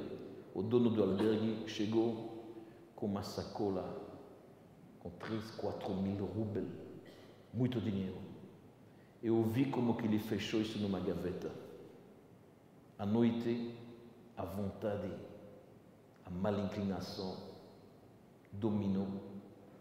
o 0.54 0.62
dono 0.62 0.92
do 0.92 1.02
albergue 1.02 1.68
chegou 1.68 2.46
com 2.96 3.08
uma 3.08 3.24
sacola 3.24 4.04
com 5.00 5.10
3, 5.10 5.50
4 5.58 5.94
mil 5.96 6.24
rubel, 6.24 6.68
muito 7.52 7.82
dinheiro. 7.82 8.18
Eu 9.24 9.42
vi 9.46 9.66
como 9.66 9.98
que 9.98 10.06
ele 10.06 10.20
fechou 10.20 10.62
isso 10.62 10.78
numa 10.78 11.00
gaveta. 11.00 11.52
À 13.00 13.06
noite, 13.06 13.74
a 14.38 14.46
vontade, 14.46 15.10
a 16.24 16.30
mal 16.30 16.60
inclinação, 16.60 17.45
dominou. 18.60 19.08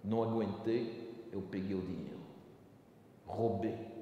Não 0.02 0.22
aguentei, 0.22 1.28
eu 1.32 1.42
peguei 1.42 1.76
o 1.76 1.80
dinheiro. 1.80 2.20
Roubei. 3.26 3.94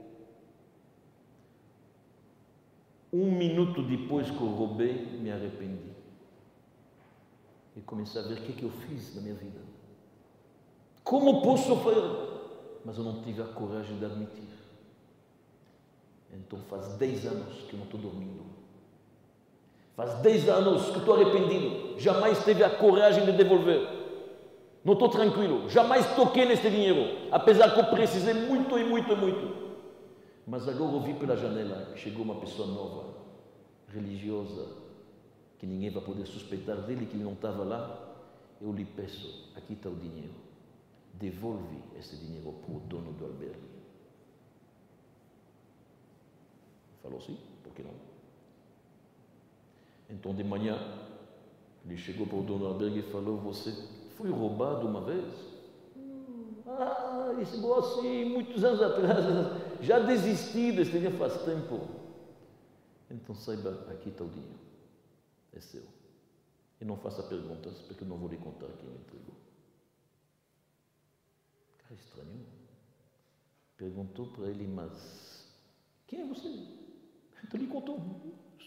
Um 3.13 3.31
minuto 3.31 3.83
depois 3.83 4.31
que 4.31 4.41
eu 4.41 4.49
roubei, 4.49 4.95
me 5.19 5.31
arrependi. 5.31 5.93
E 7.77 7.81
comecei 7.81 8.21
a 8.21 8.25
ver 8.25 8.35
o 8.35 8.43
que, 8.43 8.53
é 8.53 8.55
que 8.55 8.63
eu 8.65 8.71
fiz 8.71 9.15
na 9.15 9.23
minha 9.23 9.35
vida. 9.35 9.61
Como 11.05 11.43
posso 11.43 11.69
sofrer? 11.69 12.03
Mas 12.85 12.97
eu 12.99 13.05
não 13.05 13.23
tive 13.23 13.43
a 13.43 13.47
coragem 13.47 13.99
de 13.99 14.05
admitir. 14.05 14.43
Então 16.33 16.59
faz 16.63 16.95
10 16.95 17.27
anos 17.27 17.55
que 17.69 17.75
eu 17.75 17.79
não 17.79 17.85
estou 17.85 18.01
dormindo. 18.01 18.43
Faz 19.95 20.15
10 20.21 20.49
anos 20.49 20.91
que 20.91 20.99
estou 20.99 21.15
arrependido. 21.15 22.01
Jamais 22.01 22.43
teve 22.45 22.65
a 22.65 22.71
coragem 22.71 23.25
de 23.27 23.33
devolver. 23.33 24.02
Não 24.85 24.95
estou 24.95 25.09
tranquilo, 25.09 25.69
jamais 25.69 26.05
toquei 26.17 26.45
nesse 26.45 26.69
dinheiro, 26.69 27.29
apesar 27.31 27.73
que 27.73 27.79
eu 27.79 27.85
precisei 27.87 28.35
muito 28.35 28.77
e 28.77 28.85
muito 28.85 29.13
e 29.13 29.17
muito. 29.17 29.73
Mas 30.45 30.69
agora 30.69 30.93
eu 30.93 31.01
vi 31.01 31.15
pela 31.15 31.37
janela, 31.37 31.97
chegou 31.97 32.25
uma 32.25 32.35
pessoa 32.37 32.67
nova, 32.67 33.15
religiosa, 33.89 34.67
que 35.59 35.67
ninguém 35.67 35.91
vai 35.91 36.03
poder 36.03 36.27
suspeitar 36.27 36.79
dele 36.79 37.07
que 37.07 37.15
ele 37.15 37.23
não 37.23 37.35
estava 37.35 37.63
lá. 37.63 38.09
Eu 38.61 38.73
lhe 38.73 38.85
peço, 38.85 39.53
aqui 39.55 39.75
está 39.75 39.89
o 39.89 39.95
dinheiro, 39.95 40.35
devolve 41.15 41.79
esse 41.97 42.17
dinheiro 42.17 42.53
para 42.53 42.75
o 42.75 42.81
dono 42.81 43.13
do 43.13 43.25
albergue. 43.25 43.71
Falou 47.05 47.21
sim, 47.21 47.39
por 47.63 47.73
que 47.73 47.83
não? 47.83 47.93
Então 50.11 50.35
de 50.35 50.43
manhã, 50.43 50.77
ele 51.85 51.97
chegou 51.97 52.27
para 52.27 52.39
o 52.39 52.43
dono 52.43 52.59
do 52.59 52.67
albergue 52.67 52.99
e 52.99 53.03
falou, 53.03 53.37
você 53.39 53.73
Fui 54.23 54.31
roubado 54.31 54.87
uma 54.87 55.01
vez. 55.01 55.27
Ah, 56.65 57.35
isso 57.43 57.57
chegou 57.57 57.77
assim, 57.81 58.25
muitos 58.27 58.63
anos 58.63 58.81
atrás. 58.81 59.25
Já 59.83 59.99
desisti 59.99 60.71
desse 60.71 60.93
dinheiro 60.93 61.19
faz 61.19 61.43
tempo. 61.43 61.89
Então 63.11 63.35
saiba, 63.35 63.85
aqui 63.91 64.11
está 64.11 64.23
o 64.23 64.29
dinheiro. 64.29 64.61
É 65.53 65.59
seu. 65.59 65.83
E 66.81 66.85
não 66.85 66.97
faça 66.97 67.25
perguntas, 67.25 67.83
porque 67.83 68.05
eu 68.05 68.09
não 68.09 68.17
vou 68.17 68.29
lhe 68.29 68.37
contar 68.37 68.69
quem 68.79 68.89
me 68.89 68.99
entregou. 68.99 69.35
Cara 71.79 71.95
estranho. 71.95 72.47
Perguntou 73.77 74.27
para 74.29 74.47
ele, 74.47 74.69
mas 74.69 75.49
quem 76.07 76.21
é 76.21 76.27
você? 76.27 76.47
Então 76.49 77.61
ele 77.61 77.67
contou. 77.67 77.99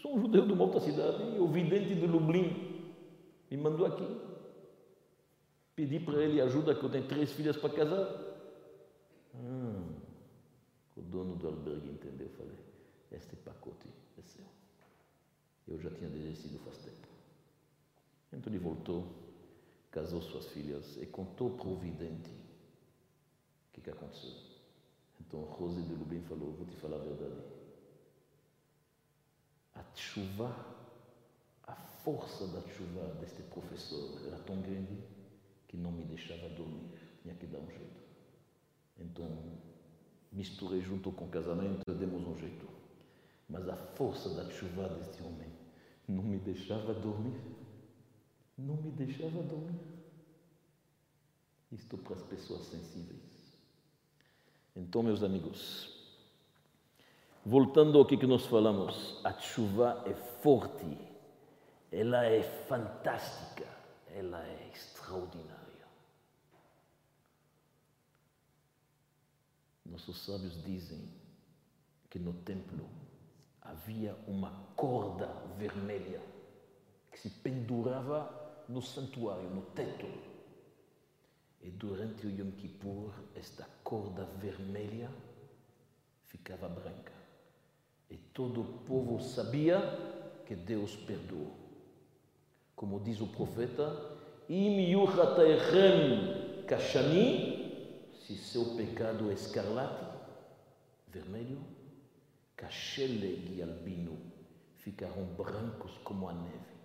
Sou 0.02 0.16
um 0.16 0.20
judeu 0.20 0.46
de 0.46 0.52
uma 0.52 0.64
outra 0.64 0.80
cidade, 0.80 1.22
o 1.38 1.48
vidente 1.48 1.94
de 1.94 2.06
Lublin 2.06 2.92
me 3.50 3.56
mandou 3.56 3.86
aqui. 3.86 4.35
Pedi 5.76 6.00
para 6.00 6.24
ele 6.24 6.40
ajuda, 6.40 6.74
que 6.74 6.82
eu 6.82 6.88
tenho 6.88 7.06
três 7.06 7.30
filhas 7.32 7.54
para 7.54 7.68
casar. 7.68 8.08
Hum, 9.34 9.94
o 10.96 11.02
dono 11.02 11.36
do 11.36 11.48
albergue 11.48 11.90
entendeu. 11.90 12.30
Falei: 12.30 12.56
Este 13.12 13.36
pacote 13.36 13.92
é 14.18 14.22
seu. 14.22 14.44
Eu 15.68 15.78
já 15.78 15.90
tinha 15.90 16.08
desistido 16.08 16.58
faz 16.64 16.78
tempo. 16.78 17.06
Então 18.32 18.50
ele 18.50 18.58
voltou, 18.58 19.06
casou 19.90 20.22
suas 20.22 20.46
filhas 20.48 20.96
e 20.96 21.04
contou 21.04 21.50
para 21.50 21.68
o 21.68 21.76
vidente 21.76 22.30
o 22.30 23.74
que, 23.74 23.82
que 23.82 23.90
aconteceu. 23.90 24.32
Então 25.20 25.42
Rose 25.42 25.82
de 25.82 25.92
Lubim 25.92 26.22
falou: 26.22 26.52
Vou 26.52 26.64
te 26.64 26.76
falar 26.76 26.96
a 26.96 27.04
verdade. 27.04 27.42
A 29.74 29.84
chuva, 29.94 30.56
a 31.64 31.74
força 31.74 32.46
da 32.46 32.62
chuva 32.62 33.14
deste 33.20 33.42
professor 33.42 34.26
era 34.26 34.38
tão 34.38 34.62
grande 34.62 35.15
que 35.76 35.82
não 35.82 35.92
me 35.92 36.04
deixava 36.04 36.48
dormir, 36.48 36.88
tinha 37.22 37.34
que 37.34 37.46
dar 37.46 37.58
um 37.58 37.68
jeito. 37.68 38.02
Então, 38.98 39.28
misturei 40.32 40.80
junto 40.80 41.12
com 41.12 41.26
o 41.26 41.28
casamento 41.28 41.92
demos 41.92 42.26
um 42.26 42.34
jeito. 42.34 42.66
Mas 43.48 43.68
a 43.68 43.76
força 43.76 44.30
da 44.30 44.50
chuva 44.50 44.88
deste 44.88 45.22
homem 45.22 45.52
não 46.08 46.22
me 46.22 46.38
deixava 46.38 46.94
dormir. 46.94 47.38
Não 48.56 48.76
me 48.76 48.90
deixava 48.92 49.42
dormir. 49.42 49.78
Isto 51.70 51.98
para 51.98 52.14
as 52.14 52.22
pessoas 52.22 52.62
sensíveis. 52.66 53.54
Então, 54.74 55.02
meus 55.02 55.22
amigos, 55.22 55.94
voltando 57.44 57.98
ao 57.98 58.06
que 58.06 58.26
nós 58.26 58.46
falamos, 58.46 59.20
a 59.24 59.32
chuva 59.34 60.02
é 60.06 60.14
forte, 60.14 60.98
ela 61.92 62.24
é 62.24 62.42
fantástica, 62.42 63.66
ela 64.08 64.42
é 64.42 64.70
extraordinária. 64.72 65.65
Nossos 69.90 70.24
sábios 70.24 70.62
dizem 70.64 71.00
que 72.10 72.18
no 72.18 72.32
templo 72.32 72.88
havia 73.60 74.16
uma 74.26 74.50
corda 74.76 75.26
vermelha 75.58 76.20
que 77.10 77.18
se 77.18 77.30
pendurava 77.30 78.64
no 78.68 78.82
santuário, 78.82 79.48
no 79.50 79.62
teto. 79.62 80.06
E 81.62 81.70
durante 81.70 82.26
o 82.26 82.30
Yom 82.30 82.52
Kippur, 82.52 83.12
esta 83.34 83.66
corda 83.82 84.24
vermelha 84.38 85.10
ficava 86.26 86.68
branca. 86.68 87.12
E 88.08 88.16
todo 88.16 88.60
o 88.60 88.78
povo 88.86 89.20
sabia 89.20 89.80
que 90.46 90.54
Deus 90.54 90.94
perdoou. 90.94 91.52
Como 92.76 93.00
diz 93.00 93.20
o 93.20 93.26
profeta, 93.26 94.16
Im 94.48 94.78
yuchataychem 94.78 96.66
kashani 96.68 97.65
se 98.26 98.36
seu 98.36 98.74
pecado 98.74 99.30
é 99.30 99.34
escarlate, 99.34 100.04
vermelho, 101.06 101.64
cachele 102.56 103.54
e 103.54 103.62
albino 103.62 104.18
ficarão 104.78 105.24
brancos 105.34 105.96
como 105.98 106.28
a 106.28 106.34
neve. 106.34 106.76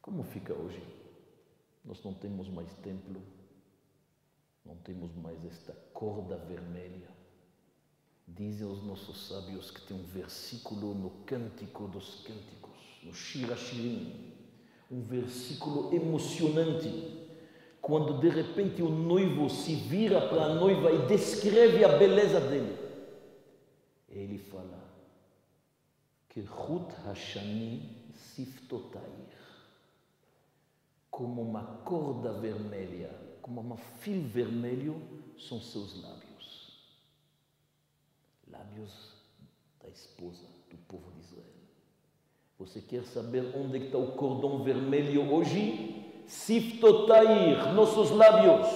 Como 0.00 0.24
fica 0.24 0.52
hoje? 0.52 0.82
Nós 1.84 2.02
não 2.02 2.14
temos 2.14 2.48
mais 2.48 2.72
templo, 2.78 3.22
não 4.64 4.74
temos 4.78 5.14
mais 5.14 5.44
esta 5.44 5.72
corda 5.92 6.36
vermelha. 6.36 7.10
Dizem 8.26 8.66
os 8.66 8.82
nossos 8.82 9.28
sábios 9.28 9.70
que 9.70 9.82
tem 9.82 9.96
um 9.96 10.06
versículo 10.06 10.94
no 10.94 11.10
Cântico 11.24 11.86
dos 11.86 12.24
Cânticos, 12.24 12.98
no 13.04 13.14
Shirashirim, 13.14 14.31
um 14.92 15.02
versículo 15.02 15.92
emocionante, 15.94 17.26
quando 17.80 18.20
de 18.20 18.28
repente 18.28 18.82
o 18.82 18.90
noivo 18.90 19.48
se 19.48 19.74
vira 19.74 20.20
para 20.28 20.44
a 20.44 20.54
noiva 20.54 20.92
e 20.92 21.06
descreve 21.06 21.84
a 21.84 21.96
beleza 21.96 22.38
dele. 22.38 22.76
Ele 24.08 24.38
fala 24.38 24.78
que 26.28 26.42
Ruth 26.42 26.92
Hashani 27.04 28.02
Siftotair 28.14 29.32
como 31.10 31.42
uma 31.42 31.62
corda 31.84 32.32
vermelha, 32.32 33.10
como 33.42 33.60
um 33.60 33.76
fio 33.76 34.26
vermelho, 34.28 35.00
são 35.38 35.60
seus 35.60 36.02
lábios. 36.02 36.72
Lábios 38.50 39.12
da 39.82 39.88
esposa 39.90 40.46
do 40.70 40.76
povo. 40.88 41.11
Você 42.62 42.80
quer 42.80 43.02
saber 43.02 43.52
onde 43.56 43.86
está 43.86 43.98
o 43.98 44.12
cordão 44.12 44.62
vermelho 44.62 45.34
hoje? 45.34 46.22
Siftotair, 46.28 47.74
nossos 47.74 48.12
lábios. 48.12 48.68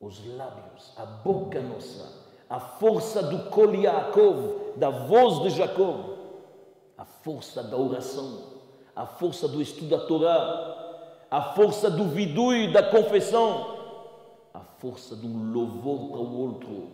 Os 0.00 0.26
lábios, 0.34 0.92
a 0.96 1.06
boca 1.06 1.60
nossa, 1.60 2.12
a 2.48 2.58
força 2.58 3.22
do 3.22 3.50
Kol 3.50 3.72
Yaakov, 3.72 4.74
da 4.76 4.90
voz 4.90 5.42
de 5.44 5.50
Jacó, 5.50 6.16
a 6.98 7.04
força 7.04 7.62
da 7.62 7.76
oração, 7.76 8.40
a 8.96 9.06
força 9.06 9.46
do 9.46 9.62
estudo 9.62 9.90
da 9.90 10.04
Torá, 10.06 11.22
a 11.30 11.54
força 11.54 11.88
do 11.88 12.06
vidui, 12.06 12.72
da 12.72 12.82
confissão, 12.82 13.76
a 14.52 14.60
força 14.80 15.14
um 15.14 15.52
louvor 15.52 16.10
para 16.10 16.18
o 16.18 16.36
outro, 16.36 16.88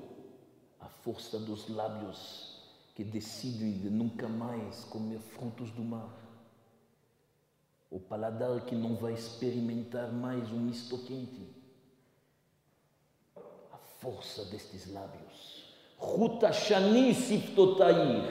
a 0.79 0.87
força 0.87 1.39
dos 1.39 1.67
lábios 1.71 2.56
que 2.97 3.05
decidem 3.05 3.73
de 3.73 3.91
nunca 3.91 4.27
mais 4.27 4.85
comer 4.85 5.19
frutos 5.19 5.71
do 5.71 5.85
mar, 5.85 6.17
o 7.91 8.01
paladar 8.01 8.63
que 8.63 8.75
não 8.75 8.97
vai 8.97 9.13
experimentar 9.13 10.11
mais 10.11 10.51
um 10.51 10.59
misto 10.59 10.97
quente, 11.05 11.47
a 13.71 13.77
força 14.01 14.47
destes 14.47 14.91
lábios. 14.91 15.77
Ruta 15.99 16.51
Shani 16.55 17.15
Siftotair. 17.15 18.25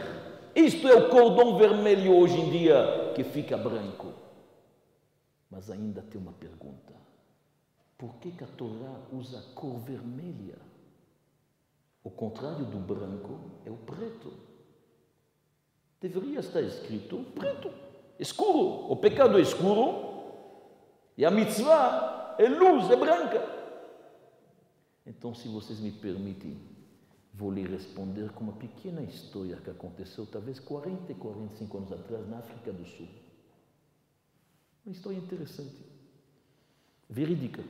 Isto 0.55 0.88
é 0.88 0.95
o 0.95 1.09
cordão 1.09 1.57
vermelho 1.59 2.18
hoje 2.18 2.39
em 2.39 2.49
dia 2.49 3.13
que 3.16 3.24
fica 3.24 3.55
branco. 3.55 4.13
Mas 5.49 5.70
ainda 5.70 6.01
tem 6.01 6.20
uma 6.20 6.34
pergunta. 6.34 6.93
Por 7.99 8.16
que, 8.16 8.32
que 8.32 8.43
a 8.43 8.47
Torá 8.47 8.99
usa 9.13 9.39
a 9.39 9.53
cor 9.53 9.78
vermelha? 9.78 10.57
O 12.03 12.09
contrário 12.09 12.66
do 12.66 12.80
branco 12.80 13.39
é 13.63 13.70
o 13.70 13.78
preto. 13.78 14.55
Deveria 16.02 16.39
estar 16.39 16.62
escrito 16.62 17.26
preto, 17.34 17.72
escuro. 18.20 18.91
O 18.91 18.96
pecado 18.96 19.38
é 19.38 19.41
escuro 19.41 20.06
e 21.18 21.26
a 21.26 21.32
mitzvah 21.32 22.36
é 22.38 22.48
luz, 22.48 22.89
é 22.89 22.96
branca. 22.96 23.56
Então, 25.06 25.34
se 25.34 25.48
vocês 25.48 25.80
me 25.80 25.91
permitem, 25.91 26.58
vou 27.34 27.52
lhe 27.52 27.64
responder 27.64 28.32
com 28.32 28.46
uma 28.46 28.54
pequena 28.54 29.02
história 29.02 29.58
que 29.58 29.70
aconteceu 29.70 30.26
talvez 30.26 30.60
40 30.60 31.12
e 31.12 31.16
45 31.16 31.78
anos 31.78 31.91
atrás 31.91 32.28
na 32.28 32.39
África 32.39 32.72
do 32.72 32.86
Sul. 32.86 33.08
Uma 34.86 34.93
história 34.93 35.18
interessante, 35.18 35.76
verídica. 37.10 37.64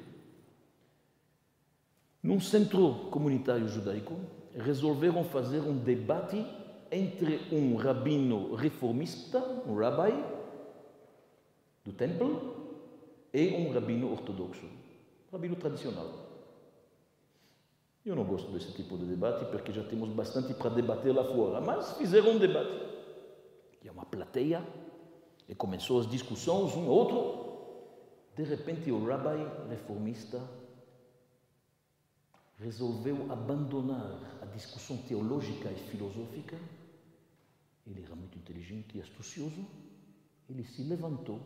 Num 2.22 2.40
centro 2.40 3.08
comunitário 3.12 3.68
judaico, 3.68 4.20
resolveram 4.56 5.24
fazer 5.24 5.60
um 5.60 5.78
debate 5.78 6.46
entre 6.92 7.42
um 7.52 7.76
rabino 7.76 8.56
reformista, 8.56 9.40
um 9.68 9.76
rabbi 9.76 10.14
do 11.84 11.94
templo, 11.94 12.66
e 13.34 13.50
um 13.54 13.72
rabino 13.74 14.12
ortodoxo, 14.12 14.66
rabino 15.32 15.56
tradicional. 15.56 16.26
Eu 18.06 18.16
não 18.16 18.24
gosto 18.24 18.52
desse 18.52 18.72
tipo 18.72 18.98
de 18.98 19.06
debate 19.06 19.46
porque 19.46 19.74
já 19.74 19.84
temos 19.84 20.10
bastante 20.10 20.54
para 20.54 20.70
debater 20.70 21.14
lá 21.14 21.24
fora, 21.24 21.60
mas 21.60 21.98
fizeram 21.98 22.32
um 22.32 22.38
debate. 22.38 22.80
E 23.84 23.88
é 23.88 23.92
uma 23.92 24.06
plateia 24.06 24.66
e 25.50 25.56
começou 25.56 26.00
as 26.00 26.08
discussões, 26.08 26.76
um 26.76 26.88
outro. 26.88 27.44
De 28.36 28.44
repente, 28.44 28.92
o 28.92 29.04
rabbi 29.06 29.46
reformista 29.70 30.42
resolveu 32.60 33.32
abandonar 33.32 34.40
a 34.42 34.46
discussão 34.46 34.98
teológica 34.98 35.70
e 35.72 35.76
filosófica. 35.90 36.58
Ele 37.86 38.04
era 38.04 38.16
muito 38.16 38.38
inteligente 38.38 38.98
e 38.98 39.02
astucioso. 39.02 39.66
Ele 40.50 40.64
se 40.64 40.84
levantou 40.84 41.40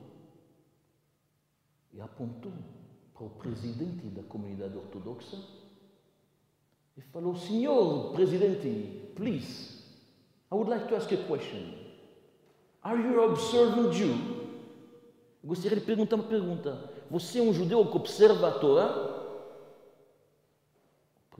e 1.93 1.99
apontou 1.99 2.51
para 3.14 3.26
o 3.26 3.30
presidente 3.30 4.07
da 4.07 4.24
comunidade 4.24 4.78
ortodoxa 4.78 5.38
e 6.95 7.01
falou: 7.01 7.36
Senhor 7.36 8.14
presidente, 8.14 9.14
please, 9.16 9.84
I 10.51 10.55
would 10.55 10.70
like 10.70 10.88
to 10.88 10.95
ask 10.95 11.12
a 11.12 11.18
question. 11.28 11.74
Are 12.84 13.01
you 13.01 13.22
observant 13.24 13.93
Jew? 13.93 14.16
Eu 15.43 15.49
gostaria 15.49 15.80
de 15.80 15.86
perguntar 15.86 16.16
uma 16.16 16.28
pergunta. 16.28 16.91
Você 17.10 17.39
é 17.39 17.41
um 17.41 17.53
judeu 17.53 17.86
que 17.89 17.97
observa 17.97 18.49
a 18.49 18.60
Torá? 18.60 19.19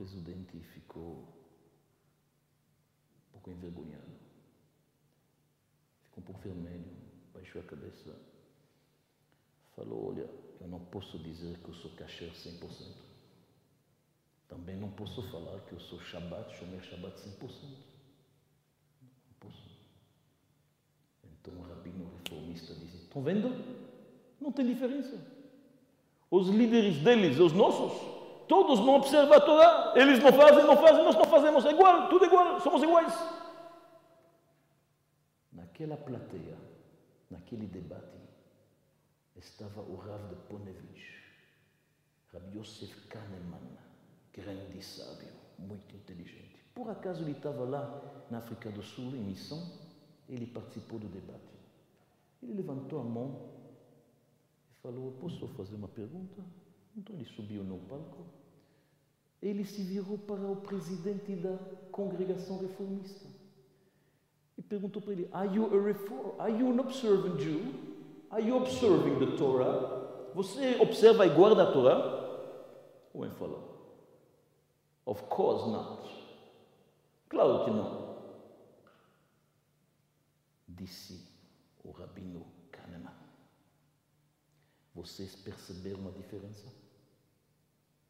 O 0.00 0.02
presidente 0.02 0.58
ficou 0.72 1.28
um 3.28 3.32
pouco 3.32 3.50
envergonhado. 3.50 4.16
Ficou 6.04 6.22
um 6.22 6.26
pouco 6.26 6.40
vermelho, 6.40 6.90
baixou 7.34 7.60
a 7.60 7.64
cabeça. 7.64 8.18
Falou: 9.76 10.08
Olha, 10.08 10.26
eu 10.58 10.68
não 10.68 10.80
posso 10.86 11.18
dizer 11.18 11.58
que 11.58 11.68
eu 11.68 11.74
sou 11.74 11.90
kasher 11.96 12.32
100%. 12.32 12.94
Também 14.48 14.74
não 14.74 14.90
posso 14.90 15.22
falar 15.30 15.60
que 15.66 15.74
eu 15.74 15.80
sou 15.80 16.00
Shabbat, 16.00 16.56
Shomer 16.56 16.82
Shabbat 16.82 17.20
100%. 17.20 17.76
Então 21.24 21.54
o 21.58 21.62
rabino 21.68 22.10
reformista 22.16 22.74
disse: 22.74 22.96
Estão 22.96 23.22
vendo? 23.22 23.50
Não 24.40 24.50
tem 24.50 24.66
diferença. 24.66 25.22
Os 26.30 26.48
líderes 26.48 27.04
deles, 27.04 27.38
os 27.38 27.52
nossos, 27.52 28.19
todos 28.50 28.80
não 28.80 28.96
observam 28.96 29.32
a 29.32 29.40
Torá. 29.40 29.92
Eles 29.94 30.18
não 30.18 30.32
fazem, 30.32 30.64
não 30.64 30.76
fazem, 30.76 31.04
nós 31.04 31.14
não 31.14 31.24
fazemos. 31.24 31.64
É 31.64 31.70
igual, 31.70 32.08
tudo 32.08 32.24
igual, 32.24 32.60
somos 32.60 32.82
iguais. 32.82 33.14
Naquela 35.52 35.96
plateia, 35.96 36.58
naquele 37.30 37.68
debate, 37.68 38.18
estava 39.36 39.80
o 39.80 39.94
Rav 39.94 40.28
de 40.28 40.34
Ponevich, 40.48 41.06
Rabbi 42.32 42.58
Yosef 42.58 43.06
Kahneman, 43.06 43.78
grande 44.32 44.82
sábio, 44.82 45.32
muito 45.56 45.94
inteligente. 45.94 46.64
Por 46.74 46.90
acaso 46.90 47.22
ele 47.22 47.32
estava 47.32 47.62
lá 47.64 48.02
na 48.30 48.38
África 48.38 48.68
do 48.70 48.82
Sul 48.82 49.14
em 49.14 49.22
missão 49.22 49.62
ele 50.28 50.46
participou 50.46 50.98
do 50.98 51.08
debate. 51.08 51.58
Ele 52.42 52.54
levantou 52.54 53.00
a 53.00 53.04
mão 53.04 53.50
e 54.70 54.82
falou: 54.82 55.12
Posso 55.20 55.46
fazer 55.48 55.74
uma 55.74 55.88
pergunta? 55.88 56.42
Então 56.96 57.14
ele 57.14 57.24
subiu 57.24 57.64
no 57.64 57.78
palco. 57.80 58.39
Ele 59.42 59.64
se 59.64 59.82
virou 59.82 60.18
para 60.18 60.46
o 60.46 60.56
presidente 60.56 61.34
da 61.34 61.56
congregação 61.90 62.58
reformista 62.58 63.26
e 64.58 64.62
perguntou 64.62 65.00
para 65.00 65.12
ele: 65.12 65.28
Are 65.32 65.48
you 65.54 65.66
a 65.66 65.82
reform? 65.82 66.38
Are 66.38 66.52
you 66.52 66.70
an 66.70 66.80
observant 66.80 67.40
Jew? 67.40 67.74
Are 68.30 68.46
you 68.46 68.56
observing 68.56 69.18
the 69.18 69.36
Torah? 69.36 70.30
Você 70.34 70.76
observa 70.80 71.26
e 71.26 71.30
guarda 71.30 71.64
a 71.64 71.72
Torá? 71.72 72.20
O 73.14 73.18
homem 73.18 73.30
falou: 73.30 73.70
Of 75.06 75.22
course 75.24 75.68
not. 75.70 76.08
Claro 77.28 77.64
que 77.64 77.70
não 77.70 78.10
disse 80.68 81.26
o 81.84 81.90
rabino 81.90 82.46
Kahneman. 82.70 83.14
Vocês 84.94 85.34
perceberam 85.36 86.08
a 86.08 86.10
diferença? 86.10 86.66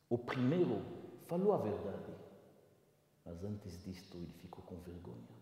O 0.08 0.18
primeiro 0.18 0.82
falou 1.30 1.52
a 1.52 1.58
verdade, 1.58 2.12
mas 3.24 3.44
antes 3.44 3.84
disto 3.84 4.16
ele 4.18 4.32
ficou 4.42 4.64
com 4.64 4.74
vergonha. 4.80 5.38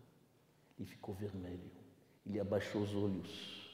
Ele 0.77 0.87
ficou 0.87 1.15
vermelho. 1.15 1.71
Ele 2.27 2.39
abaixou 2.39 2.83
os 2.83 2.93
olhos. 2.93 3.67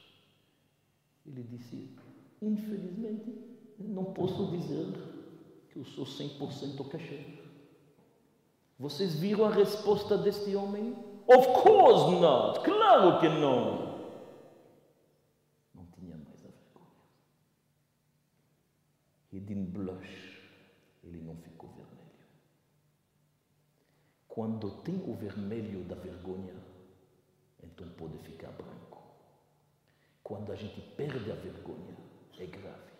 Ele 1.26 1.42
disse: 1.42 1.94
Infelizmente, 2.40 3.30
não 3.78 4.14
posso 4.14 4.50
dizer 4.50 4.86
que 5.68 5.78
eu 5.78 5.84
sou 5.84 6.06
100% 6.06 6.88
cachê. 6.88 7.38
Vocês 8.78 9.14
viram 9.14 9.44
a 9.44 9.50
resposta 9.50 10.16
deste 10.16 10.56
homem? 10.56 10.96
Of 11.26 11.62
course 11.62 12.18
not! 12.18 12.60
Claro 12.60 13.20
que 13.20 13.28
não! 13.28 13.96
Não 15.74 15.84
tinha 15.86 16.16
mais 16.16 16.44
a 16.44 16.48
vergonha. 16.48 16.96
He 19.32 19.40
didn't 19.40 19.70
blush. 19.70 20.36
Ele 21.04 21.20
não 21.22 21.36
ficou 21.36 21.68
vermelho. 21.70 21.96
Quando 24.36 24.70
tem 24.82 24.96
o 24.96 25.14
vermelho 25.14 25.82
da 25.84 25.94
vergonha, 25.94 26.52
então 27.64 27.88
pode 27.94 28.18
ficar 28.18 28.50
branco. 28.50 29.02
Quando 30.22 30.52
a 30.52 30.54
gente 30.54 30.78
perde 30.94 31.32
a 31.32 31.34
vergonha, 31.34 31.96
é 32.38 32.44
grave. 32.44 32.92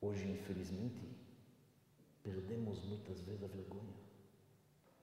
Hoje, 0.00 0.26
infelizmente, 0.26 1.06
perdemos 2.22 2.82
muitas 2.82 3.20
vezes 3.20 3.44
a 3.44 3.46
vergonha. 3.48 3.92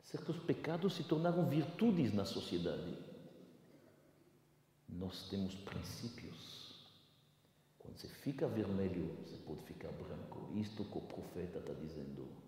Certos 0.01 0.35
pecados 0.39 0.95
se 0.95 1.03
tornaram 1.03 1.47
virtudes 1.47 2.11
na 2.11 2.25
sociedade. 2.25 2.97
Nós 4.89 5.29
temos 5.29 5.53
princípios. 5.53 6.75
Quando 7.77 7.99
você 7.99 8.07
fica 8.07 8.47
vermelho, 8.47 9.15
você 9.23 9.37
pode 9.45 9.61
ficar 9.61 9.91
branco. 9.91 10.51
Isto 10.55 10.83
que 10.85 10.97
o 10.97 11.01
profeta 11.01 11.59
está 11.59 11.73
dizendo. 11.73 12.46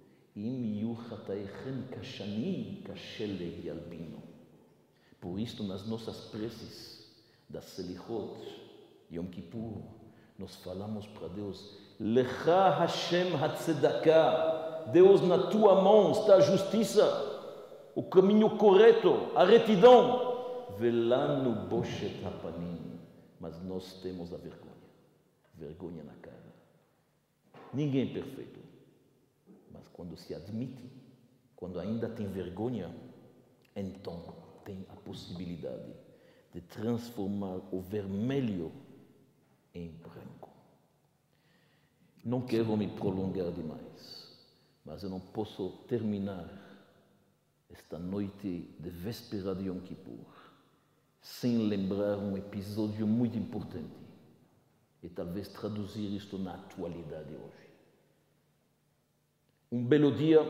Por 5.19 5.37
isto, 5.39 5.63
nas 5.63 5.85
nossas 5.85 6.25
preces 6.31 7.09
das 7.49 7.65
Selichot, 7.65 8.37
Yom 9.11 9.25
Kippur, 9.25 9.81
nós 10.37 10.55
falamos 10.55 11.05
para 11.07 11.27
Deus, 11.27 11.77
Lecha 11.99 12.69
Hashem 12.69 13.35
Hatzedakah, 13.35 14.91
Deus 14.93 15.21
na 15.21 15.49
tua 15.49 15.81
mão 15.81 16.11
está 16.11 16.35
a 16.35 16.39
justiça, 16.39 17.03
o 17.93 18.03
caminho 18.03 18.57
correto, 18.57 19.31
a 19.35 19.43
retidão. 19.43 20.29
Velano 20.77 21.67
Boshet 21.67 22.23
Hapanim, 22.25 22.97
mas 23.39 23.61
nós 23.63 23.99
temos 24.01 24.33
a 24.33 24.37
vergonha, 24.37 24.71
vergonha 25.55 26.03
na 26.03 26.13
cara. 26.13 26.37
Ninguém 27.73 28.09
é 28.09 28.13
perfeito, 28.13 28.59
quando 29.99 30.15
se 30.15 30.33
admite, 30.33 30.89
quando 31.57 31.77
ainda 31.77 32.07
tem 32.07 32.25
vergonha, 32.25 32.89
então 33.75 34.33
tem 34.63 34.85
a 34.87 34.95
possibilidade 34.95 35.91
de 36.53 36.61
transformar 36.61 37.57
o 37.69 37.81
vermelho 37.81 38.71
em 39.75 39.89
branco. 39.89 40.49
Não 42.23 42.41
quero 42.43 42.77
me 42.77 42.87
prolongar 42.87 43.51
demais, 43.51 44.39
mas 44.85 45.03
eu 45.03 45.09
não 45.09 45.19
posso 45.19 45.69
terminar 45.85 46.49
esta 47.69 47.99
noite 47.99 48.73
de 48.79 48.89
véspera 48.89 49.53
de 49.53 49.65
Yom 49.65 49.81
Kippur 49.81 50.33
sem 51.21 51.57
lembrar 51.67 52.17
um 52.17 52.37
episódio 52.37 53.05
muito 53.05 53.37
importante 53.37 53.97
e 55.03 55.09
talvez 55.09 55.49
traduzir 55.49 56.15
isto 56.15 56.37
na 56.37 56.53
atualidade 56.53 57.35
hoje. 57.35 57.68
Um 59.71 59.83
belo 59.83 60.11
dia, 60.11 60.41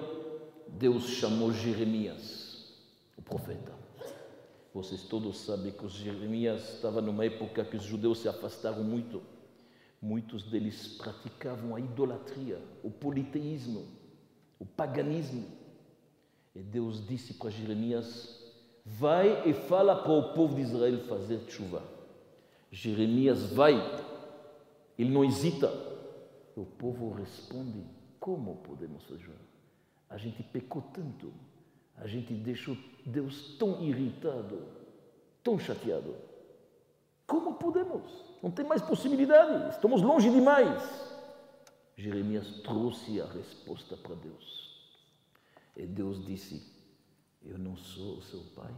Deus 0.66 1.10
chamou 1.10 1.52
Jeremias, 1.52 2.74
o 3.18 3.22
profeta. 3.22 3.74
Vocês 4.74 5.04
todos 5.04 5.40
sabem 5.40 5.74
que 5.74 5.90
Jeremias 5.90 6.76
estava 6.76 7.02
numa 7.02 7.26
época 7.26 7.66
que 7.66 7.76
os 7.76 7.84
judeus 7.84 8.20
se 8.20 8.30
afastaram 8.30 8.82
muito. 8.82 9.22
Muitos 10.02 10.44
deles 10.44 10.88
praticavam 10.98 11.76
a 11.76 11.82
idolatria, 11.82 12.62
o 12.82 12.90
politeísmo, 12.90 13.86
o 14.58 14.66
paganismo. 14.66 15.46
E 16.56 16.62
Deus 16.62 17.06
disse 17.06 17.34
para 17.34 17.50
Jeremias: 17.50 18.42
Vai 18.86 19.50
e 19.50 19.54
fala 19.54 19.98
para 19.98 20.14
o 20.14 20.34
povo 20.34 20.56
de 20.56 20.62
Israel 20.62 20.98
fazer 21.10 21.42
chuva. 21.50 21.84
Jeremias 22.72 23.52
vai, 23.52 23.76
ele 24.98 25.10
não 25.10 25.26
hesita. 25.26 25.68
O 26.56 26.64
povo 26.64 27.12
responde: 27.12 27.99
Como 28.20 28.58
podemos 28.58 29.04
fazer? 29.06 29.36
A 30.10 30.18
gente 30.18 30.44
pecou 30.44 30.82
tanto, 30.94 31.32
a 31.96 32.08
gente 32.08 32.34
deixou 32.34 32.76
Deus 33.06 33.56
tão 33.58 33.82
irritado, 33.82 34.68
tão 35.44 35.58
chateado. 35.58 36.16
Como 37.26 37.56
podemos? 37.56 38.26
Não 38.42 38.50
tem 38.50 38.66
mais 38.66 38.82
possibilidade, 38.82 39.70
estamos 39.70 40.02
longe 40.02 40.30
demais. 40.30 41.10
Jeremias 41.96 42.62
trouxe 42.62 43.22
a 43.22 43.26
resposta 43.26 43.96
para 43.98 44.16
Deus. 44.16 44.70
E 45.76 45.86
Deus 45.86 46.26
disse: 46.26 46.74
Eu 47.44 47.58
não 47.58 47.76
sou 47.76 48.18
o 48.18 48.22
seu 48.22 48.42
pai. 48.56 48.74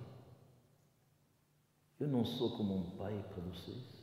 Eu 1.99 2.07
não 2.07 2.25
sou 2.25 2.57
como 2.57 2.75
um 2.75 2.97
pai 2.97 3.23
para 3.29 3.43
vocês. 3.43 4.00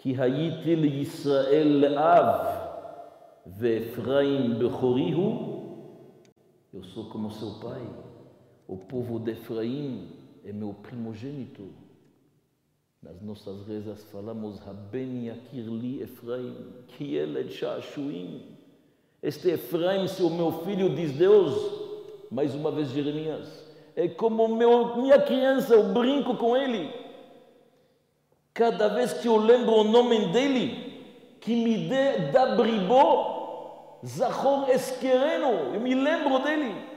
כי 0.00 0.14
הייתי 0.18 0.76
לישראל 0.76 1.98
אב 1.98 2.46
ואפרים 3.46 4.58
בכורי 4.58 5.12
הוא 5.12 5.56
eu 6.76 6.84
sou 6.84 7.04
como 7.06 7.30
seu 7.30 7.52
pai. 7.52 7.80
O 8.68 8.76
povo 8.76 9.18
de 9.18 9.30
Efraim 9.30 10.08
é 10.44 10.52
meu 10.52 10.74
primogênito. 10.74 11.72
Nas 13.02 13.22
nossas 13.22 13.66
rezas 13.66 14.04
falamos 14.10 14.60
Haben 14.66 15.26
Yakirli 15.26 16.02
Efraim, 16.02 16.54
Kieled 16.88 17.50
Shashuim. 17.50 18.42
Este 19.22 19.52
Efraim, 19.52 20.06
seu 20.06 20.28
meu 20.28 20.52
filho, 20.64 20.94
diz 20.94 21.12
Deus, 21.12 21.54
mais 22.30 22.54
uma 22.54 22.70
vez 22.70 22.90
Jeremias, 22.90 23.64
é 23.94 24.06
como 24.08 24.46
meu, 24.48 24.96
minha 24.96 25.18
criança, 25.18 25.72
eu 25.72 25.94
brinco 25.94 26.36
com 26.36 26.54
ele. 26.54 26.92
Cada 28.53 28.89
vez 28.89 29.13
que 29.13 29.27
eu 29.27 29.37
lembro 29.37 29.73
o 29.73 29.83
nome 29.83 30.31
dele, 30.31 31.37
que 31.39 31.55
me 31.55 31.87
dê 31.87 32.31
da 32.31 32.55
bribô, 32.55 33.99
Zachor 34.05 34.69
Esquereno, 34.69 35.73
eu 35.73 35.79
me 35.79 35.95
lembro 35.95 36.39
dele. 36.39 36.89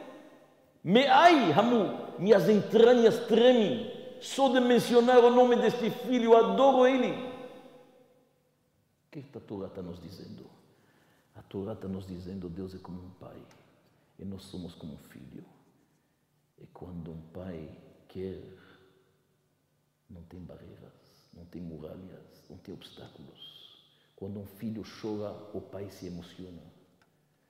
Meai, 0.83 1.53
Hamu, 1.53 2.19
minhas 2.19 2.49
entranhas 2.49 3.27
tremem 3.27 3.91
só 4.21 4.49
de 4.49 4.59
mencionar 4.59 5.23
o 5.23 5.31
nome 5.31 5.57
deste 5.57 5.91
filho, 5.91 6.33
eu 6.33 6.37
adoro 6.37 6.87
ele. 6.87 7.13
O 9.07 9.11
que 9.11 9.25
a 9.37 9.41
Torá 9.41 9.67
está 9.67 9.83
nos 9.83 10.01
dizendo? 10.01 10.51
A 11.37 11.43
Torá 11.43 11.75
está 11.75 11.87
nos 11.87 12.07
dizendo 12.07 12.49
Deus 12.49 12.75
é 12.75 12.79
como 12.79 13.03
um 13.03 13.11
pai 13.21 13.41
e 14.19 14.25
nós 14.25 14.43
somos 14.45 14.75
como 14.75 14.95
um 14.95 14.99
filho. 14.99 15.45
E 16.59 16.67
quando 16.69 17.11
um 17.11 17.21
pai 17.33 17.69
quer, 18.09 18.41
não 20.09 20.23
tem 20.23 20.41
barreiras, 20.41 21.04
não 21.37 21.45
tem 21.47 21.61
muralhas, 21.61 22.45
não 22.49 22.57
tem 22.59 22.75
obstáculos. 22.75 23.55
Quando 24.17 24.41
um 24.41 24.47
filho 24.47 24.83
chora, 25.01 25.35
o 25.53 25.61
pai 25.61 25.89
se 25.91 26.07
emociona. 26.07 26.63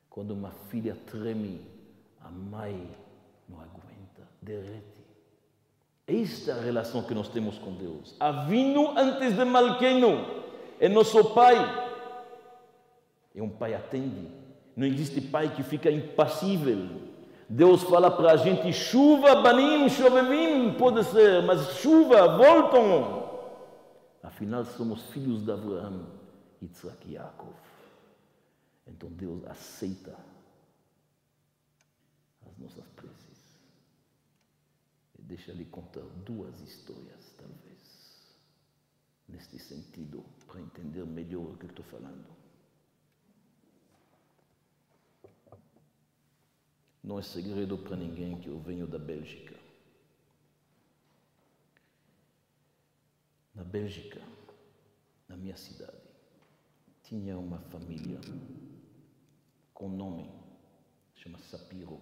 Quando 0.08 0.32
uma 0.32 0.50
filha 0.70 0.96
treme, 1.06 1.60
a 2.20 2.30
mãe 2.30 2.90
não 3.48 3.60
aguenta, 3.60 4.28
derrete. 4.40 5.04
Esta 6.06 6.52
é 6.52 6.54
a 6.54 6.60
relação 6.60 7.02
que 7.02 7.14
nós 7.14 7.28
temos 7.28 7.58
com 7.58 7.72
Deus. 7.72 8.14
Avino 8.20 8.96
antes 8.96 9.34
de 9.34 9.44
Malqueno 9.44 10.44
é 10.78 10.88
nosso 10.88 11.24
pai. 11.32 11.56
E 13.34 13.40
um 13.40 13.48
pai 13.48 13.74
atende. 13.74 14.28
Não 14.76 14.86
existe 14.86 15.20
pai 15.20 15.54
que 15.54 15.62
fica 15.62 15.90
impassível. 15.90 17.02
Deus 17.48 17.82
fala 17.82 18.10
para 18.10 18.32
a 18.32 18.36
gente: 18.36 18.72
chuva, 18.72 19.36
banim, 19.36 19.88
chovevim, 19.88 20.74
pode 20.74 21.04
ser, 21.04 21.42
mas 21.42 21.78
chuva, 21.78 22.36
voltam. 22.36 23.23
Afinal, 24.44 24.62
somos 24.66 25.00
filhos 25.04 25.42
de 25.42 25.50
Abraão, 25.50 26.06
Yitzhak 26.60 27.08
e 27.08 27.12
Yaakov. 27.14 27.56
Então 28.86 29.10
Deus 29.10 29.42
aceita 29.46 30.14
as 32.46 32.58
nossas 32.58 32.86
preces. 32.88 33.56
E 35.18 35.22
deixa 35.22 35.50
lhe 35.50 35.64
contar 35.64 36.02
duas 36.26 36.60
histórias, 36.60 37.32
talvez, 37.38 38.36
neste 39.26 39.58
sentido, 39.58 40.22
para 40.46 40.60
entender 40.60 41.06
melhor 41.06 41.54
o 41.54 41.56
que 41.56 41.64
estou 41.64 41.86
falando. 41.86 42.28
Não 47.02 47.18
é 47.18 47.22
segredo 47.22 47.78
para 47.78 47.96
ninguém 47.96 48.38
que 48.38 48.48
eu 48.48 48.60
venho 48.60 48.86
da 48.86 48.98
Bélgica. 48.98 49.63
Na 53.54 53.62
Bélgica, 53.62 54.20
na 55.28 55.36
minha 55.36 55.56
cidade, 55.56 56.02
tinha 57.04 57.38
uma 57.38 57.60
família 57.60 58.18
com 59.72 59.88
nome, 59.88 60.28
chama 61.14 61.38
Sapiro. 61.38 62.00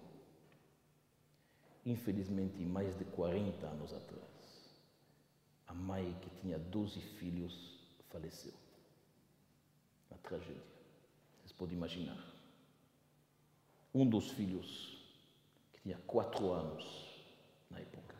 Infelizmente, 1.84 2.64
mais 2.64 2.96
de 2.96 3.04
40 3.04 3.66
anos 3.66 3.92
atrás, 3.92 4.22
a 5.66 5.74
mãe 5.74 6.16
que 6.20 6.30
tinha 6.40 6.58
12 6.58 7.00
filhos 7.00 7.80
faleceu. 8.08 8.54
Uma 10.10 10.18
tragédia. 10.18 10.62
Vocês 11.38 11.52
podem 11.52 11.76
imaginar. 11.76 12.32
Um 13.94 14.08
dos 14.08 14.30
filhos, 14.30 15.02
que 15.72 15.80
tinha 15.82 15.98
quatro 16.06 16.52
anos 16.52 16.84
na 17.68 17.80
época, 17.80 18.14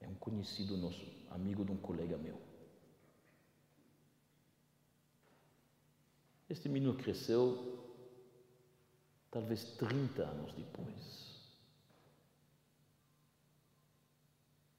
é 0.00 0.01
um 0.12 0.14
conhecido 0.16 0.76
nosso, 0.76 1.04
amigo 1.30 1.64
de 1.64 1.72
um 1.72 1.76
colega 1.76 2.18
meu. 2.18 2.38
Este 6.48 6.68
menino 6.68 6.94
cresceu 6.94 7.78
talvez 9.30 9.64
30 9.76 10.22
anos 10.22 10.52
depois. 10.52 11.32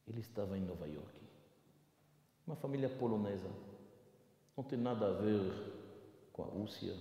Ele 0.07 0.19
estava 0.21 0.55
em 0.55 0.61
Nova 0.61 0.87
York. 0.87 1.21
Uma 2.45 2.55
família 2.55 2.89
polonesa. 2.89 3.49
Não 4.55 4.63
tem 4.63 4.77
nada 4.77 5.07
a 5.07 5.13
ver 5.13 5.51
com 6.31 6.43
a 6.43 6.45
Rússia. 6.45 6.95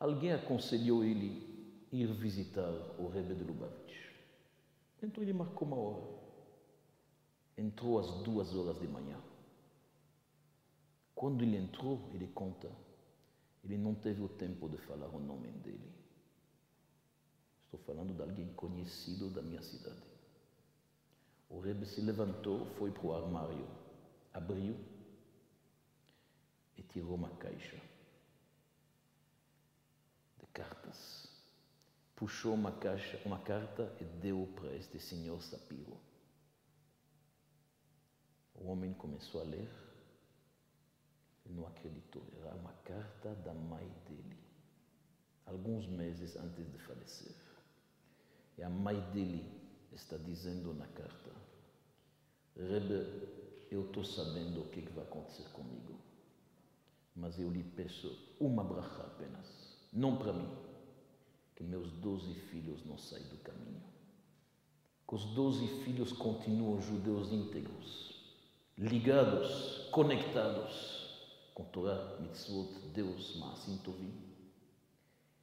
Alguém 0.00 0.32
aconselhou 0.32 1.04
ele 1.04 1.84
ir 1.92 2.06
visitar 2.14 2.70
o 2.98 3.08
Rebbe 3.08 3.34
de 3.34 3.44
Lubavitch. 3.44 4.06
Então 5.02 5.22
ele 5.22 5.34
marcou 5.34 5.68
uma 5.68 5.76
hora. 5.76 6.15
Entrou 7.56 7.98
às 7.98 8.10
duas 8.22 8.54
horas 8.54 8.78
de 8.78 8.86
manhã. 8.86 9.18
Quando 11.14 11.42
ele 11.42 11.56
entrou, 11.56 12.10
ele 12.12 12.26
conta, 12.28 12.70
ele 13.64 13.78
não 13.78 13.94
teve 13.94 14.22
o 14.22 14.28
tempo 14.28 14.68
de 14.68 14.76
falar 14.76 15.08
o 15.08 15.18
nome 15.18 15.48
dele. 15.48 15.90
Estou 17.64 17.80
falando 17.80 18.14
de 18.14 18.22
alguém 18.22 18.52
conhecido 18.52 19.30
da 19.30 19.40
minha 19.40 19.62
cidade. 19.62 20.02
O 21.48 21.60
Rebbe 21.60 21.86
se 21.86 22.00
levantou, 22.00 22.66
foi 22.76 22.90
para 22.90 23.06
o 23.06 23.14
armário, 23.14 23.66
abriu 24.34 24.76
e 26.76 26.82
tirou 26.82 27.14
uma 27.14 27.30
caixa 27.30 27.80
de 30.38 30.46
cartas. 30.52 31.28
Puxou 32.14 32.54
uma 32.54 32.72
caixa, 32.72 33.20
uma 33.24 33.38
carta 33.38 33.90
e 34.00 34.04
deu 34.04 34.48
para 34.56 34.74
este 34.74 34.98
senhor 34.98 35.40
Sapiro. 35.42 35.96
O 38.60 38.68
homem 38.68 38.92
começou 38.94 39.40
a 39.40 39.44
ler. 39.44 39.68
Ele 41.44 41.54
não 41.54 41.66
acreditou. 41.66 42.22
Era 42.40 42.54
uma 42.56 42.72
carta 42.84 43.34
da 43.36 43.54
mãe 43.54 43.88
dele, 44.08 44.36
alguns 45.44 45.86
meses 45.86 46.36
antes 46.36 46.70
de 46.70 46.78
falecer. 46.78 47.34
E 48.58 48.62
a 48.62 48.70
mãe 48.70 48.98
dele 49.12 49.44
está 49.92 50.16
dizendo 50.16 50.74
na 50.74 50.86
carta: 50.88 51.30
Rebbe, 52.56 53.36
eu 53.70 53.86
estou 53.86 54.04
sabendo 54.04 54.62
o 54.62 54.68
que, 54.68 54.82
que 54.82 54.92
vai 54.92 55.04
acontecer 55.04 55.44
comigo, 55.50 55.98
mas 57.14 57.38
eu 57.38 57.50
lhe 57.50 57.62
peço 57.62 58.36
uma 58.40 58.64
bracha 58.64 59.02
apenas, 59.02 59.76
não 59.92 60.16
para 60.16 60.32
mim, 60.32 60.48
que 61.54 61.64
meus 61.64 61.90
doze 61.92 62.32
filhos 62.34 62.84
não 62.84 62.96
saiam 62.98 63.28
do 63.28 63.38
caminho, 63.38 63.82
que 65.08 65.14
os 65.14 65.24
doze 65.34 65.66
filhos 65.84 66.12
continuam 66.12 66.80
judeus 66.80 67.32
íntegros, 67.32 68.05
ligados, 68.78 69.88
conectados 69.90 71.06
com 71.54 71.64
Torá, 71.64 72.18
Mitzvot, 72.20 72.72
Deus, 72.92 73.36
Maasim 73.36 73.78
Tovim. 73.78 74.12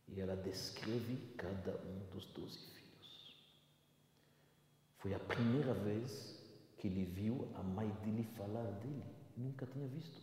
E 0.07 0.21
ela 0.21 0.35
descreve 0.35 1.17
cada 1.37 1.71
um 1.71 1.99
dos 2.11 2.25
doze 2.27 2.59
filhos. 2.59 3.35
Foi 4.99 5.13
a 5.13 5.19
primeira 5.19 5.73
vez 5.73 6.39
que 6.77 6.87
ele 6.87 7.05
viu 7.05 7.49
a 7.55 7.63
mãe 7.63 7.89
dele 8.03 8.23
falar 8.37 8.63
dele. 8.63 9.03
Nunca 9.35 9.65
tinha 9.65 9.87
visto. 9.87 10.21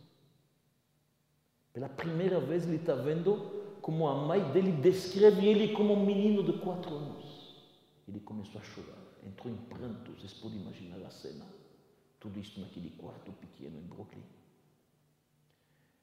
Pela 1.73 1.89
primeira 1.89 2.39
vez 2.39 2.65
ele 2.65 2.77
está 2.77 2.95
vendo 2.95 3.77
como 3.81 4.07
a 4.07 4.15
mãe 4.15 4.51
dele 4.51 4.71
descreve 4.71 5.45
ele 5.45 5.73
como 5.73 5.93
um 5.93 6.05
menino 6.05 6.43
de 6.43 6.59
quatro 6.59 6.95
anos. 6.95 7.57
Ele 8.07 8.19
começou 8.21 8.61
a 8.61 8.63
chorar, 8.63 9.01
entrou 9.25 9.53
em 9.53 9.57
prantos. 9.57 10.19
Vocês 10.19 10.33
podem 10.33 10.61
imaginar 10.61 11.05
a 11.05 11.09
cena. 11.09 11.60
Tudo 12.21 12.39
isso 12.39 12.61
naquele 12.61 12.91
quarto 12.91 13.33
pequeno 13.33 13.79
em 13.79 13.87
Brooklyn. 13.87 14.23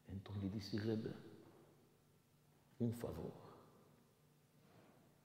Então 0.08 0.34
ele 0.34 0.48
disse, 0.48 0.76
Rebbe, 0.76 1.14
um 2.80 2.92
favor. 2.92 3.32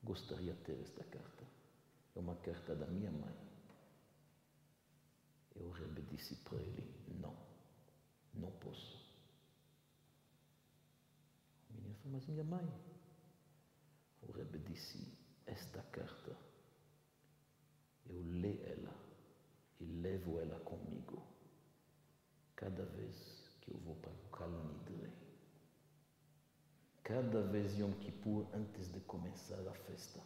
Gostaria 0.03 0.53
de 0.53 0.61
ter 0.61 0.79
esta 0.79 1.03
carta. 1.05 1.43
É 2.15 2.19
uma 2.19 2.35
carta 2.35 2.75
da 2.75 2.85
minha 2.85 3.09
mãe. 3.09 3.35
E 5.55 5.63
o 5.63 5.71
Rebbe 5.71 6.03
disse 6.03 6.35
para 6.35 6.61
ele, 6.61 6.83
não, 7.19 7.35
não 8.35 8.51
posso. 8.51 9.03
O 11.71 11.73
menino 11.73 11.95
falou, 11.95 12.13
mas 12.13 12.27
minha 12.27 12.43
mãe. 12.43 12.71
O 14.21 14.31
Rebbe 14.31 14.59
disse, 14.59 15.11
esta 15.47 15.81
carta, 15.81 16.37
eu 18.05 18.21
leio 18.21 18.63
ela 18.67 19.02
e 19.83 20.01
levo 20.01 20.39
ela 20.39 20.59
comigo 20.61 21.21
cada 22.55 22.85
vez 22.85 23.49
que 23.59 23.71
eu 23.71 23.77
vou 23.79 23.95
para 23.95 24.11
o 24.11 24.29
Kalnidre. 24.31 25.11
Cada 27.03 27.41
vez 27.41 27.77
Yom 27.77 27.91
Kippur, 27.91 28.47
antes 28.53 28.89
de 28.93 29.01
começar 29.01 29.59
a 29.67 29.73
festa, 29.73 30.21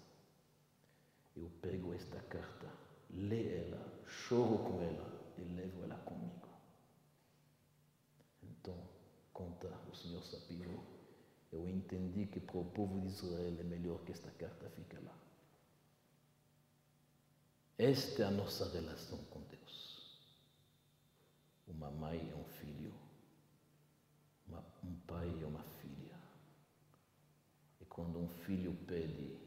eu 1.35 1.49
pego 1.61 1.91
esta 1.93 2.19
carta, 2.21 2.67
leio 3.09 3.49
ela, 3.49 4.03
choro 4.05 4.59
com 4.59 4.81
ela 4.81 5.33
e 5.39 5.41
levo 5.41 5.83
ela 5.83 5.97
comigo. 6.05 6.47
Então, 8.43 8.77
conta 9.33 9.67
o 9.91 9.95
Senhor 9.95 10.23
Sapiro, 10.23 10.79
eu 11.51 11.67
entendi 11.67 12.27
que 12.27 12.39
para 12.39 12.59
o 12.59 12.65
povo 12.65 13.01
de 13.01 13.07
Israel 13.07 13.59
é 13.59 13.63
melhor 13.63 14.03
que 14.03 14.11
esta 14.11 14.29
carta 14.31 14.69
fique 14.69 14.97
lá. 14.97 15.26
Esta 17.77 18.23
é 18.23 18.25
a 18.25 18.31
nossa 18.31 18.67
relação 18.71 19.19
com 19.29 19.39
Deus. 19.41 20.19
Uma 21.67 21.91
mãe 21.91 22.27
é 22.31 22.35
um 22.35 22.43
filho, 22.43 22.91
uma, 24.47 24.63
um 24.83 24.95
pai 25.05 25.31
é 25.43 25.45
uma 25.45 25.61
filha. 25.61 26.15
E 27.79 27.85
quando 27.85 28.17
um 28.17 28.27
filho 28.27 28.75
pede, 28.87 29.37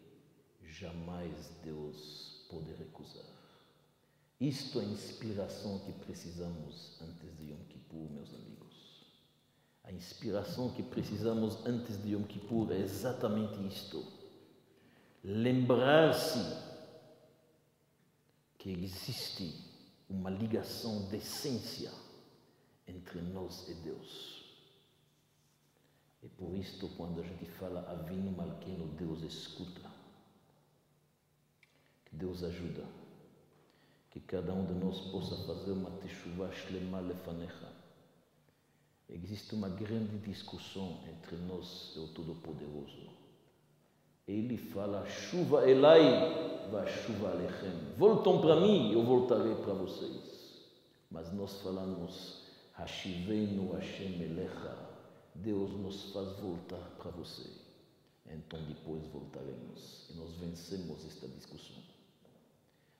jamais 0.62 1.50
Deus 1.64 2.46
pode 2.48 2.72
recusar. 2.74 3.24
Isto 4.40 4.78
é 4.78 4.84
a 4.84 4.86
inspiração 4.86 5.80
que 5.80 5.92
precisamos 6.04 7.02
antes 7.02 7.36
de 7.36 7.50
Yom 7.50 7.64
Kippur, 7.68 8.08
meus 8.10 8.32
amigos. 8.32 9.06
A 9.82 9.90
inspiração 9.90 10.70
que 10.70 10.84
precisamos 10.84 11.66
antes 11.66 12.00
de 12.00 12.12
Yom 12.12 12.22
Kippur 12.22 12.70
é 12.70 12.78
exatamente 12.78 13.66
isto. 13.66 14.06
Lembrar-se 15.24 16.69
que 18.60 18.70
existe 18.70 19.54
uma 20.08 20.28
ligação 20.28 21.08
de 21.08 21.16
essência 21.16 21.90
entre 22.86 23.22
nós 23.22 23.66
e 23.70 23.74
Deus. 23.74 24.44
E 26.22 26.28
por 26.28 26.54
isto, 26.54 26.86
quando 26.90 27.20
a 27.20 27.24
gente 27.24 27.46
fala 27.52 27.90
Avino 27.90 28.30
Malqueno, 28.30 28.86
Deus 28.98 29.22
escuta. 29.22 29.90
Que 32.04 32.14
Deus 32.16 32.42
ajuda. 32.44 32.84
Que 34.10 34.20
cada 34.20 34.52
um 34.52 34.66
de 34.66 34.74
nós 34.74 35.00
possa 35.10 35.36
fazer 35.46 35.72
uma 35.72 35.90
teshuvah 35.92 36.52
shlema 36.52 37.00
lefanecha. 37.00 37.72
Existe 39.08 39.54
uma 39.54 39.70
grande 39.70 40.18
discussão 40.18 41.02
entre 41.08 41.34
nós 41.36 41.94
e 41.96 41.98
o 41.98 42.08
Todo-Poderoso. 42.08 43.09
Ele 44.30 44.56
fala, 44.56 45.04
chuva 45.08 45.68
elai, 45.68 46.68
vai 46.70 46.86
chuva 46.86 47.30
alechem. 47.30 47.72
Voltam 47.98 48.40
para 48.40 48.60
mim, 48.60 48.92
eu 48.92 49.02
voltarei 49.02 49.56
para 49.56 49.74
vocês. 49.74 50.68
Mas 51.10 51.32
nós 51.32 51.60
falamos, 51.62 52.44
Hashivenu 52.74 53.72
Hashem 53.72 54.22
Elecha. 54.22 54.78
Deus 55.34 55.72
nos 55.72 56.12
faz 56.12 56.38
voltar 56.38 56.78
para 56.96 57.10
você. 57.10 57.50
Então 58.24 58.62
depois 58.68 59.04
voltaremos 59.08 60.08
e 60.10 60.16
nós 60.16 60.32
vencemos 60.36 61.04
esta 61.04 61.26
discussão. 61.26 61.82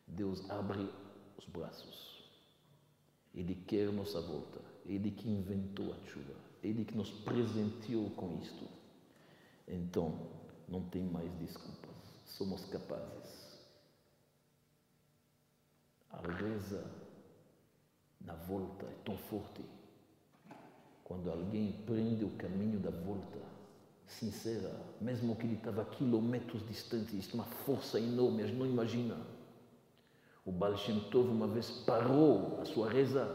Deus 0.08 0.50
abre 0.50 0.88
os 1.38 1.46
braços. 1.46 2.24
Ele 3.32 3.54
quer 3.54 3.92
nossa 3.92 4.20
volta. 4.20 4.60
Ele 4.84 5.12
que 5.12 5.28
inventou 5.28 5.92
a 5.92 6.06
chuva. 6.08 6.34
Ele 6.60 6.84
que 6.84 6.96
nos 6.96 7.10
presenteou 7.10 8.10
com 8.10 8.36
isto. 8.42 8.66
Então, 9.68 10.39
não 10.70 10.82
tem 10.82 11.02
mais 11.02 11.30
desculpas. 11.34 11.90
Somos 12.24 12.64
capazes. 12.66 13.58
A 16.10 16.20
reza 16.32 16.84
na 18.20 18.34
volta 18.34 18.86
é 18.86 18.94
tão 19.04 19.16
forte. 19.16 19.64
Quando 21.04 21.30
alguém 21.30 21.72
prende 21.84 22.24
o 22.24 22.30
caminho 22.30 22.78
da 22.78 22.90
volta, 22.90 23.40
sincera, 24.06 24.70
mesmo 25.00 25.34
que 25.34 25.46
ele 25.46 25.56
estava 25.56 25.84
quilômetros 25.84 26.66
distante, 26.66 27.18
isto 27.18 27.32
é 27.32 27.40
uma 27.40 27.44
força 27.44 27.98
enorme, 27.98 28.42
a 28.42 28.46
gente 28.46 28.58
não 28.58 28.66
imagina. 28.66 29.16
O 30.44 30.52
Baal 30.52 30.76
Shem 30.76 31.00
Tov 31.10 31.28
uma 31.28 31.48
vez 31.48 31.70
parou 31.84 32.60
a 32.60 32.64
sua 32.64 32.90
reza, 32.90 33.26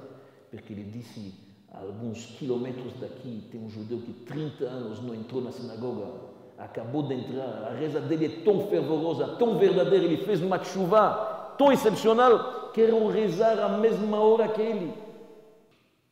porque 0.49 0.73
ele 0.73 0.89
disse, 0.89 1.33
a 1.69 1.79
alguns 1.79 2.25
quilômetros 2.37 2.93
daqui 2.99 3.47
tem 3.51 3.61
um 3.61 3.69
judeu 3.69 3.99
que 4.01 4.13
30 4.25 4.63
anos 4.65 5.01
não 5.01 5.13
entrou 5.13 5.41
na 5.41 5.51
sinagoga, 5.51 6.34
acabou 6.57 7.03
de 7.03 7.13
entrar, 7.13 7.65
a 7.65 7.73
reza 7.73 7.99
dele 7.99 8.25
é 8.25 8.43
tão 8.43 8.67
fervorosa, 8.67 9.35
tão 9.37 9.57
verdadeira, 9.57 10.05
ele 10.05 10.25
fez 10.25 10.41
uma 10.41 10.63
chuva 10.63 11.53
tão 11.57 11.71
excepcional, 11.71 12.71
quero 12.71 13.07
rezar 13.09 13.59
a 13.59 13.69
mesma 13.69 14.19
hora 14.19 14.47
que 14.49 14.61
ele. 14.61 14.93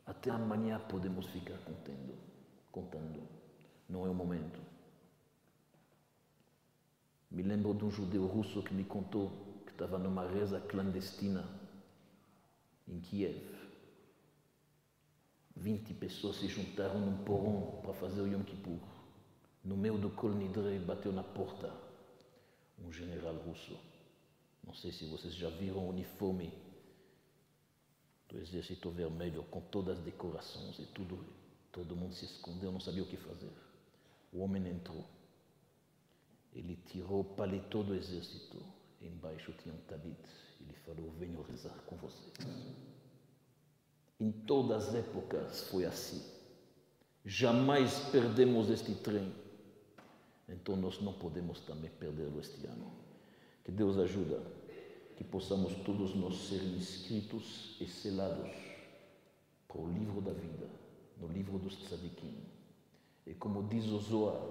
Até 0.06 0.30
amanhã 0.30 0.80
podemos 0.90 1.26
ficar 1.28 1.58
contando, 1.66 2.14
contando. 2.72 3.22
Não 3.90 4.06
é 4.06 4.10
o 4.10 4.14
momento. 4.14 4.60
Me 7.32 7.42
lembro 7.42 7.74
de 7.74 7.84
um 7.86 7.92
judeu 7.92 8.26
russo 8.26 8.62
que 8.62 8.74
me 8.74 8.84
contou 8.84 9.32
que 9.66 9.72
estava 9.72 9.98
numa 9.98 10.28
reza 10.28 10.60
clandestina 10.60 11.44
em 12.88 13.00
Kiev. 13.00 13.42
20 15.56 15.94
pessoas 15.94 16.38
se 16.38 16.48
juntaram 16.48 17.00
num 17.00 17.18
porão 17.24 17.80
para 17.82 17.94
fazer 17.94 18.22
o 18.22 18.28
Yom 18.28 18.44
Kippur. 18.44 18.93
No 19.64 19.78
meio 19.78 19.98
do 19.98 20.10
Kol 20.10 20.32
Nidre 20.32 20.78
bateu 20.80 21.14
na 21.14 21.24
porta 21.24 21.74
um 22.78 22.92
general 22.92 23.36
russo. 23.36 23.80
Não 24.64 24.74
sei 24.74 24.92
se 24.92 25.06
vocês 25.06 25.34
já 25.34 25.50
viram 25.50 25.78
o 25.78 25.90
uniforme 25.90 26.52
do 28.28 28.40
exército 28.40 28.90
vermelho 28.90 29.44
com 29.44 29.62
todas 29.62 29.98
as 29.98 30.04
decorações 30.04 30.80
e 30.80 30.86
tudo. 30.88 31.24
Todo 31.72 31.96
mundo 31.96 32.14
se 32.14 32.26
escondeu, 32.26 32.72
não 32.72 32.80
sabia 32.80 33.04
o 33.04 33.08
que 33.08 33.18
fazer. 33.18 33.52
O 34.32 34.40
homem 34.42 34.68
entrou. 34.68 35.06
Ele 36.54 36.76
tirou 36.88 37.22
o 37.22 37.36
paletó 37.36 37.84
do 37.84 37.96
exército. 37.96 38.62
Embaixo 39.02 39.54
tinha 39.54 39.74
um 39.74 39.82
talit. 39.88 40.18
Ele 40.60 40.74
falou: 40.86 41.12
Venho 41.12 41.42
rezar 41.42 41.78
com 41.86 41.96
vocês. 41.98 42.34
Em 44.20 44.32
todas 44.32 44.90
as 44.90 44.96
épocas 44.96 45.68
foi 45.70 45.86
assim. 45.86 46.22
Jamais 47.26 48.00
perdemos 48.12 48.70
este 48.70 48.94
trem. 48.96 49.43
Então 50.54 50.76
nós 50.76 51.02
não 51.02 51.14
podemos 51.14 51.60
também 51.62 51.90
perdê-lo 52.00 52.40
este 52.40 52.66
ano. 52.68 52.92
Que 53.66 53.72
Deus 53.72 53.98
ajuda, 53.98 54.40
que 55.18 55.24
possamos 55.24 55.74
todos 55.84 56.16
nós 56.16 56.36
ser 56.48 56.62
inscritos 56.64 57.76
e 57.82 57.88
selados 57.88 58.52
para 59.68 59.82
o 59.82 59.92
livro 59.92 60.22
da 60.22 60.32
vida, 60.32 60.68
no 61.20 61.28
livro 61.28 61.58
dos 61.58 61.76
tzadikim. 61.78 62.36
E 63.26 63.34
como 63.34 63.64
diz 63.64 63.86
o 63.86 64.00
Zohar, 64.00 64.42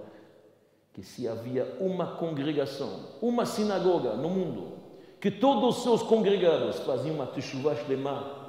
que 0.93 1.03
se 1.03 1.27
havia 1.27 1.77
uma 1.79 2.17
congregação, 2.17 3.17
uma 3.21 3.45
sinagoga 3.45 4.15
no 4.15 4.29
mundo, 4.29 4.77
que 5.21 5.31
todos 5.31 5.77
os 5.77 5.83
seus 5.83 6.03
congregados 6.03 6.79
faziam 6.79 7.15
uma 7.15 7.27
teshuvah 7.27 7.75
shlema, 7.75 8.43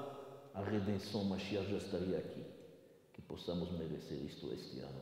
a 0.54 0.62
redenção 0.62 1.24
Mashiach 1.24 1.70
já 1.70 1.76
estaria 1.76 2.18
aqui. 2.18 2.44
Que 3.12 3.22
possamos 3.22 3.70
merecer 3.72 4.18
isto 4.24 4.52
este 4.52 4.80
ano. 4.80 5.00